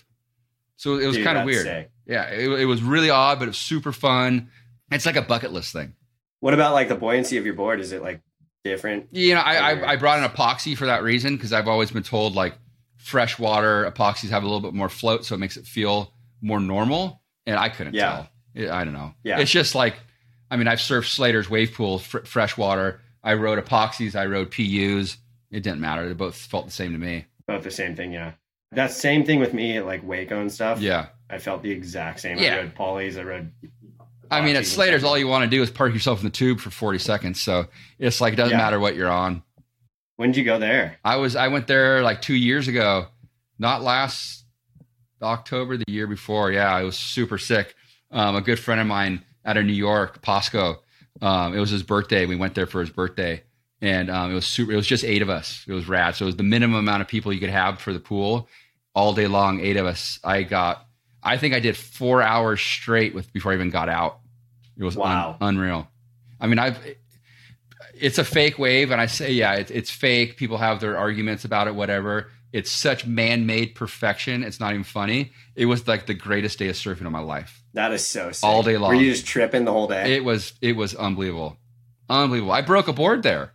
So 0.76 0.96
it 0.98 1.06
was 1.06 1.16
Dude, 1.16 1.24
kind 1.26 1.38
of 1.38 1.44
weird. 1.44 1.62
sick. 1.64 1.90
Yeah, 2.06 2.28
it, 2.30 2.48
it 2.60 2.64
was 2.66 2.82
really 2.82 3.10
odd, 3.10 3.38
but 3.38 3.44
it 3.44 3.48
was 3.48 3.58
super 3.58 3.92
fun. 3.92 4.50
It's 4.90 5.06
like 5.06 5.16
a 5.16 5.22
bucket 5.22 5.52
list 5.52 5.72
thing. 5.72 5.94
What 6.40 6.54
about 6.54 6.72
like 6.74 6.88
the 6.88 6.94
buoyancy 6.96 7.36
of 7.36 7.44
your 7.44 7.54
board? 7.54 7.80
Is 7.80 7.92
it 7.92 8.02
like 8.02 8.20
different? 8.64 9.08
You 9.12 9.34
know, 9.34 9.40
I, 9.40 9.54
I 9.72 9.92
I 9.92 9.96
brought 9.96 10.18
an 10.18 10.28
epoxy 10.28 10.76
for 10.76 10.86
that 10.86 11.02
reason 11.02 11.36
because 11.36 11.52
I've 11.52 11.68
always 11.68 11.90
been 11.90 12.02
told 12.02 12.34
like 12.34 12.54
freshwater 12.96 13.90
epoxies 13.90 14.30
have 14.30 14.42
a 14.42 14.46
little 14.46 14.60
bit 14.60 14.74
more 14.74 14.88
float, 14.88 15.24
so 15.24 15.34
it 15.34 15.38
makes 15.38 15.56
it 15.56 15.66
feel 15.66 16.12
more 16.40 16.60
normal. 16.60 17.20
And 17.46 17.56
I 17.56 17.68
couldn't 17.68 17.94
Yeah. 17.94 18.26
tell. 18.54 18.72
I 18.72 18.84
don't 18.84 18.92
know. 18.92 19.14
Yeah. 19.24 19.38
It's 19.40 19.50
just 19.50 19.74
like, 19.74 19.96
I 20.50 20.56
mean, 20.56 20.68
I've 20.68 20.78
surfed 20.78 21.06
Slater's 21.08 21.48
wave 21.50 21.72
pool, 21.74 21.98
fr- 21.98 22.20
freshwater. 22.20 23.00
I 23.24 23.34
rode 23.34 23.64
epoxies. 23.64 24.14
I 24.14 24.26
rode 24.26 24.50
PUs. 24.50 25.16
It 25.50 25.62
didn't 25.62 25.80
matter. 25.80 26.06
They 26.06 26.14
both 26.14 26.36
felt 26.36 26.66
the 26.66 26.72
same 26.72 26.92
to 26.92 26.98
me. 26.98 27.26
Both 27.46 27.64
the 27.64 27.70
same 27.70 27.96
thing, 27.96 28.12
yeah. 28.12 28.32
That 28.72 28.90
same 28.92 29.24
thing 29.24 29.38
with 29.40 29.52
me 29.54 29.76
at 29.76 29.86
like 29.86 30.02
Waco 30.04 30.40
and 30.40 30.52
stuff. 30.52 30.80
Yeah. 30.80 31.06
I 31.32 31.38
felt 31.38 31.62
the 31.62 31.70
exact 31.70 32.20
same. 32.20 32.38
Yeah. 32.38 32.54
I 32.54 32.56
read 32.58 32.76
polys. 32.76 33.18
I 33.18 33.22
read. 33.22 33.50
I 34.30 34.40
mean, 34.42 34.54
at 34.54 34.66
Slater's, 34.66 35.02
all 35.02 35.18
you 35.18 35.26
want 35.26 35.44
to 35.44 35.50
do 35.50 35.62
is 35.62 35.70
park 35.70 35.92
yourself 35.92 36.20
in 36.20 36.24
the 36.24 36.30
tube 36.30 36.60
for 36.60 36.70
40 36.70 36.98
seconds. 36.98 37.40
So 37.40 37.66
it's 37.98 38.20
like, 38.20 38.34
it 38.34 38.36
doesn't 38.36 38.52
Yeah. 38.56 38.62
matter 38.62 38.78
what 38.78 38.94
you're 38.96 39.10
on. 39.10 39.42
When 40.16 40.30
did 40.30 40.38
you 40.38 40.44
go 40.44 40.58
there? 40.58 40.98
I 41.04 41.16
was 41.16 41.34
I 41.34 41.48
went 41.48 41.66
there 41.66 42.02
like 42.02 42.22
two 42.22 42.34
years 42.34 42.68
ago, 42.68 43.06
not 43.58 43.82
last 43.82 44.44
October, 45.22 45.76
the 45.76 45.84
year 45.88 46.06
before. 46.06 46.52
Yeah, 46.52 46.72
I 46.72 46.82
was 46.82 46.96
super 46.98 47.38
sick. 47.38 47.74
Um, 48.10 48.36
a 48.36 48.40
good 48.42 48.58
friend 48.60 48.80
of 48.80 48.86
mine 48.86 49.24
out 49.44 49.56
of 49.56 49.64
New 49.64 49.72
York, 49.72 50.22
Posco. 50.22 50.78
Um, 51.20 51.54
it 51.54 51.60
was 51.60 51.70
his 51.70 51.82
birthday. 51.82 52.26
We 52.26 52.36
went 52.36 52.54
there 52.54 52.66
for 52.66 52.80
his 52.80 52.90
birthday, 52.90 53.42
and 53.80 54.10
um, 54.10 54.30
it 54.30 54.34
was 54.34 54.46
super. 54.46 54.72
It 54.72 54.76
was 54.76 54.86
just 54.86 55.02
eight 55.04 55.22
of 55.22 55.30
us. 55.30 55.64
It 55.66 55.72
was 55.72 55.88
rad. 55.88 56.14
So 56.14 56.24
it 56.24 56.26
was 56.26 56.36
the 56.36 56.42
minimum 56.42 56.78
amount 56.78 57.00
of 57.02 57.08
people 57.08 57.32
you 57.32 57.40
could 57.40 57.50
have 57.50 57.80
for 57.80 57.92
the 57.92 58.00
pool, 58.00 58.48
all 58.94 59.12
day 59.14 59.26
long. 59.26 59.60
Eight 59.60 59.76
of 59.78 59.86
us. 59.86 60.20
I 60.22 60.42
got. 60.42 60.86
I 61.22 61.36
think 61.36 61.54
I 61.54 61.60
did 61.60 61.76
four 61.76 62.20
hours 62.22 62.60
straight 62.60 63.14
with 63.14 63.32
before 63.32 63.52
I 63.52 63.54
even 63.54 63.70
got 63.70 63.88
out. 63.88 64.18
It 64.76 64.84
was 64.84 64.96
un- 64.96 65.02
Wow. 65.02 65.36
unreal. 65.40 65.88
I 66.40 66.46
mean, 66.46 66.58
I've 66.58 66.78
it's 67.94 68.18
a 68.18 68.24
fake 68.24 68.58
wave, 68.58 68.90
and 68.90 69.00
I 69.00 69.06
say, 69.06 69.32
yeah, 69.32 69.54
it's 69.54 69.70
it's 69.70 69.90
fake. 69.90 70.36
People 70.36 70.58
have 70.58 70.80
their 70.80 70.96
arguments 70.98 71.44
about 71.44 71.68
it, 71.68 71.74
whatever. 71.74 72.30
It's 72.52 72.70
such 72.70 73.06
man-made 73.06 73.74
perfection. 73.74 74.42
It's 74.42 74.60
not 74.60 74.72
even 74.72 74.84
funny. 74.84 75.32
It 75.56 75.66
was 75.66 75.86
like 75.88 76.06
the 76.06 76.14
greatest 76.14 76.58
day 76.58 76.68
of 76.68 76.74
surfing 76.76 77.06
of 77.06 77.12
my 77.12 77.20
life. 77.20 77.62
That 77.74 77.92
is 77.92 78.06
so 78.06 78.30
sick. 78.32 78.46
All 78.46 78.62
day 78.62 78.76
long. 78.76 78.90
Were 78.90 79.00
you 79.00 79.12
just 79.12 79.26
tripping 79.26 79.64
the 79.64 79.72
whole 79.72 79.86
day? 79.88 80.16
It 80.16 80.24
was 80.24 80.52
it 80.60 80.76
was 80.76 80.94
unbelievable, 80.94 81.56
unbelievable. 82.10 82.52
I 82.52 82.60
broke 82.62 82.88
a 82.88 82.92
board 82.92 83.22
there. 83.22 83.52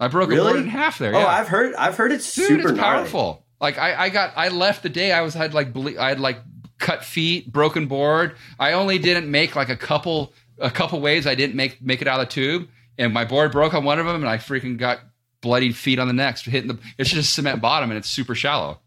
I 0.00 0.06
broke 0.08 0.30
a 0.32 0.36
board 0.36 0.56
in 0.56 0.68
half 0.68 0.98
there. 0.98 1.14
oh, 1.14 1.18
yeah. 1.20 1.26
I've 1.26 1.48
heard. 1.48 1.74
I've 1.74 1.96
heard 1.96 2.12
it's 2.12 2.32
Dude, 2.34 2.46
super 2.46 2.68
it's 2.68 2.76
gnarly. 2.76 2.98
powerful. 3.00 3.44
Like 3.60 3.76
I, 3.78 4.04
I 4.04 4.08
got, 4.10 4.34
I 4.36 4.48
left 4.50 4.84
the 4.84 4.88
day 4.88 5.10
I 5.10 5.22
was 5.22 5.34
had 5.34 5.52
like, 5.54 5.72
ble- 5.72 5.98
I 5.98 6.10
had 6.10 6.20
like 6.20 6.38
cut 6.78 7.04
feet, 7.04 7.52
broken 7.52 7.86
board. 7.86 8.36
I 8.58 8.72
only 8.72 8.98
didn't 8.98 9.30
make 9.30 9.56
like 9.56 9.68
a 9.68 9.76
couple, 9.76 10.32
a 10.58 10.70
couple 10.70 11.00
waves. 11.00 11.26
I 11.26 11.34
didn't 11.34 11.56
make 11.56 11.82
make 11.82 12.02
it 12.02 12.08
out 12.08 12.20
of 12.20 12.28
the 12.28 12.32
tube, 12.32 12.68
and 12.96 13.12
my 13.12 13.24
board 13.24 13.52
broke 13.52 13.74
on 13.74 13.84
one 13.84 13.98
of 13.98 14.06
them, 14.06 14.16
and 14.16 14.28
I 14.28 14.38
freaking 14.38 14.78
got 14.78 15.00
bloodied 15.40 15.76
feet 15.76 15.98
on 15.98 16.06
the 16.06 16.12
next, 16.12 16.44
hitting 16.44 16.68
the. 16.68 16.78
It's 16.96 17.10
just 17.10 17.34
cement 17.34 17.60
bottom, 17.60 17.90
and 17.90 17.98
it's 17.98 18.10
super 18.10 18.34
shallow. 18.34 18.80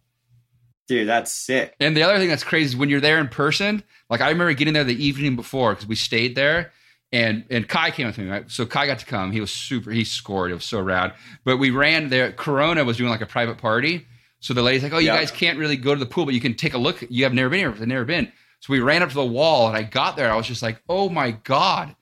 Dude, 0.87 1.07
that's 1.07 1.31
sick. 1.31 1.75
And 1.79 1.95
the 1.95 2.03
other 2.03 2.17
thing 2.17 2.27
that's 2.27 2.43
crazy 2.43 2.65
is 2.65 2.75
when 2.75 2.89
you're 2.89 2.99
there 2.99 3.19
in 3.19 3.29
person. 3.29 3.83
Like 4.09 4.21
I 4.21 4.29
remember 4.29 4.53
getting 4.53 4.73
there 4.73 4.83
the 4.83 5.03
evening 5.03 5.35
before 5.35 5.73
because 5.73 5.87
we 5.87 5.95
stayed 5.95 6.35
there, 6.35 6.71
and 7.11 7.45
and 7.49 7.67
Kai 7.67 7.91
came 7.91 8.07
with 8.07 8.17
me. 8.17 8.27
Right? 8.27 8.49
So 8.49 8.65
Kai 8.65 8.87
got 8.87 8.99
to 8.99 9.05
come. 9.05 9.31
He 9.31 9.39
was 9.39 9.51
super. 9.51 9.91
He 9.91 10.03
scored. 10.03 10.51
It 10.51 10.55
was 10.55 10.65
so 10.65 10.81
rad. 10.81 11.13
But 11.43 11.57
we 11.57 11.69
ran 11.71 12.09
there. 12.09 12.31
Corona 12.31 12.83
was 12.83 12.97
doing 12.97 13.09
like 13.09 13.21
a 13.21 13.25
private 13.25 13.57
party. 13.57 14.05
So 14.41 14.53
the 14.53 14.61
lady's 14.61 14.83
like, 14.83 14.91
"Oh, 14.93 14.97
you 14.97 15.07
Yeah. 15.07 15.17
guys 15.17 15.31
can't 15.31 15.57
really 15.57 15.77
go 15.77 15.93
to 15.93 15.99
the 15.99 16.05
pool, 16.05 16.25
but 16.25 16.33
you 16.33 16.41
can 16.41 16.55
take 16.55 16.73
a 16.73 16.77
look. 16.77 17.03
You 17.09 17.23
have 17.23 17.33
never 17.33 17.49
been 17.49 17.59
here. 17.59 17.69
I've 17.69 17.79
never 17.87 18.03
been." 18.05 18.31
So 18.59 18.73
we 18.73 18.79
ran 18.79 19.01
up 19.01 19.09
to 19.09 19.15
the 19.15 19.25
wall, 19.25 19.67
and 19.69 19.77
I 19.77 19.83
got 19.83 20.15
there. 20.17 20.31
I 20.31 20.35
was 20.35 20.47
just 20.47 20.61
like, 20.61 20.81
"Oh 20.89 21.09
my 21.09 21.31
god, 21.31 21.95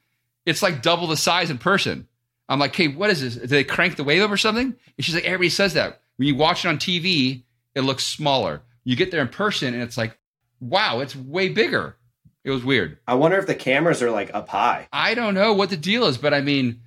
it's 0.44 0.62
like 0.62 0.82
double 0.82 1.06
the 1.06 1.16
size 1.16 1.50
in 1.50 1.58
person." 1.58 2.08
I'm 2.48 2.58
like, 2.58 2.74
"Hey, 2.74 2.88
what 2.88 3.10
is 3.10 3.20
this? 3.20 3.36
Did 3.36 3.48
they 3.50 3.62
crank 3.64 3.96
the 3.96 4.04
wave 4.04 4.22
up 4.22 4.30
or 4.30 4.36
something?" 4.36 4.74
And 4.96 5.04
she's 5.04 5.14
like, 5.14 5.24
"Everybody 5.24 5.50
says 5.50 5.74
that. 5.74 6.00
When 6.16 6.26
you 6.28 6.34
watch 6.34 6.64
it 6.64 6.68
on 6.68 6.78
TV, 6.78 7.44
it 7.74 7.82
looks 7.82 8.04
smaller. 8.04 8.62
You 8.84 8.96
get 8.96 9.10
there 9.10 9.20
in 9.22 9.28
person, 9.28 9.72
and 9.72 9.82
it's 9.82 9.96
like, 9.96 10.18
wow, 10.60 11.00
it's 11.00 11.14
way 11.14 11.48
bigger." 11.48 11.96
It 12.42 12.50
was 12.50 12.64
weird. 12.64 12.96
I 13.06 13.14
wonder 13.14 13.36
if 13.36 13.46
the 13.46 13.54
cameras 13.54 14.02
are 14.02 14.10
like 14.10 14.30
up 14.32 14.48
high. 14.48 14.88
I 14.92 15.14
don't 15.14 15.34
know 15.34 15.52
what 15.52 15.68
the 15.68 15.76
deal 15.76 16.06
is, 16.06 16.16
but 16.16 16.32
I 16.32 16.40
mean, 16.40 16.80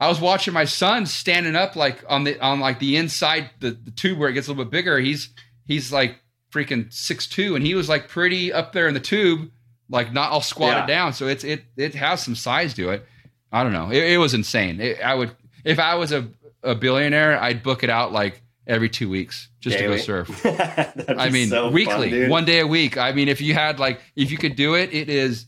I 0.00 0.08
was 0.08 0.20
watching 0.20 0.54
my 0.54 0.64
son 0.64 1.06
standing 1.06 1.56
up 1.56 1.74
like 1.76 2.04
on 2.08 2.24
the 2.24 2.38
on 2.40 2.60
like 2.60 2.78
the 2.78 2.96
inside 2.96 3.50
the, 3.60 3.70
the 3.72 3.90
tube 3.90 4.18
where 4.18 4.28
it 4.28 4.34
gets 4.34 4.46
a 4.46 4.50
little 4.50 4.64
bit 4.64 4.70
bigger. 4.70 4.98
He's 4.98 5.30
he's 5.66 5.92
like 5.92 6.16
freaking 6.52 6.92
six 6.92 7.26
two, 7.26 7.56
and 7.56 7.64
he 7.64 7.74
was 7.74 7.88
like 7.88 8.08
pretty 8.08 8.52
up 8.52 8.72
there 8.72 8.86
in 8.88 8.94
the 8.94 9.00
tube, 9.00 9.50
like 9.90 10.12
not 10.12 10.30
all 10.30 10.40
squatted 10.40 10.82
Yeah. 10.82 10.86
down. 10.86 11.12
So 11.14 11.26
it's 11.26 11.44
it 11.44 11.64
it 11.76 11.94
has 11.94 12.22
some 12.22 12.34
size 12.36 12.74
to 12.74 12.90
it. 12.90 13.06
I 13.50 13.62
don't 13.62 13.72
know. 13.72 13.90
It, 13.90 14.04
it 14.12 14.18
was 14.18 14.34
insane. 14.34 14.80
It, 14.80 15.00
I 15.02 15.14
would 15.14 15.34
if 15.64 15.78
I 15.78 15.96
was 15.96 16.12
a 16.12 16.28
a 16.62 16.74
billionaire, 16.74 17.40
I'd 17.40 17.62
book 17.62 17.82
it 17.82 17.90
out 17.90 18.12
like 18.12 18.42
every 18.66 18.88
two 18.90 19.08
weeks 19.08 19.48
just 19.60 19.78
to 19.78 19.84
go 19.84 19.96
surf. 19.96 20.44
I 21.08 21.30
mean, 21.30 21.48
so 21.48 21.70
weekly, 21.70 22.10
dude. 22.10 22.30
one 22.30 22.44
day 22.44 22.60
a 22.60 22.66
week. 22.66 22.98
I 22.98 23.12
mean, 23.12 23.28
if 23.28 23.40
you 23.40 23.54
had 23.54 23.78
like, 23.80 24.00
if 24.14 24.30
you 24.30 24.36
could 24.38 24.56
do 24.56 24.74
it, 24.74 24.92
it 24.92 25.08
is. 25.08 25.46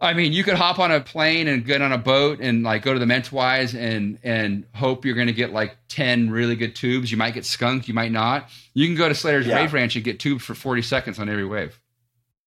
I 0.00 0.12
mean, 0.12 0.32
you 0.34 0.44
could 0.44 0.54
hop 0.54 0.78
on 0.78 0.92
a 0.92 1.00
plane 1.00 1.48
and 1.48 1.64
get 1.64 1.80
on 1.80 1.90
a 1.92 1.98
boat 1.98 2.40
and 2.40 2.62
like 2.62 2.82
go 2.82 2.92
to 2.92 2.98
the 2.98 3.06
Mentawais 3.06 3.74
and 3.74 4.18
and 4.22 4.64
hope 4.74 5.04
you're 5.04 5.14
going 5.14 5.28
to 5.28 5.32
get 5.32 5.52
like 5.52 5.76
ten 5.88 6.30
really 6.30 6.54
good 6.56 6.76
tubes. 6.76 7.10
You 7.10 7.16
might 7.16 7.32
get 7.34 7.46
skunked, 7.46 7.88
you 7.88 7.94
might 7.94 8.12
not. 8.12 8.50
You 8.74 8.86
can 8.86 8.94
go 8.94 9.08
to 9.08 9.14
Slater's 9.14 9.46
Yeah. 9.46 9.56
Wave 9.60 9.72
Ranch 9.72 9.96
and 9.96 10.04
get 10.04 10.20
tubed 10.20 10.42
for 10.42 10.54
forty 10.54 10.82
seconds 10.82 11.18
on 11.18 11.28
every 11.30 11.46
wave. 11.46 11.80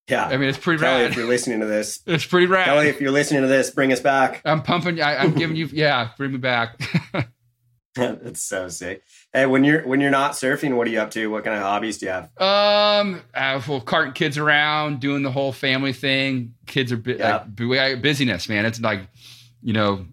Yeah. 0.08 0.26
I 0.26 0.38
mean, 0.38 0.50
it's 0.50 0.58
pretty 0.58 0.82
Kelly, 0.82 1.04
rad. 1.04 1.12
if 1.12 1.18
you're 1.18 1.28
listening 1.28 1.60
to 1.62 1.66
this, 1.66 2.02
It's 2.08 2.26
pretty 2.26 2.46
rad. 2.48 2.66
Kelly, 2.66 2.88
if 2.88 3.00
you're 3.02 3.12
listening 3.12 3.42
to 3.42 3.48
this, 3.48 3.70
bring 3.72 3.92
us 3.94 4.00
back. 4.00 4.42
I'm 4.46 4.62
pumping. 4.64 5.02
I, 5.02 5.18
I'm 5.18 5.34
giving 5.34 5.56
you, 5.56 5.66
yeah, 5.72 6.10
bring 6.18 6.32
me 6.32 6.38
back. 6.38 6.80
That's 7.96 8.42
so 8.44 8.70
sick. 8.70 9.04
Hey, 9.34 9.46
when 9.46 9.64
you're 9.64 9.86
when 9.86 10.00
you're 10.00 10.10
not 10.12 10.32
surfing, 10.34 10.76
what 10.78 10.88
are 10.88 10.90
you 10.90 11.00
up 11.02 11.12
to? 11.12 11.28
What 11.30 11.44
kind 11.44 11.56
of 11.58 11.64
hobbies 11.64 11.98
do 11.98 12.06
you 12.06 12.12
have? 12.12 12.30
Um, 12.42 13.22
uh, 13.68 13.72
well, 13.74 13.82
carting 13.82 14.14
kids 14.14 14.38
around, 14.38 15.00
doing 15.00 15.24
the 15.24 15.32
whole 15.32 15.52
family 15.52 15.94
thing. 15.94 16.54
Kids 16.68 16.92
are 16.92 16.98
bu- 16.98 17.18
Yeah. 17.20 17.38
like 17.38 17.56
bu- 17.56 17.98
busyness, 17.98 18.48
man. 18.48 18.66
It's 18.66 18.80
like, 18.80 19.02
you 19.62 19.74
know, 19.74 20.06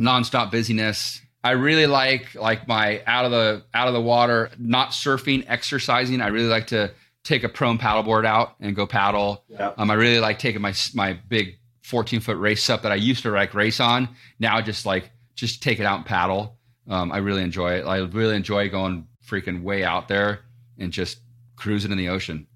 nonstop 0.00 0.50
busyness. 0.50 1.20
I 1.42 1.50
really 1.52 1.86
like 1.86 2.34
like 2.34 2.66
my 2.66 3.02
out 3.06 3.24
of 3.26 3.30
the 3.30 3.64
out 3.74 3.86
of 3.88 3.94
the 3.94 4.00
water, 4.00 4.50
not 4.58 4.90
surfing, 4.90 5.44
exercising. 5.46 6.20
I 6.22 6.28
really 6.28 6.48
like 6.48 6.68
to 6.68 6.92
take 7.22 7.44
a 7.44 7.48
prone 7.48 7.78
paddleboard 7.78 8.24
out 8.24 8.54
and 8.60 8.74
go 8.74 8.86
paddle. 8.86 9.44
Yeah. 9.48 9.72
Um, 9.76 9.90
I 9.90 9.94
really 9.94 10.20
like 10.20 10.38
taking 10.38 10.62
my 10.62 10.72
my 10.94 11.12
big 11.28 11.58
14 11.82 12.20
foot 12.20 12.38
race 12.38 12.70
up 12.70 12.82
that 12.82 12.92
I 12.92 12.94
used 12.96 13.22
to 13.24 13.30
like 13.30 13.52
race 13.52 13.78
on. 13.80 14.08
Now 14.38 14.60
just 14.62 14.86
like 14.86 15.10
just 15.34 15.62
take 15.62 15.80
it 15.80 15.84
out 15.84 15.96
and 15.98 16.06
paddle. 16.06 16.56
Um, 16.88 17.12
I 17.12 17.18
really 17.18 17.42
enjoy 17.42 17.74
it. 17.74 17.84
I 17.84 17.98
really 17.98 18.36
enjoy 18.36 18.68
going 18.70 19.06
freaking 19.26 19.62
way 19.62 19.84
out 19.84 20.08
there 20.08 20.40
and 20.78 20.92
just 20.92 21.18
cruising 21.56 21.92
in 21.92 21.98
the 21.98 22.08
ocean. 22.08 22.46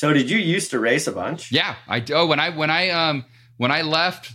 So 0.00 0.14
did 0.14 0.30
you 0.30 0.38
used 0.38 0.70
to 0.70 0.78
race 0.78 1.06
a 1.06 1.12
bunch? 1.12 1.52
Yeah, 1.52 1.74
I 1.86 2.02
oh 2.14 2.24
when 2.24 2.40
I 2.40 2.48
when 2.56 2.70
I 2.70 2.88
um 2.88 3.26
when 3.58 3.70
I 3.70 3.82
left 3.82 4.32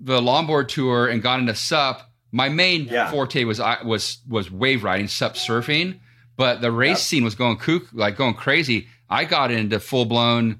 the 0.00 0.20
longboard 0.20 0.66
tour 0.66 1.06
and 1.06 1.22
got 1.22 1.38
into 1.38 1.54
sup, 1.54 2.10
my 2.32 2.48
main 2.48 2.88
Yeah. 2.88 3.12
forte 3.12 3.44
was 3.44 3.60
I 3.60 3.80
was 3.84 4.18
was 4.28 4.50
wave 4.50 4.82
riding, 4.82 5.06
sup 5.06 5.34
surfing, 5.34 6.00
but 6.36 6.60
the 6.60 6.72
race 6.72 6.98
Yep. 6.98 6.98
scene 6.98 7.24
was 7.24 7.36
going 7.36 7.58
kook 7.58 7.84
like 7.92 8.16
going 8.16 8.34
crazy. 8.34 8.88
I 9.08 9.24
got 9.24 9.52
into 9.52 9.78
full 9.78 10.04
blown 10.04 10.58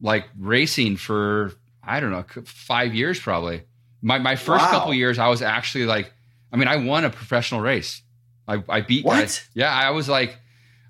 like 0.00 0.26
racing 0.38 0.98
for 0.98 1.54
I 1.82 1.98
don't 1.98 2.12
know 2.12 2.24
five 2.44 2.94
years 2.94 3.18
probably. 3.18 3.64
My 4.02 4.18
my 4.18 4.36
first 4.36 4.66
Wow. 4.66 4.70
couple 4.70 4.94
years, 4.94 5.18
I 5.18 5.26
was 5.30 5.42
actually 5.42 5.86
like, 5.86 6.12
I 6.52 6.56
mean, 6.58 6.68
I 6.68 6.76
won 6.76 7.04
a 7.04 7.10
professional 7.10 7.60
race. 7.60 8.02
I 8.46 8.62
I 8.68 8.82
beat 8.82 9.04
What? 9.04 9.18
guys. 9.18 9.44
Yeah, 9.52 9.72
I 9.74 9.90
was 9.90 10.08
like, 10.08 10.38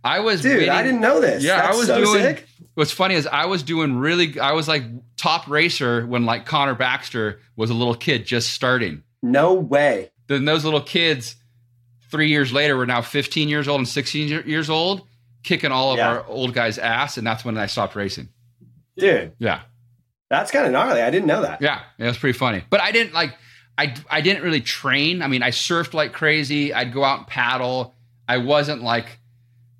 I 0.06 0.20
was 0.20 0.40
Dude, 0.42 0.54
winning- 0.56 0.70
I 0.70 0.82
didn't 0.82 1.00
know 1.00 1.20
this. 1.20 1.42
Yeah, 1.42 1.60
I 1.70 1.74
was 1.74 1.86
so 1.88 2.02
doing- 2.04 2.22
sick. 2.22 2.46
What's 2.74 2.92
funny 2.92 3.14
is 3.14 3.26
I 3.26 3.46
was 3.46 3.62
doing 3.62 3.96
really. 3.96 4.38
I 4.38 4.52
was 4.52 4.68
like 4.68 4.84
top 5.16 5.48
racer 5.48 6.06
when 6.06 6.26
like 6.26 6.44
Connor 6.46 6.74
Baxter 6.74 7.40
was 7.56 7.70
a 7.70 7.74
little 7.74 7.94
kid 7.94 8.26
just 8.26 8.52
starting. 8.52 9.02
No 9.22 9.54
way. 9.54 10.10
Then 10.28 10.44
those 10.44 10.64
little 10.64 10.82
kids, 10.82 11.36
three 12.10 12.28
years 12.28 12.52
later, 12.52 12.76
were 12.76 12.84
now 12.86 13.00
15 13.00 13.48
years 13.48 13.66
old 13.66 13.78
and 13.80 13.88
16 13.88 14.42
years 14.46 14.68
old, 14.68 15.06
kicking 15.42 15.72
all 15.72 15.92
of 15.92 15.98
Yeah. 15.98 16.08
our 16.08 16.26
old 16.26 16.52
guys' 16.52 16.78
ass, 16.78 17.16
and 17.16 17.26
that's 17.26 17.44
when 17.44 17.56
I 17.56 17.64
stopped 17.66 17.96
racing. 17.96 18.28
Dude, 18.98 19.32
Yeah, 19.38 19.60
that's 20.28 20.50
kind 20.50 20.66
of 20.66 20.72
gnarly. 20.72 21.00
I 21.02 21.10
didn't 21.10 21.26
know 21.26 21.42
that. 21.42 21.62
yeah, 21.62 21.80
it 21.98 22.04
was 22.04 22.18
pretty 22.18 22.36
funny. 22.38 22.62
But 22.68 22.80
I 22.82 22.92
didn't 22.92 23.14
like. 23.14 23.34
I 23.78 23.94
I 24.10 24.20
didn't 24.20 24.42
really 24.42 24.60
train. 24.62 25.22
I 25.22 25.28
mean, 25.28 25.42
I 25.42 25.50
surfed 25.50 25.94
like 25.94 26.12
crazy. 26.12 26.72
I'd 26.74 26.92
go 26.92 27.04
out 27.04 27.18
and 27.20 27.26
paddle. 27.26 27.94
I 28.28 28.36
wasn't 28.38 28.82
like. 28.82 29.18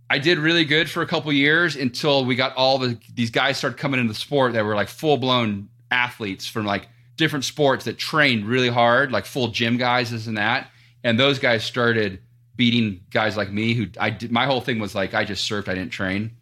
I 0.09 0.19
did 0.19 0.39
really 0.39 0.65
good 0.65 0.89
for 0.89 1.03
a 1.03 1.07
couple 1.07 1.33
years 1.33 1.75
until 1.77 2.25
we 2.25 2.37
got 2.37 2.55
all 2.57 2.79
the 2.79 2.99
these 3.15 3.31
guys 3.31 3.59
started 3.59 3.79
coming 3.79 3.99
into 4.01 4.13
the 4.13 4.19
sport 4.19 4.53
that 4.53 4.65
were 4.65 4.75
like 4.75 4.89
full 4.89 5.17
blown 5.17 5.69
athletes 5.91 6.47
from 6.47 6.65
like 6.65 6.89
different 7.17 7.45
sports 7.45 7.87
that 7.87 7.99
trained 7.99 8.45
really 8.47 8.69
hard, 8.69 9.11
like 9.11 9.25
full 9.25 9.49
gym 9.49 9.77
guys, 9.77 10.11
this 10.11 10.27
and 10.27 10.37
that. 10.37 10.71
And 11.03 11.19
those 11.19 11.39
guys 11.39 11.65
started 11.65 12.21
beating 12.57 13.01
guys 13.11 13.37
like 13.37 13.51
me 13.51 13.75
who 13.75 13.87
I 13.99 14.11
did 14.11 14.31
my 14.31 14.47
whole 14.47 14.61
thing 14.61 14.79
was 14.79 14.95
like 14.95 15.13
I 15.15 15.25
just 15.25 15.49
surfed, 15.51 15.69
I 15.69 15.75
didn't 15.75 15.91
train. 15.91 16.33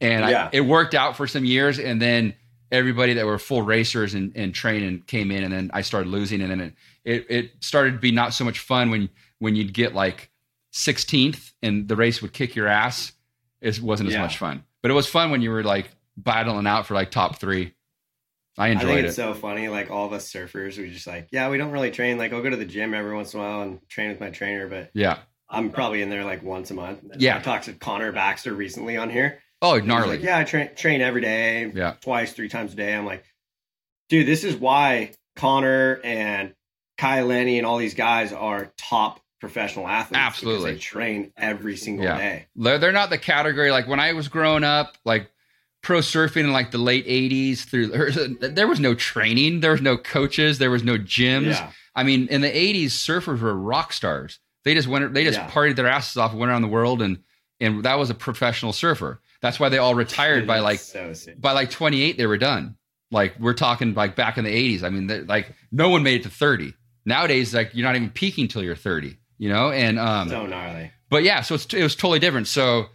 And 0.00 0.28
Yeah. 0.28 0.46
I, 0.46 0.56
it 0.56 0.60
worked 0.62 0.94
out 0.94 1.16
for 1.16 1.26
some 1.26 1.44
years 1.44 1.78
and 1.78 2.02
then 2.02 2.34
everybody 2.72 3.14
that 3.14 3.24
were 3.26 3.38
full 3.38 3.62
racers 3.62 4.14
and, 4.14 4.32
and 4.34 4.52
training 4.52 5.04
came 5.06 5.30
in 5.30 5.44
and 5.44 5.52
then 5.52 5.70
I 5.72 5.82
started 5.82 6.08
losing 6.08 6.40
and 6.40 6.50
then 6.50 6.60
it, 6.60 6.74
it 7.04 7.26
it 7.30 7.50
started 7.60 7.92
to 7.92 7.98
be 7.98 8.10
not 8.10 8.34
so 8.34 8.44
much 8.44 8.58
fun 8.58 8.90
when 8.90 9.08
when 9.38 9.54
you'd 9.54 9.72
get 9.72 9.94
like 9.94 10.30
16th 10.72 11.52
and 11.64 11.88
the 11.88 11.96
race 11.96 12.22
would 12.22 12.32
kick 12.32 12.54
your 12.54 12.68
ass. 12.68 13.12
It 13.60 13.80
wasn't 13.80 14.08
as 14.08 14.14
Yeah. 14.14 14.22
much 14.22 14.38
fun. 14.38 14.64
But 14.82 14.90
it 14.90 14.94
was 14.94 15.08
fun 15.08 15.30
when 15.30 15.42
you 15.42 15.50
were 15.50 15.64
like 15.64 15.88
battling 16.16 16.66
out 16.66 16.86
for 16.86 16.94
like 16.94 17.10
top 17.10 17.40
three. 17.40 17.74
I 18.56 18.66
I 18.66 18.68
think 18.70 18.82
enjoyed 18.82 19.04
it's 19.06 19.14
it. 19.14 19.16
so 19.16 19.34
funny. 19.34 19.68
Like 19.68 19.90
all 19.90 20.06
of 20.06 20.12
us 20.12 20.30
surfers, 20.32 20.78
we 20.78 20.90
just 20.90 21.06
like, 21.06 21.28
yeah, 21.32 21.48
we 21.48 21.58
don't 21.58 21.72
really 21.72 21.90
train. 21.90 22.18
Like 22.18 22.32
I'll 22.32 22.42
go 22.42 22.50
to 22.50 22.56
the 22.56 22.64
gym 22.64 22.94
every 22.94 23.14
once 23.14 23.34
in 23.34 23.40
a 23.40 23.42
while 23.42 23.62
and 23.62 23.80
train 23.88 24.10
with 24.10 24.20
my 24.20 24.30
trainer, 24.30 24.68
but 24.68 24.90
yeah. 24.94 25.18
I'm 25.48 25.70
probably 25.70 26.02
in 26.02 26.10
there 26.10 26.24
like 26.24 26.42
once 26.42 26.70
a 26.70 26.74
month. 26.74 27.00
Yeah. 27.18 27.36
I 27.36 27.40
talked 27.40 27.64
to 27.64 27.72
Connor 27.72 28.12
Baxter 28.12 28.52
recently 28.54 28.96
on 28.96 29.10
here. 29.10 29.40
Oh, 29.62 29.78
gnarly. 29.78 30.16
like, 30.18 30.22
yeah, 30.22 30.38
I 30.38 30.44
train 30.44 30.70
train 30.76 31.00
every 31.00 31.20
day, 31.22 31.70
Yeah. 31.74 31.94
twice, 32.00 32.32
three 32.32 32.48
times 32.48 32.74
a 32.74 32.76
day. 32.76 32.94
I'm 32.94 33.06
like, 33.06 33.24
dude, 34.10 34.26
this 34.26 34.44
is 34.44 34.54
why 34.54 35.12
Connor 35.36 36.00
and 36.04 36.54
Kai 36.98 37.22
Lenny 37.22 37.58
and 37.58 37.66
all 37.66 37.78
these 37.78 37.94
guys 37.94 38.32
are 38.32 38.72
top 38.76 39.20
professional 39.44 39.86
athletes. 39.86 40.18
Absolutely. 40.20 40.72
they 40.72 40.78
train 40.78 41.32
every 41.36 41.76
single 41.76 42.04
Yeah. 42.04 42.16
day. 42.18 42.46
They're, 42.56 42.78
they're 42.78 42.92
not 42.92 43.10
the 43.10 43.18
category 43.18 43.70
like 43.70 43.86
when 43.86 44.00
I 44.00 44.12
was 44.12 44.28
growing 44.28 44.64
up, 44.64 44.96
like 45.04 45.30
pro 45.82 45.98
surfing 45.98 46.44
in 46.44 46.52
like 46.52 46.70
the 46.70 46.78
late 46.78 47.06
80s 47.06 47.58
through 47.64 47.88
there 48.40 48.66
was 48.68 48.80
no 48.80 48.94
training, 48.94 49.60
there 49.60 49.72
was 49.72 49.82
no 49.82 49.96
coaches, 49.98 50.58
there 50.58 50.70
was 50.70 50.82
no 50.82 50.96
gyms. 50.98 51.46
Yeah, 51.52 51.70
I 51.94 52.02
mean, 52.04 52.26
in 52.28 52.40
the 52.40 52.50
80s 52.50 52.86
surfers 52.86 53.40
were 53.40 53.54
rock 53.54 53.92
stars. 53.92 54.38
They 54.64 54.72
just 54.74 54.88
went 54.88 55.12
they 55.12 55.24
just 55.24 55.38
Yeah. 55.38 55.50
partied 55.50 55.76
their 55.76 55.86
asses 55.88 56.16
off 56.16 56.32
went 56.32 56.50
around 56.50 56.62
the 56.62 56.68
world 56.68 57.02
and 57.02 57.18
and 57.60 57.84
that 57.84 57.98
was 57.98 58.08
a 58.10 58.14
professional 58.14 58.72
surfer. 58.72 59.20
That's 59.42 59.60
why 59.60 59.68
they 59.68 59.78
all 59.78 59.94
retired 59.94 60.46
by 60.46 60.60
like 60.60 60.80
so 60.80 61.12
by 61.38 61.52
like 61.52 61.70
28 61.70 62.16
they 62.16 62.26
were 62.26 62.38
done 62.38 62.76
like 63.10 63.38
we're 63.38 63.52
talking 63.52 63.92
like 63.92 64.16
back 64.16 64.38
in 64.38 64.44
the 64.44 64.50
80s 64.78 64.82
i 64.82 64.88
mean 64.88 65.26
like 65.26 65.52
no 65.70 65.90
one 65.90 66.02
made 66.02 66.20
it 66.20 66.22
to 66.22 66.30
30 66.30 66.72
nowadays 67.04 67.52
like 67.54 67.70
you're 67.74 67.86
not 67.86 67.94
even 67.94 68.08
peaking 68.08 68.48
till 68.48 68.62
you're 68.62 68.74
30 68.74 69.18
you 69.38 69.48
know 69.48 69.70
and 69.70 69.98
um 69.98 70.28
so 70.28 70.46
gnarly. 70.46 70.90
but 71.10 71.22
yeah 71.22 71.40
so 71.42 71.54
it's, 71.54 71.72
it 71.72 71.82
was 71.82 71.96
totally 71.96 72.18
different. 72.18 72.46
So 72.48 72.86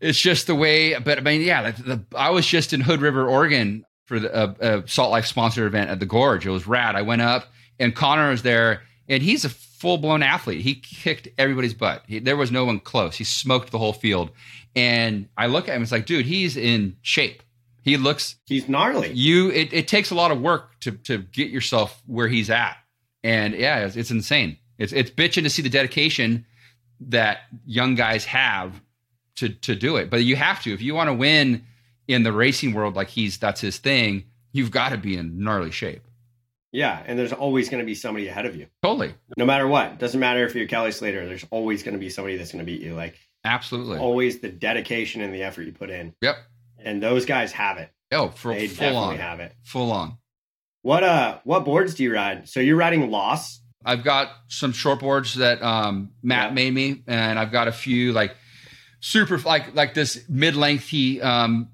it's 0.00 0.20
just 0.20 0.46
the 0.48 0.54
way 0.54 0.98
but 0.98 1.18
i 1.18 1.20
mean 1.22 1.40
yeah 1.40 1.70
the, 1.70 1.82
the, 1.82 2.04
i 2.16 2.28
was 2.28 2.44
just 2.46 2.72
in 2.72 2.80
hood 2.80 3.00
river 3.00 3.26
oregon 3.28 3.84
for 4.06 4.18
the 4.20 4.34
uh, 4.34 4.54
uh, 4.60 4.82
salt 4.86 5.10
life 5.10 5.24
sponsored 5.24 5.66
event 5.66 5.88
at 5.88 5.98
the 5.98 6.04
gorge. 6.04 6.44
It 6.46 6.50
was 6.50 6.66
rad. 6.66 6.94
I 6.94 7.00
went 7.02 7.22
up 7.22 7.46
and 7.78 7.94
connor 7.94 8.28
was 8.28 8.42
there 8.42 8.82
and 9.08 9.22
he's 9.22 9.46
a 9.46 9.48
full-blown 9.48 10.22
athlete. 10.22 10.60
He 10.60 10.74
kicked 10.74 11.28
everybody's 11.38 11.72
butt. 11.74 12.02
He, 12.06 12.18
there 12.18 12.36
was 12.36 12.50
no 12.50 12.64
one 12.66 12.80
close. 12.80 13.16
He 13.16 13.24
smoked 13.24 13.70
the 13.70 13.78
whole 13.78 13.94
field. 13.94 14.30
And 14.76 15.28
i 15.38 15.46
look 15.46 15.68
at 15.68 15.76
him 15.76 15.82
it's 15.82 15.92
like 15.92 16.06
dude 16.06 16.26
he's 16.26 16.56
in 16.56 16.96
shape. 17.02 17.42
He 17.82 17.96
looks 17.96 18.36
He's 18.46 18.68
gnarly. 18.68 19.12
you 19.12 19.50
it, 19.50 19.72
it 19.72 19.88
takes 19.88 20.10
a 20.10 20.14
lot 20.14 20.32
of 20.32 20.40
work 20.40 20.78
to 20.80 20.92
to 20.92 21.18
get 21.18 21.48
yourself 21.50 22.02
where 22.06 22.28
he's 22.28 22.50
at. 22.50 22.76
And 23.22 23.54
yeah 23.54 23.86
it's, 23.86 23.96
it's 23.96 24.10
insane 24.10 24.58
it's 24.78 24.92
it's 24.92 25.10
bitching 25.10 25.42
to 25.44 25.50
see 25.50 25.62
the 25.62 25.68
dedication 25.68 26.44
that 27.00 27.38
young 27.66 27.94
guys 27.94 28.24
have 28.24 28.80
to 29.36 29.48
to 29.48 29.74
do 29.74 29.96
it 29.96 30.10
but 30.10 30.22
you 30.24 30.36
have 30.36 30.62
to 30.62 30.72
if 30.72 30.80
you 30.80 30.94
want 30.94 31.08
to 31.08 31.14
win 31.14 31.64
in 32.08 32.22
the 32.22 32.32
racing 32.32 32.72
world 32.72 32.94
like 32.96 33.08
he's 33.08 33.38
that's 33.38 33.60
his 33.60 33.78
thing 33.78 34.24
you've 34.52 34.70
got 34.70 34.90
to 34.90 34.96
be 34.98 35.16
in 35.16 35.42
gnarly 35.42 35.70
shape 35.70 36.02
Yeah, 36.72 37.02
and 37.06 37.18
there's 37.18 37.32
always 37.32 37.68
going 37.68 37.80
to 37.82 37.86
be 37.86 37.94
somebody 37.94 38.26
ahead 38.28 38.46
of 38.46 38.56
you, 38.56 38.66
totally 38.82 39.14
no 39.36 39.44
matter 39.46 39.66
what. 39.68 39.98
Doesn't 39.98 40.18
matter 40.20 40.44
if 40.44 40.54
you're 40.56 40.66
Kelly 40.66 40.90
Slater. 40.92 41.24
There's 41.26 41.46
always 41.50 41.82
going 41.84 41.94
to 41.94 42.00
be 42.00 42.10
somebody 42.10 42.36
that's 42.36 42.50
going 42.52 42.64
to 42.64 42.70
beat 42.72 42.80
you. 42.82 42.94
Like 42.94 43.16
absolutely 43.44 43.98
always, 43.98 44.40
the 44.40 44.48
dedication 44.50 45.20
and 45.20 45.32
the 45.34 45.42
effort 45.44 45.62
you 45.62 45.72
put 45.72 45.90
in, 45.90 46.14
yep 46.20 46.36
and 46.78 47.02
those 47.02 47.26
guys 47.26 47.52
have 47.52 47.78
it. 47.78 47.90
oh 48.12 48.28
for 48.28 48.52
They 48.52 48.66
full 48.68 48.86
definitely 48.86 49.14
on 49.14 49.16
have 49.18 49.40
it. 49.40 49.52
full 49.62 49.90
on 49.92 50.18
What 50.82 51.02
uh, 51.04 51.38
what 51.44 51.64
boards 51.64 51.94
do 51.94 52.02
you 52.02 52.12
ride? 52.14 52.48
So 52.48 52.60
you're 52.60 52.76
riding 52.76 53.10
Lost. 53.10 53.62
I've 53.84 54.02
got 54.04 54.30
some 54.48 54.72
short 54.72 55.00
boards 55.00 55.34
that 55.34 55.62
um, 55.62 56.10
Matt 56.22 56.50
Yeah. 56.50 56.54
made 56.54 56.74
me, 56.74 57.02
and 57.06 57.38
I've 57.38 57.52
got 57.52 57.68
a 57.68 57.72
few 57.72 58.12
like 58.12 58.34
super 59.00 59.38
like 59.38 59.74
like 59.74 59.94
this 59.94 60.24
mid 60.28 60.56
lengthy 60.56 61.20
um, 61.20 61.68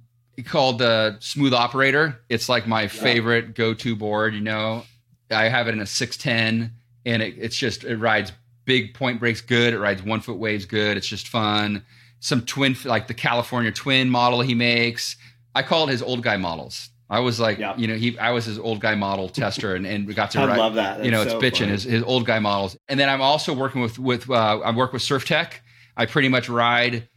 called 0.45 0.79
the 0.79 1.17
Smooth 1.21 1.55
Operator. 1.55 2.21
It's 2.29 2.49
like 2.49 2.67
my 2.67 2.89
favorite 2.89 3.55
go 3.55 3.75
to 3.75 3.95
board. 3.97 4.35
You 4.35 4.41
know, 4.41 4.85
I 5.31 5.49
have 5.49 5.69
it 5.69 5.73
in 5.75 5.81
a 5.81 5.87
six 5.87 6.17
ten, 6.17 6.73
and 7.07 7.23
it, 7.23 7.35
it's 7.39 7.57
just 7.57 7.85
it 7.85 7.97
rides 7.97 8.33
big 8.65 8.95
point 8.95 9.21
breaks 9.21 9.41
good. 9.41 9.73
It 9.75 9.79
rides 9.79 10.03
one 10.03 10.21
foot 10.21 10.39
waves 10.39 10.65
good. 10.67 10.97
It's 10.97 11.07
just 11.09 11.29
fun. 11.29 11.85
Some 12.21 12.43
twin 12.43 12.77
like 12.85 13.07
the 13.07 13.15
California 13.15 13.73
twin 13.73 14.11
model 14.11 14.41
he 14.41 14.55
makes. 14.55 15.17
I 15.55 15.63
call 15.63 15.89
it 15.89 15.93
his 15.93 16.03
old 16.03 16.23
guy 16.23 16.37
models. 16.37 16.91
I 17.11 17.19
was 17.21 17.41
like, 17.41 17.59
Yeah. 17.59 17.77
you 17.77 17.89
know, 17.89 17.97
he 17.97 18.17
I 18.19 18.31
was 18.31 18.45
his 18.45 18.59
old 18.59 18.81
guy 18.81 18.95
model 18.95 19.29
tester, 19.29 19.75
and, 19.75 19.85
and 19.87 20.07
we 20.07 20.15
got 20.15 20.31
to 20.33 20.41
I 20.43 20.47
ride 20.47 20.59
love 20.59 20.75
that. 20.77 21.05
you 21.05 21.11
know, 21.11 21.25
That's 21.25 21.35
it's 21.35 21.59
so 21.59 21.65
bitching 21.65 21.69
his, 21.69 21.83
his 21.83 22.03
old 22.05 22.25
guy 22.25 22.39
models. 22.39 22.77
And 22.89 22.99
then 23.01 23.09
I'm 23.09 23.21
also 23.21 23.53
working 23.53 23.81
with 23.83 23.99
with 23.99 24.31
uh, 24.31 24.61
I 24.61 24.71
work 24.71 24.93
with 24.93 25.03
Surftech. 25.03 25.55
I 25.97 26.07
pretty 26.07 26.29
much 26.29 26.49
ride 26.49 27.09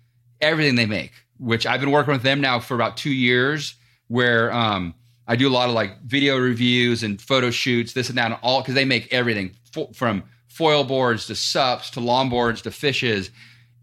everything 0.42 0.76
they 0.76 0.88
make, 0.88 1.12
which 1.38 1.66
I've 1.68 1.80
been 1.80 1.92
working 1.92 2.12
with 2.14 2.24
them 2.24 2.42
now 2.42 2.60
for 2.60 2.74
about 2.76 2.98
two 2.98 3.12
years. 3.14 3.76
Where 4.08 4.52
um, 4.52 4.96
I 5.28 5.36
do 5.36 5.48
a 5.48 5.54
lot 5.54 5.70
of 5.70 5.76
like 5.76 6.02
video 6.02 6.38
reviews 6.38 7.04
and 7.04 7.22
photo 7.22 7.52
shoots, 7.52 7.94
this 7.94 8.10
and 8.10 8.18
that, 8.18 8.32
and 8.32 8.40
all 8.42 8.62
because 8.62 8.74
they 8.76 8.86
make 8.86 9.14
everything 9.14 9.52
fo- 9.72 9.92
from 9.94 10.24
foil 10.48 10.84
boards 10.84 11.28
to 11.28 11.36
sups 11.36 11.92
to 11.92 12.00
longboards 12.00 12.64
to 12.64 12.72
fishes. 12.72 13.30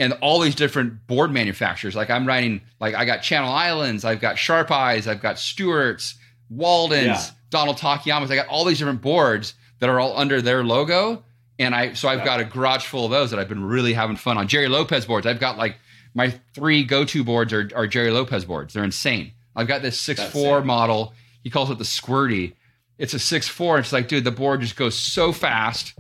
And 0.01 0.14
all 0.22 0.40
these 0.40 0.55
different 0.57 1.07
board 1.07 1.30
manufacturers. 1.30 1.94
Like 1.94 2.11
I'm 2.11 2.26
riding, 2.26 2.62
like 2.80 2.94
I 2.96 3.05
got 3.05 3.22
Channel 3.22 3.53
Islands, 3.53 4.05
I've 4.05 4.20
got 4.20 4.36
Sharp 4.38 4.70
Eyes, 4.72 5.07
I've 5.07 5.20
got 5.22 5.38
Stewart's, 5.38 6.16
Walden's, 6.48 7.07
Yeah. 7.07 7.24
Donald 7.51 7.76
Takayama's. 7.78 8.30
I 8.30 8.36
got 8.36 8.48
all 8.48 8.64
these 8.64 8.78
different 8.78 9.03
boards 9.03 9.55
that 9.78 9.88
are 9.88 10.01
all 10.01 10.16
under 10.18 10.40
their 10.42 10.64
logo. 10.64 11.22
And 11.59 11.74
I 11.74 11.92
so 11.92 12.09
I've 12.09 12.20
Yeah. 12.20 12.24
got 12.24 12.40
a 12.40 12.44
garage 12.44 12.84
full 12.84 13.05
of 13.05 13.11
those 13.11 13.30
that 13.30 13.38
I've 13.38 13.48
been 13.48 13.62
really 13.64 13.92
having 13.92 14.16
fun 14.16 14.38
on. 14.38 14.48
Gerry 14.48 14.68
Lopez 14.68 15.05
boards. 15.05 15.26
I've 15.26 15.38
got 15.40 15.59
like 15.59 15.76
my 16.14 16.32
three 16.55 16.82
go-to 16.82 17.22
boards 17.22 17.53
are, 17.53 17.70
are 17.76 17.86
Gerry 17.86 18.11
Lopez 18.11 18.44
boards. 18.44 18.74
They're 18.74 18.82
insane. 18.82 19.32
I've 19.55 19.68
got 19.68 19.82
this 19.82 20.01
six 20.01 20.18
That's 20.20 20.32
four 20.32 20.59
sick. 20.61 20.66
model. 20.66 21.12
He 21.44 21.51
calls 21.51 21.70
it 21.70 21.78
the 21.78 21.84
squirty. 21.84 22.55
It's 22.98 23.12
a 23.14 23.18
six 23.18 23.48
four. 23.48 23.78
It's 23.78 23.92
like, 23.92 24.09
dude, 24.09 24.24
the 24.24 24.30
board 24.30 24.62
just 24.62 24.76
goes 24.76 24.94
so 24.98 25.32
fast, 25.32 25.92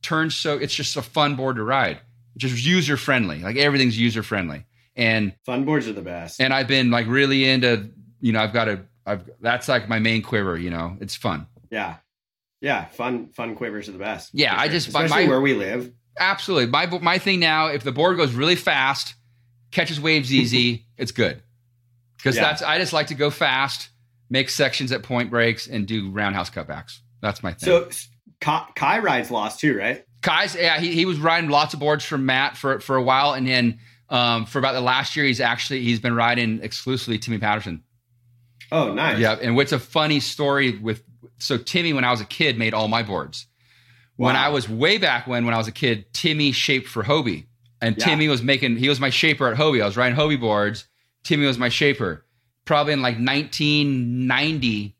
turns 0.00 0.34
so. 0.36 0.56
It's 0.56 0.74
just 0.74 0.96
a 0.96 1.02
fun 1.02 1.36
board 1.36 1.56
to 1.56 1.62
ride. 1.64 1.98
Just 2.36 2.64
user 2.64 2.96
friendly. 2.96 3.40
Like 3.40 3.56
everything's 3.56 3.98
user 3.98 4.22
friendly. 4.22 4.64
And 4.96 5.34
Fun 5.46 5.64
boards 5.64 5.88
are 5.88 5.92
the 5.92 6.02
best. 6.02 6.40
and 6.40 6.52
I've 6.52 6.68
been 6.68 6.90
like 6.90 7.06
really 7.06 7.48
into. 7.48 7.90
You 8.20 8.32
know, 8.32 8.40
I've 8.40 8.52
got 8.52 8.68
a. 8.68 8.82
I've 9.04 9.28
that's 9.40 9.68
like 9.68 9.88
my 9.88 9.98
main 9.98 10.22
quiver. 10.22 10.56
You 10.58 10.70
know, 10.70 10.96
it's 11.00 11.14
fun. 11.16 11.46
yeah. 11.70 11.96
Yeah. 12.60 12.84
Fun, 12.86 13.26
fun 13.30 13.56
quivers 13.56 13.88
are 13.88 13.92
the 13.92 13.98
best. 13.98 14.30
Yeah, 14.32 14.54
For 14.54 14.60
I 14.60 14.68
just- 14.68 14.86
especially 14.86 15.24
my- 15.24 15.28
where 15.28 15.40
we 15.40 15.54
live. 15.54 15.92
Absolutely. 16.20 16.66
My 16.70 16.86
my 17.00 17.18
thing 17.18 17.40
now, 17.40 17.66
if 17.68 17.82
the 17.82 17.90
board 17.90 18.16
goes 18.18 18.32
really 18.34 18.54
fast, 18.54 19.14
catches 19.72 19.98
waves 20.00 20.32
easy, 20.32 20.86
it's 20.96 21.10
good. 21.10 21.42
Because 22.18 22.36
Yeah. 22.36 22.42
that's 22.42 22.62
I 22.62 22.78
just 22.78 22.92
like 22.92 23.08
to 23.08 23.14
go 23.16 23.30
fast, 23.30 23.88
make 24.30 24.48
sections 24.48 24.92
at 24.92 25.02
point 25.02 25.28
breaks, 25.30 25.66
and 25.66 25.86
do 25.88 26.10
roundhouse 26.10 26.50
cutbacks. 26.50 26.98
That's 27.20 27.42
my 27.42 27.52
thing. 27.54 27.66
So 27.66 27.88
Kai, 28.40 28.66
Kai 28.76 28.98
rides 29.00 29.30
lost 29.32 29.58
too, 29.58 29.76
right? 29.76 30.04
Kai's 30.22 30.54
yeah, 30.54 30.78
he, 30.78 30.92
he 30.92 31.04
was 31.04 31.18
riding 31.18 31.50
lots 31.50 31.74
of 31.74 31.80
boards 31.80 32.04
from 32.04 32.24
Matt 32.26 32.56
for 32.56 32.80
for 32.80 32.96
a 32.96 33.02
while, 33.02 33.34
and 33.34 33.46
then 33.46 33.78
um, 34.08 34.46
for 34.46 34.58
about 34.58 34.72
the 34.72 34.80
last 34.80 35.16
year, 35.16 35.26
he's 35.26 35.40
actually 35.40 35.82
he's 35.82 36.00
been 36.00 36.14
riding 36.14 36.60
exclusively 36.62 37.18
Timmy 37.18 37.38
Patterson. 37.38 37.82
Oh, 38.70 38.94
nice. 38.94 39.18
Yeah, 39.18 39.36
and 39.40 39.54
what's 39.54 39.72
a 39.72 39.78
funny 39.78 40.20
story 40.20 40.78
with 40.78 41.02
so 41.38 41.58
Timmy 41.58 41.92
when 41.92 42.04
I 42.04 42.10
was 42.10 42.20
a 42.20 42.24
kid 42.24 42.56
made 42.58 42.72
all 42.72 42.88
my 42.88 43.02
boards. 43.02 43.46
When 44.16 44.36
I 44.36 44.50
was 44.50 44.68
way 44.68 44.98
back 44.98 45.26
when 45.26 45.44
when 45.44 45.54
I 45.54 45.58
was 45.58 45.66
a 45.66 45.72
kid, 45.72 46.12
Timmy 46.12 46.52
shaped 46.52 46.86
for 46.86 47.02
Hobie. 47.02 47.46
And 47.80 47.96
Yeah. 47.98 48.04
Timmy 48.04 48.28
was 48.28 48.42
making 48.42 48.76
he 48.76 48.88
was 48.88 49.00
my 49.00 49.10
shaper 49.10 49.48
at 49.48 49.56
Hobie. 49.58 49.82
I 49.82 49.86
was 49.86 49.96
riding 49.96 50.16
Hobie 50.16 50.38
boards. 50.40 50.86
Timmy 51.24 51.46
was 51.46 51.58
my 51.58 51.68
shaper. 51.68 52.24
Probably 52.64 52.92
in 52.92 53.02
like 53.02 53.16
1990 53.16 54.94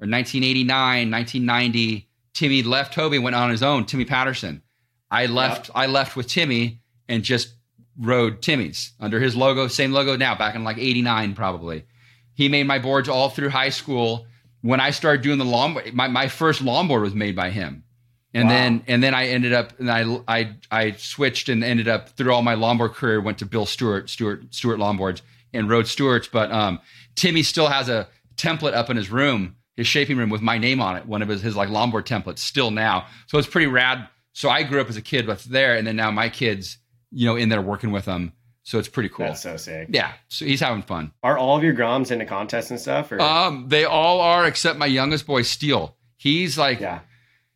or 0.00 0.08
1989, 0.08 1.10
1990, 1.10 2.08
Timmy 2.34 2.62
left 2.62 2.96
and 2.96 3.24
went 3.24 3.36
on 3.36 3.50
his 3.50 3.62
own, 3.62 3.84
Timmy 3.86 4.04
Patterson. 4.04 4.62
I 5.10 5.26
left 5.26 5.70
I 5.74 5.86
left 5.86 6.16
with 6.16 6.28
Timmy 6.28 6.80
and 7.08 7.22
just 7.24 7.54
rode 7.98 8.40
Timmy's 8.42 8.92
under 9.00 9.20
his 9.20 9.34
logo, 9.36 9.66
same 9.68 9.92
logo 9.92 10.16
now, 10.16 10.34
back 10.36 10.54
in 10.54 10.64
like 10.64 10.78
89 10.78 11.34
probably. 11.34 11.84
He 12.34 12.48
made 12.48 12.66
my 12.66 12.78
boards 12.78 13.08
all 13.08 13.28
through 13.28 13.50
high 13.50 13.70
school. 13.70 14.26
When 14.62 14.80
I 14.80 14.90
started 14.90 15.22
doing 15.22 15.38
the 15.38 15.44
lawn, 15.44 15.76
my, 15.92 16.08
my 16.08 16.28
first 16.28 16.62
longboard 16.64 17.02
was 17.02 17.14
made 17.14 17.34
by 17.34 17.50
him. 17.50 17.84
And 18.32 18.44
Wow. 18.48 18.54
then 18.54 18.84
and 18.86 19.02
then 19.02 19.14
I 19.14 19.26
ended 19.26 19.52
up 19.52 19.78
and 19.80 19.90
I 19.90 20.04
I 20.28 20.56
I 20.70 20.92
switched 20.92 21.48
and 21.48 21.64
ended 21.64 21.88
up 21.88 22.10
through 22.10 22.32
all 22.32 22.42
my 22.42 22.54
longboard 22.54 22.92
career 22.94 23.20
went 23.20 23.38
to 23.38 23.46
Bill 23.46 23.66
Stewart 23.66 24.08
Stewart 24.08 24.54
Stewart 24.54 24.78
longboards 24.78 25.22
and 25.52 25.68
rode 25.68 25.88
Stewart's. 25.88 26.28
But 26.28 26.52
um, 26.52 26.78
Timmy 27.16 27.42
still 27.42 27.66
has 27.66 27.88
a 27.88 28.06
template 28.36 28.74
up 28.74 28.88
in 28.88 28.96
his 28.96 29.10
room, 29.10 29.56
his 29.76 29.86
shaping 29.86 30.16
room 30.16 30.30
with 30.30 30.42
my 30.42 30.58
name 30.58 30.80
on 30.80 30.96
it. 30.96 31.06
One 31.06 31.22
of 31.22 31.28
his 31.28 31.42
his 31.42 31.56
like 31.56 31.68
longboard 31.68 32.04
templates 32.06 32.38
still 32.40 32.70
now. 32.70 33.06
So 33.26 33.38
it's 33.38 33.48
pretty 33.48 33.66
rad. 33.66 34.08
So 34.32 34.48
I 34.48 34.62
grew 34.62 34.80
up 34.80 34.88
as 34.88 34.96
a 34.96 35.02
kid 35.02 35.26
with 35.26 35.44
there, 35.44 35.76
and 35.76 35.86
then 35.86 35.96
now 35.96 36.10
my 36.10 36.28
kids, 36.28 36.78
you 37.10 37.26
know, 37.26 37.36
in 37.36 37.48
there 37.48 37.60
working 37.62 37.90
with 37.92 38.04
them. 38.04 38.32
So 38.62 38.78
it's 38.78 38.88
pretty 38.88 39.08
cool. 39.08 39.26
That's 39.26 39.40
so 39.42 39.56
sick. 39.56 39.88
yeah. 39.90 40.12
So 40.28 40.44
he's 40.44 40.60
having 40.60 40.82
fun. 40.82 41.12
Are 41.22 41.36
all 41.38 41.56
of 41.56 41.64
your 41.64 41.74
Groms 41.74 42.10
into 42.12 42.26
contests 42.26 42.70
and 42.70 42.78
stuff? 42.78 43.10
Or 43.10 43.20
Um, 43.20 43.66
they 43.68 43.84
all 43.84 44.20
are 44.20 44.46
except 44.46 44.78
my 44.78 44.86
youngest 44.86 45.26
boy, 45.26 45.42
Steele. 45.42 45.96
He's 46.16 46.58
like 46.58 46.78
yeah, 46.80 47.00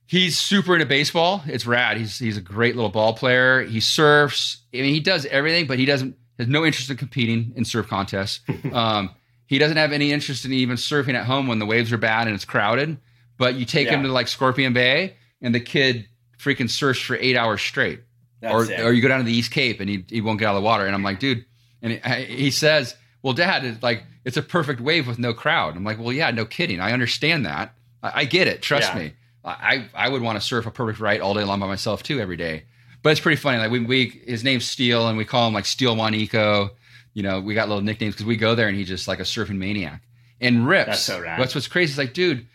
he's 0.07 0.39
super 0.39 0.75
into 0.75 0.87
baseball. 0.87 1.43
It's 1.47 1.67
rad. 1.67 1.99
He's 1.99 2.19
he's 2.19 2.37
a 2.37 2.41
great 2.41 2.75
little 2.75 2.91
ball 2.91 3.15
player. 3.15 3.63
He 3.63 3.81
surfs. 3.81 4.63
I 4.75 4.79
mean, 4.79 4.95
he 4.95 5.01
does 5.01 5.27
everything, 5.27 5.67
but 5.67 5.79
he 5.79 5.85
doesn't 5.85 6.17
has 6.39 6.49
no 6.49 6.65
interest 6.65 6.91
in 6.91 6.97
competing 6.97 7.53
in 7.55 7.65
surf 7.65 7.87
contests. 7.87 8.41
um, 8.73 9.11
he 9.47 9.59
doesn't 9.59 9.77
have 9.77 9.93
any 9.93 10.13
interest 10.13 10.45
in 10.45 10.53
even 10.53 10.77
surfing 10.77 11.15
at 11.15 11.27
home 11.27 11.47
when 11.47 11.59
the 11.59 11.67
waves 11.67 11.93
are 11.93 11.99
bad 11.99 12.27
and 12.27 12.35
it's 12.35 12.45
crowded. 12.45 12.99
But 13.37 13.55
you 13.57 13.65
take 13.65 13.89
him 13.89 14.03
to 14.03 14.09
like 14.09 14.29
Scorpion 14.29 14.73
Bay, 14.73 15.17
and 15.43 15.55
the 15.55 15.61
kid 15.61 16.07
freaking 16.39 16.71
surfs 16.71 17.01
for 17.01 17.17
eight 17.17 17.37
hours 17.37 17.61
straight 17.63 18.01
that's 18.41 18.71
or, 18.71 18.87
or 18.87 18.93
you 18.93 19.01
go 19.03 19.09
down 19.09 19.19
to 19.19 19.25
the 19.25 19.33
East 19.33 19.51
Cape 19.51 19.81
and 19.81 19.89
he, 19.89 20.05
he 20.09 20.21
won't 20.21 20.39
get 20.39 20.47
out 20.47 20.57
of 20.57 20.63
the 20.63 20.67
water. 20.67 20.87
And 20.87 20.95
I'm 20.95 21.03
like, 21.03 21.19
dude, 21.19 21.45
and 21.83 21.93
he, 21.93 22.25
he 22.25 22.51
says, 22.51 22.95
well, 23.23 23.33
dad, 23.33 23.65
it's 23.65 23.83
like, 23.83 24.05
it's 24.25 24.37
a 24.37 24.43
perfect 24.43 24.81
wave 24.81 25.07
with 25.07 25.19
no 25.19 25.33
crowd. 25.35 25.77
I'm 25.77 25.85
like, 25.85 25.99
well, 25.99 26.13
yeah, 26.13 26.31
no 26.31 26.45
kidding. 26.45 26.81
I 26.81 26.93
understand 26.93 27.47
that. 27.47 27.75
I, 28.03 28.21
I 28.21 28.25
get 28.25 28.47
it. 28.47 28.63
Trust 28.63 28.93
Yeah. 28.95 29.01
me. 29.01 29.13
I, 29.47 29.89
I 29.95 30.09
would 30.09 30.23
want 30.23 30.41
to 30.41 30.47
surf 30.47 30.65
a 30.65 30.71
perfect 30.71 31.01
right 31.01 31.21
all 31.21 31.35
day 31.35 31.45
long 31.45 31.61
by 31.61 31.67
myself 31.67 32.03
too, 32.03 32.19
every 32.19 32.37
day. 32.39 32.65
But 33.03 33.11
it's 33.11 33.21
pretty 33.21 33.37
funny. 33.37 33.59
Like 33.59 33.71
we, 33.71 33.81
we 33.81 34.23
his 34.27 34.43
name's 34.43 34.65
Steel 34.65 35.07
and 35.07 35.19
we 35.19 35.27
call 35.27 35.47
him 35.47 35.53
like 35.53 35.67
Steel 35.67 35.95
Juanico. 35.95 36.71
You 37.15 37.23
know, 37.23 37.41
we 37.41 37.55
got 37.55 37.69
little 37.69 37.83
nicknames 37.83 38.15
because 38.15 38.27
we 38.27 38.37
go 38.37 38.55
there 38.55 38.69
and 38.69 38.77
he's 38.77 38.89
just 38.89 39.09
like 39.09 39.21
a 39.21 39.25
surfing 39.25 39.57
maniac 39.57 40.03
and 40.41 40.67
rips. 40.67 40.87
That's 40.87 41.01
so 41.01 41.21
rad. 41.21 41.41
That's 41.41 41.55
what's 41.55 41.69
crazy. 41.69 41.93
It's 41.93 41.99
like, 41.99 42.13
dude, 42.13 42.47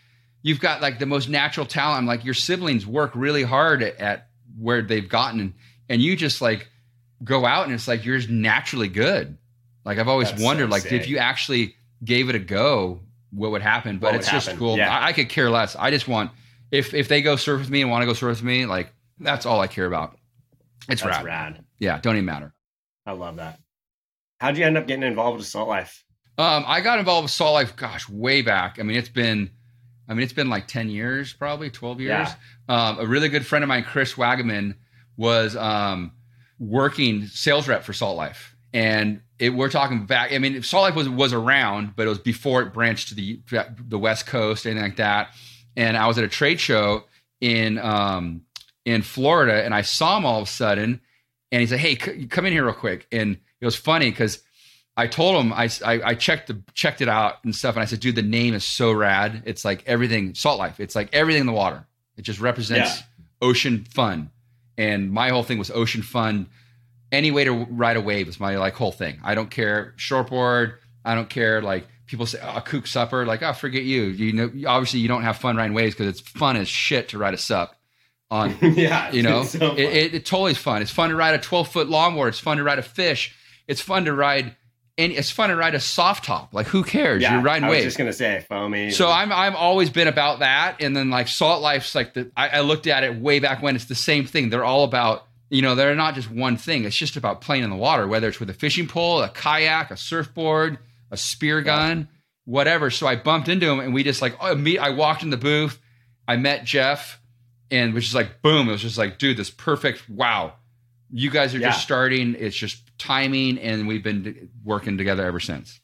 you've 0.42 0.60
got 0.60 0.80
like 0.82 0.98
the 0.98 1.06
most 1.06 1.28
natural 1.28 1.66
talent. 1.66 1.98
I'm 1.98 2.06
like, 2.06 2.24
your 2.24 2.34
siblings 2.34 2.86
work 2.86 3.12
really 3.14 3.42
hard 3.42 3.82
at, 3.82 3.96
at 3.98 4.28
where 4.58 4.82
they've 4.82 5.08
gotten, 5.08 5.40
and, 5.40 5.54
and 5.88 6.02
you 6.02 6.16
just 6.16 6.40
like 6.40 6.68
go 7.24 7.44
out 7.44 7.64
and 7.64 7.74
it's 7.74 7.88
like 7.88 8.04
you're 8.04 8.18
just 8.18 8.30
naturally 8.30 8.88
good. 8.88 9.36
Like 9.84 9.98
I've 9.98 10.08
always 10.08 10.30
That's 10.30 10.42
wondered, 10.42 10.68
so 10.68 10.72
like 10.72 10.82
sick. 10.82 10.92
if 10.92 11.08
you 11.08 11.18
actually 11.18 11.74
gave 12.04 12.28
it 12.28 12.34
a 12.34 12.38
go, 12.38 13.00
what 13.30 13.50
would 13.52 13.62
happen? 13.62 13.98
But 13.98 14.14
it's 14.14 14.26
would 14.26 14.32
just 14.32 14.46
happen? 14.46 14.58
cool. 14.58 14.76
Yeah. 14.76 14.94
I, 14.94 15.08
I 15.08 15.12
could 15.12 15.28
care 15.28 15.50
less. 15.50 15.76
I 15.76 15.90
just 15.90 16.06
want 16.06 16.32
if 16.70 16.94
if 16.94 17.08
they 17.08 17.22
go 17.22 17.36
surf 17.36 17.60
with 17.60 17.70
me 17.70 17.80
and 17.82 17.90
want 17.90 18.02
to 18.02 18.06
go 18.06 18.12
surf 18.12 18.36
with 18.38 18.42
me, 18.42 18.66
like 18.66 18.92
that's 19.18 19.46
all 19.46 19.60
I 19.60 19.66
care 19.66 19.86
about. 19.86 20.16
It's 20.88 21.04
rad. 21.04 21.24
rad. 21.24 21.64
Yeah, 21.78 21.98
don't 22.00 22.16
even 22.16 22.26
matter. 22.26 22.52
I 23.06 23.12
love 23.12 23.36
that. 23.36 23.58
How'd 24.40 24.56
you 24.56 24.64
end 24.64 24.78
up 24.78 24.86
getting 24.86 25.02
involved 25.02 25.38
with 25.38 25.46
Salt 25.46 25.68
Life? 25.68 26.04
Um, 26.38 26.64
I 26.66 26.80
got 26.80 26.98
involved 26.98 27.24
with 27.24 27.32
Salt 27.32 27.52
Life, 27.52 27.76
gosh, 27.76 28.08
way 28.08 28.40
back. 28.40 28.78
I 28.80 28.82
mean, 28.82 28.96
it's 28.96 29.10
been, 29.10 29.50
I 30.08 30.14
mean, 30.14 30.22
it's 30.22 30.32
been 30.32 30.48
like 30.48 30.66
ten 30.66 30.88
years, 30.88 31.32
probably 31.34 31.68
twelve 31.70 32.00
years. 32.00 32.28
Um, 32.68 32.98
a 32.98 33.06
really 33.06 33.28
good 33.28 33.46
friend 33.46 33.62
of 33.62 33.68
mine, 33.68 33.84
Chris 33.84 34.14
Wagaman, 34.14 34.76
was 35.16 35.54
um, 35.56 36.12
working 36.58 37.26
sales 37.26 37.68
rep 37.68 37.84
for 37.84 37.92
Salt 37.92 38.16
Life, 38.16 38.56
and 38.72 39.20
it, 39.38 39.50
we're 39.50 39.68
talking 39.68 40.06
back. 40.06 40.32
I 40.32 40.38
mean, 40.38 40.62
Salt 40.62 40.84
Life 40.84 40.94
was 40.94 41.08
was 41.10 41.34
around, 41.34 41.94
but 41.94 42.06
it 42.06 42.08
was 42.08 42.18
before 42.18 42.62
it 42.62 42.72
branched 42.72 43.08
to 43.08 43.14
the 43.14 43.40
the 43.86 43.98
West 43.98 44.26
Coast, 44.26 44.66
anything 44.66 44.82
like 44.82 44.96
that. 44.96 45.34
And 45.76 45.96
I 45.96 46.06
was 46.06 46.16
at 46.16 46.24
a 46.24 46.28
trade 46.28 46.58
show 46.60 47.04
in 47.42 47.78
um, 47.78 48.42
in 48.86 49.02
Florida, 49.02 49.62
and 49.62 49.74
I 49.74 49.82
saw 49.82 50.16
him 50.16 50.24
all 50.24 50.40
of 50.40 50.48
a 50.48 50.50
sudden, 50.50 51.02
and 51.52 51.60
he 51.60 51.66
said, 51.66 51.80
"Hey, 51.80 51.96
c- 51.96 52.26
come 52.26 52.46
in 52.46 52.52
here 52.54 52.64
real 52.64 52.72
quick." 52.74 53.06
And 53.12 53.38
it 53.60 53.64
was 53.64 53.76
funny 53.76 54.10
because 54.10 54.42
I 54.96 55.06
told 55.06 55.42
him 55.42 55.52
I, 55.52 55.70
I 55.84 56.00
I 56.02 56.14
checked 56.14 56.48
the 56.48 56.62
checked 56.74 57.00
it 57.00 57.08
out 57.08 57.44
and 57.44 57.54
stuff, 57.54 57.74
and 57.76 57.82
I 57.82 57.86
said, 57.86 58.00
"Dude, 58.00 58.16
the 58.16 58.22
name 58.22 58.54
is 58.54 58.64
so 58.64 58.92
rad. 58.92 59.42
It's 59.46 59.64
like 59.64 59.82
everything 59.86 60.34
Salt 60.34 60.58
Life. 60.58 60.80
It's 60.80 60.94
like 60.94 61.08
everything 61.12 61.42
in 61.42 61.46
the 61.46 61.52
water. 61.52 61.86
It 62.16 62.22
just 62.22 62.40
represents 62.40 62.98
Yeah. 62.98 63.04
ocean 63.40 63.84
fun." 63.84 64.30
And 64.76 65.10
my 65.10 65.28
whole 65.30 65.42
thing 65.42 65.58
was 65.58 65.70
ocean 65.70 66.02
fun. 66.02 66.48
Any 67.12 67.30
way 67.30 67.44
to 67.44 67.52
ride 67.52 67.96
a 67.96 68.00
wave 68.00 68.28
is 68.28 68.38
my 68.40 68.56
like 68.56 68.74
whole 68.74 68.92
thing. 68.92 69.20
I 69.22 69.34
don't 69.34 69.50
care 69.50 69.94
shortboard. 69.98 70.74
I 71.04 71.14
don't 71.14 71.28
care 71.30 71.62
like 71.62 71.86
people 72.06 72.26
say 72.26 72.38
oh, 72.42 72.56
a 72.56 72.60
kook 72.60 72.86
supper. 72.86 73.24
Like 73.26 73.42
oh, 73.42 73.52
forget 73.52 73.84
you. 73.84 74.04
You 74.04 74.32
know, 74.32 74.50
obviously 74.68 75.00
you 75.00 75.08
don't 75.08 75.22
have 75.22 75.38
fun 75.38 75.56
riding 75.56 75.74
waves 75.74 75.94
because 75.94 76.08
it's 76.08 76.20
fun 76.20 76.56
as 76.56 76.68
shit 76.68 77.08
to 77.10 77.18
ride 77.18 77.34
a 77.34 77.38
sup 77.38 77.74
on 78.30 78.56
yeah, 78.62 79.10
you 79.10 79.22
know 79.24 79.42
so 79.42 79.72
it, 79.72 79.80
it, 79.80 80.14
it 80.14 80.24
totally 80.24 80.52
is 80.52 80.58
fun 80.58 80.82
it's 80.82 80.90
fun 80.92 81.10
to 81.10 81.16
ride 81.16 81.34
a 81.34 81.38
12 81.38 81.66
foot 81.68 81.88
longboard 81.88 82.28
it's 82.28 82.38
fun 82.38 82.58
to 82.58 82.62
ride 82.62 82.78
a 82.78 82.82
fish 82.82 83.34
it's 83.70 83.80
fun 83.80 84.04
to 84.06 84.12
ride 84.12 84.56
and 84.98 85.12
it's 85.12 85.30
fun 85.30 85.48
to 85.48 85.56
ride 85.56 85.76
a 85.76 85.80
soft 85.80 86.24
top 86.24 86.52
like 86.52 86.66
who 86.66 86.82
cares? 86.82 87.22
Yeah, 87.22 87.34
you're 87.34 87.42
riding 87.42 87.64
I 87.64 87.68
was 87.68 87.76
waves. 87.76 87.84
just 87.84 87.98
gonna 87.98 88.12
say 88.12 88.44
foamy. 88.48 88.90
so 88.90 89.08
i'm 89.08 89.32
i'm 89.32 89.54
always 89.54 89.88
been 89.88 90.08
about 90.08 90.40
that. 90.40 90.82
And 90.82 90.94
then 90.96 91.08
like 91.08 91.28
salt 91.28 91.62
life's 91.62 91.94
like 91.94 92.12
the 92.14 92.30
I, 92.36 92.48
I 92.48 92.60
looked 92.60 92.88
at 92.88 93.04
it 93.04 93.14
way 93.14 93.38
back 93.38 93.62
when. 93.62 93.76
It's 93.76 93.84
the 93.84 93.94
same 93.94 94.26
thing. 94.26 94.50
They're 94.50 94.64
all 94.64 94.82
about 94.82 95.24
you 95.48 95.62
know 95.62 95.76
they're 95.76 95.94
not 95.94 96.16
just 96.16 96.30
one 96.30 96.56
thing. 96.56 96.84
It's 96.84 96.96
just 96.96 97.16
about 97.16 97.40
playing 97.40 97.62
in 97.62 97.70
the 97.70 97.76
water 97.76 98.08
whether 98.08 98.28
it's 98.28 98.40
with 98.40 98.50
a 98.50 98.54
fishing 98.54 98.88
pole 98.88 99.22
a 99.22 99.28
kayak 99.28 99.92
a 99.92 99.96
surfboard 99.96 100.78
a 101.12 101.16
spear 101.16 101.62
gun 101.62 102.08
whatever. 102.44 102.90
So 102.90 103.06
i 103.06 103.14
bumped 103.14 103.48
into 103.48 103.70
him 103.70 103.78
and 103.78 103.94
we 103.94 104.02
just 104.02 104.20
like 104.20 104.36
oh, 104.40 104.56
meet 104.56 104.78
i 104.80 104.90
walked 104.90 105.22
in 105.22 105.30
the 105.30 105.36
booth. 105.36 105.78
I 106.26 106.36
met 106.36 106.64
jeff 106.64 107.20
and 107.70 107.94
which 107.94 108.08
is 108.08 108.14
like 108.16 108.42
boom. 108.42 108.68
It 108.68 108.72
was 108.72 108.82
just 108.82 108.98
like 108.98 109.18
dude 109.18 109.36
this 109.36 109.50
perfect 109.50 110.10
wow 110.10 110.54
you 111.12 111.30
guys 111.30 111.54
are 111.54 111.58
Yeah. 111.58 111.68
just 111.70 111.82
starting 111.82 112.36
it's 112.38 112.56
just 112.56 112.82
timing 112.98 113.58
and 113.58 113.88
we've 113.88 114.02
been 114.04 114.48
working 114.64 114.96
together 114.98 115.24
ever 115.24 115.40
since 115.40 115.80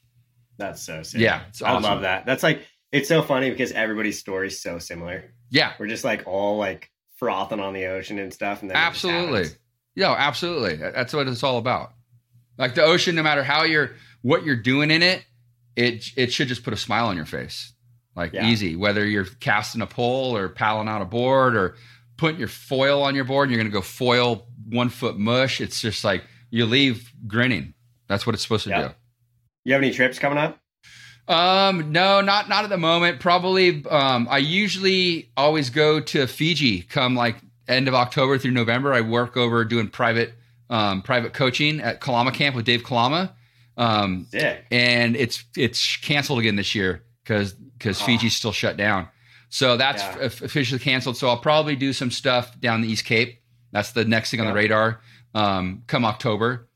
That's 0.57 0.81
so 0.81 1.03
sick. 1.03 1.21
Yeah, 1.21 1.43
it's 1.49 1.61
I 1.61 1.77
love 1.79 2.01
that. 2.01 2.25
That's 2.25 2.43
like 2.43 2.61
it's 2.91 3.07
so 3.09 3.21
funny 3.21 3.49
because 3.49 3.71
everybody's 3.73 4.17
story 4.19 4.47
is 4.47 4.61
so 4.61 4.79
similar. 4.79 5.33
yeah 5.49 5.73
We're 5.79 5.87
just 5.87 6.03
like 6.03 6.23
all 6.25 6.57
like 6.57 6.89
frothing 7.17 7.59
on 7.59 7.73
the 7.73 7.85
ocean 7.87 8.19
and 8.19 8.33
stuff. 8.33 8.61
And 8.61 8.69
then 8.71 8.77
absolutely 8.77 9.49
yeah 9.95 10.13
absolutely 10.17 10.75
that's 10.77 11.13
what 11.13 11.27
it's 11.27 11.43
all 11.43 11.57
about 11.57 11.93
like 12.57 12.75
the 12.75 12.83
ocean 12.83 13.15
no 13.15 13.23
matter 13.23 13.43
how 13.43 13.63
you're 13.63 13.91
what 14.21 14.43
you're 14.45 14.55
doing 14.55 14.91
in 14.91 15.01
it 15.03 15.25
it 15.75 16.05
it 16.15 16.31
should 16.31 16.47
just 16.47 16.63
put 16.63 16.73
a 16.73 16.77
smile 16.77 17.07
on 17.07 17.15
your 17.17 17.25
face 17.25 17.73
like 18.15 18.33
Yeah. 18.33 18.47
easy 18.47 18.75
whether 18.75 19.05
you're 19.05 19.25
casting 19.39 19.81
a 19.81 19.87
pole 19.87 20.35
or 20.37 20.49
paddling 20.49 20.87
out 20.87 21.01
a 21.01 21.05
board 21.05 21.55
or 21.55 21.75
putting 22.17 22.39
your 22.39 22.47
foil 22.47 23.03
on 23.03 23.13
your 23.15 23.25
board 23.25 23.47
and 23.47 23.51
you're 23.55 23.61
going 23.63 23.71
to 23.71 23.75
go 23.77 23.81
foil 23.81 24.47
one 24.69 24.89
foot 24.89 25.17
mush. 25.17 25.61
It's 25.61 25.81
just 25.81 26.03
like 26.03 26.23
you 26.49 26.65
leave 26.65 27.11
grinning. 27.27 27.73
That's 28.07 28.25
what 28.25 28.33
it's 28.35 28.43
supposed 28.43 28.63
to 28.65 28.69
Yeah. 28.69 28.87
do. 28.89 28.93
You 29.65 29.73
have 29.73 29.81
any 29.83 29.91
trips 29.93 30.17
coming 30.19 30.37
up? 30.37 30.59
Um, 31.27 31.91
no, 31.91 32.21
not 32.21 32.47
not 32.47 32.63
at 32.63 32.69
the 32.69 32.77
moment. 32.77 33.19
Probably. 33.19 33.85
Um, 33.85 34.27
I 34.29 34.37
usually 34.37 35.29
always 35.35 35.69
go 35.69 35.99
to 35.99 36.25
Fiji. 36.27 36.83
Come 36.83 37.15
like 37.15 37.35
end 37.67 37.87
of 37.89 37.93
October 37.93 38.37
through 38.37 38.51
November. 38.51 38.93
I 38.93 39.01
work 39.01 39.35
over 39.35 39.65
doing 39.65 39.89
private 39.89 40.33
um, 40.69 41.01
private 41.01 41.33
coaching 41.33 41.81
at 41.81 41.99
Kalama 41.99 42.31
Camp 42.31 42.55
with 42.55 42.65
Dave 42.65 42.83
Kalama. 42.83 43.33
Um, 43.75 44.27
Sick. 44.31 44.65
and 44.71 45.15
it's 45.17 45.43
it's 45.57 45.97
canceled 45.97 46.39
again 46.39 46.55
this 46.55 46.73
year 46.73 47.03
because 47.23 47.53
because 47.53 48.01
Oh. 48.01 48.05
Fiji's 48.05 48.35
still 48.35 48.53
shut 48.53 48.77
down. 48.77 49.09
So 49.49 49.75
that's 49.77 50.01
Yeah. 50.01 50.17
officially 50.21 50.79
canceled. 50.79 51.17
So 51.17 51.27
I'll 51.27 51.37
probably 51.39 51.75
do 51.75 51.91
some 51.93 52.09
stuff 52.11 52.57
down 52.59 52.81
the 52.81 52.87
East 52.89 53.03
Cape. 53.05 53.41
That's 53.71 53.91
the 53.91 54.05
next 54.05 54.31
thing 54.31 54.39
on 54.39 54.47
the 54.47 54.53
radar. 54.53 55.01
Um, 55.35 55.83
come 55.87 56.05
October, 56.05 56.67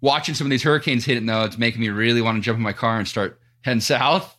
watching 0.00 0.34
some 0.34 0.46
of 0.46 0.50
these 0.50 0.62
hurricanes 0.62 1.04
hitting 1.04 1.26
though, 1.26 1.44
it's 1.44 1.56
making 1.58 1.80
me 1.80 1.88
really 1.88 2.20
want 2.20 2.36
to 2.36 2.42
jump 2.42 2.56
in 2.56 2.62
my 2.62 2.72
car 2.72 2.98
and 2.98 3.06
start 3.08 3.40
heading 3.62 3.80
south. 3.80 4.36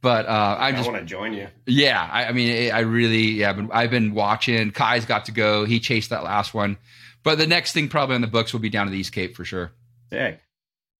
But 0.00 0.26
uh, 0.26 0.56
I 0.58 0.68
I 0.68 0.72
just 0.72 0.86
want 0.90 1.00
to 1.00 1.06
join 1.06 1.32
you. 1.32 1.48
yeah, 1.66 2.06
I, 2.12 2.26
I 2.26 2.32
mean, 2.32 2.50
it, 2.50 2.74
I 2.74 2.80
really, 2.80 3.22
yeah, 3.30 3.50
I've 3.50 3.56
been, 3.56 3.70
I've 3.72 3.90
been 3.90 4.14
watching. 4.14 4.70
Kai's 4.70 5.06
got 5.06 5.24
to 5.26 5.32
go. 5.32 5.64
He 5.64 5.80
chased 5.80 6.10
that 6.10 6.22
last 6.24 6.52
one. 6.52 6.76
But 7.22 7.38
the 7.38 7.46
next 7.46 7.72
thing 7.72 7.88
probably 7.88 8.14
on 8.16 8.20
the 8.20 8.26
books 8.26 8.52
will 8.52 8.60
be 8.60 8.68
down 8.68 8.84
to 8.84 8.92
the 8.92 8.98
East 8.98 9.12
Cape 9.12 9.34
for 9.34 9.46
sure. 9.46 9.72
Sick. 10.12 10.40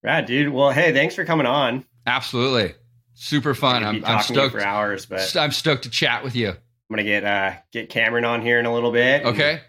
Rad, 0.02 0.24
dude. 0.24 0.48
Well, 0.50 0.70
hey, 0.70 0.92
thanks 0.94 1.14
for 1.14 1.26
coming 1.26 1.46
on. 1.46 1.84
Absolutely. 2.06 2.74
Super 3.12 3.52
fun. 3.54 3.84
I 3.84 3.92
could 3.92 4.00
be 4.00 4.06
I'm, 4.06 4.16
I'm 4.16 4.18
talking 4.20 4.36
to 4.36 4.40
you 4.42 4.48
stoked. 4.48 4.62
for 4.62 4.66
hours, 4.66 5.04
but 5.06 5.36
I'm 5.36 5.52
stoked 5.52 5.82
to 5.84 5.90
chat 5.90 6.24
with 6.24 6.34
you. 6.34 6.48
I'm 6.48 6.56
gonna 6.90 7.04
get 7.04 7.24
uh 7.24 7.52
get 7.72 7.90
Cameron 7.90 8.24
on 8.24 8.40
here 8.40 8.58
in 8.58 8.64
a 8.66 8.72
little 8.72 8.90
bit. 8.90 9.20
and 9.22 9.34
Okay. 9.34 9.60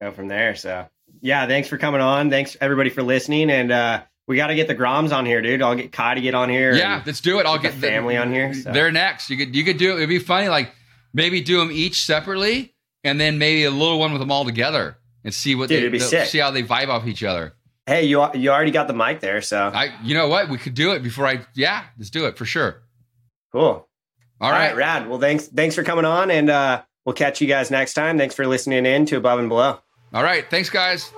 Go 0.00 0.12
from 0.12 0.28
there. 0.28 0.54
So 0.54 0.88
yeah, 1.20 1.46
thanks 1.46 1.68
for 1.68 1.76
coming 1.78 2.00
on. 2.00 2.30
Thanks 2.30 2.56
everybody 2.60 2.90
for 2.90 3.02
listening. 3.02 3.50
And 3.50 3.70
uh 3.70 4.02
we 4.26 4.36
gotta 4.36 4.54
get 4.54 4.68
the 4.68 4.74
Groms 4.74 5.12
on 5.12 5.26
here, 5.26 5.42
dude. 5.42 5.60
I'll 5.60 5.74
get 5.74 5.92
Kai 5.92 6.14
to 6.14 6.20
get 6.20 6.34
on 6.34 6.48
here. 6.48 6.72
Yeah, 6.72 7.02
let's 7.04 7.20
do 7.20 7.40
it. 7.40 7.46
I'll 7.46 7.58
get 7.58 7.72
get 7.72 7.80
the 7.80 7.86
family 7.88 8.16
on 8.16 8.32
here. 8.32 8.54
So. 8.54 8.72
They're 8.72 8.92
next. 8.92 9.28
You 9.28 9.36
could 9.36 9.54
you 9.56 9.64
could 9.64 9.76
do 9.76 9.92
it. 9.92 9.96
It'd 9.96 10.08
be 10.08 10.20
funny, 10.20 10.48
like 10.48 10.72
maybe 11.12 11.40
do 11.40 11.58
them 11.58 11.70
each 11.72 12.04
separately, 12.04 12.74
and 13.02 13.20
then 13.20 13.38
maybe 13.38 13.64
a 13.64 13.70
little 13.70 13.98
one 13.98 14.12
with 14.12 14.20
them 14.20 14.30
all 14.30 14.44
together, 14.44 14.96
and 15.24 15.34
see 15.34 15.54
what 15.54 15.68
Dude, 15.68 15.92
they 15.92 15.98
see 16.26 16.38
how 16.38 16.50
they 16.50 16.62
vibe 16.62 16.88
off 16.88 17.06
each 17.06 17.24
other. 17.24 17.54
Hey, 17.86 18.04
you 18.04 18.24
you 18.34 18.50
already 18.50 18.70
got 18.70 18.86
the 18.86 18.94
mic 18.94 19.18
there, 19.20 19.42
so 19.42 19.70
I, 19.74 19.92
you 20.04 20.14
know 20.14 20.28
what? 20.28 20.48
We 20.48 20.58
could 20.58 20.74
do 20.74 20.92
it 20.92 21.02
before 21.02 21.26
I. 21.26 21.44
Yeah, 21.54 21.82
let's 21.98 22.10
do 22.10 22.26
it 22.26 22.38
for 22.38 22.44
sure. 22.44 22.82
cool. 23.52 23.88
All 24.40 24.50
right. 24.50 24.74
rad. 24.76 25.08
Well, 25.08 25.18
thanks 25.18 25.48
thanks 25.48 25.74
for 25.74 25.82
coming 25.82 26.04
on, 26.04 26.30
and 26.30 26.48
uh 26.48 26.82
we'll 27.04 27.14
catch 27.14 27.40
you 27.40 27.48
guys 27.48 27.70
next 27.70 27.94
time. 27.94 28.16
Thanks 28.16 28.34
for 28.36 28.46
listening 28.46 28.86
in 28.86 29.06
to 29.06 29.16
Above 29.16 29.40
and 29.40 29.48
Below. 29.48 29.80
All 30.12 30.22
right. 30.22 30.48
Thanks, 30.50 30.70
guys. 30.70 31.12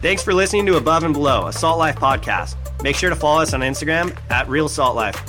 Thanks 0.00 0.22
for 0.22 0.32
listening 0.32 0.64
to 0.66 0.76
Above 0.76 1.04
and 1.04 1.12
Below, 1.12 1.48
a 1.48 1.52
Salt 1.52 1.78
Life 1.78 1.96
podcast. 1.96 2.56
Make 2.82 2.96
sure 2.96 3.10
to 3.10 3.16
follow 3.16 3.42
us 3.42 3.52
on 3.52 3.60
Instagram 3.60 4.16
at 4.30 4.48
Real 4.48 4.68
Salt 4.68 4.96
Life. 4.96 5.22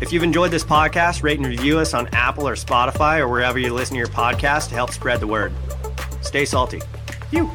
If 0.00 0.12
you've 0.12 0.22
enjoyed 0.22 0.50
this 0.50 0.64
podcast, 0.64 1.22
rate 1.22 1.38
and 1.38 1.46
review 1.46 1.78
us 1.78 1.92
on 1.92 2.08
Apple 2.08 2.48
or 2.48 2.54
Spotify 2.54 3.18
or 3.18 3.28
wherever 3.28 3.58
you 3.58 3.72
listen 3.72 3.94
to 3.94 3.98
your 3.98 4.06
podcast 4.08 4.68
to 4.68 4.74
help 4.74 4.92
spread 4.92 5.20
the 5.20 5.26
word. 5.26 5.52
Stay 6.22 6.44
salty. 6.44 6.80
You. 7.30 7.50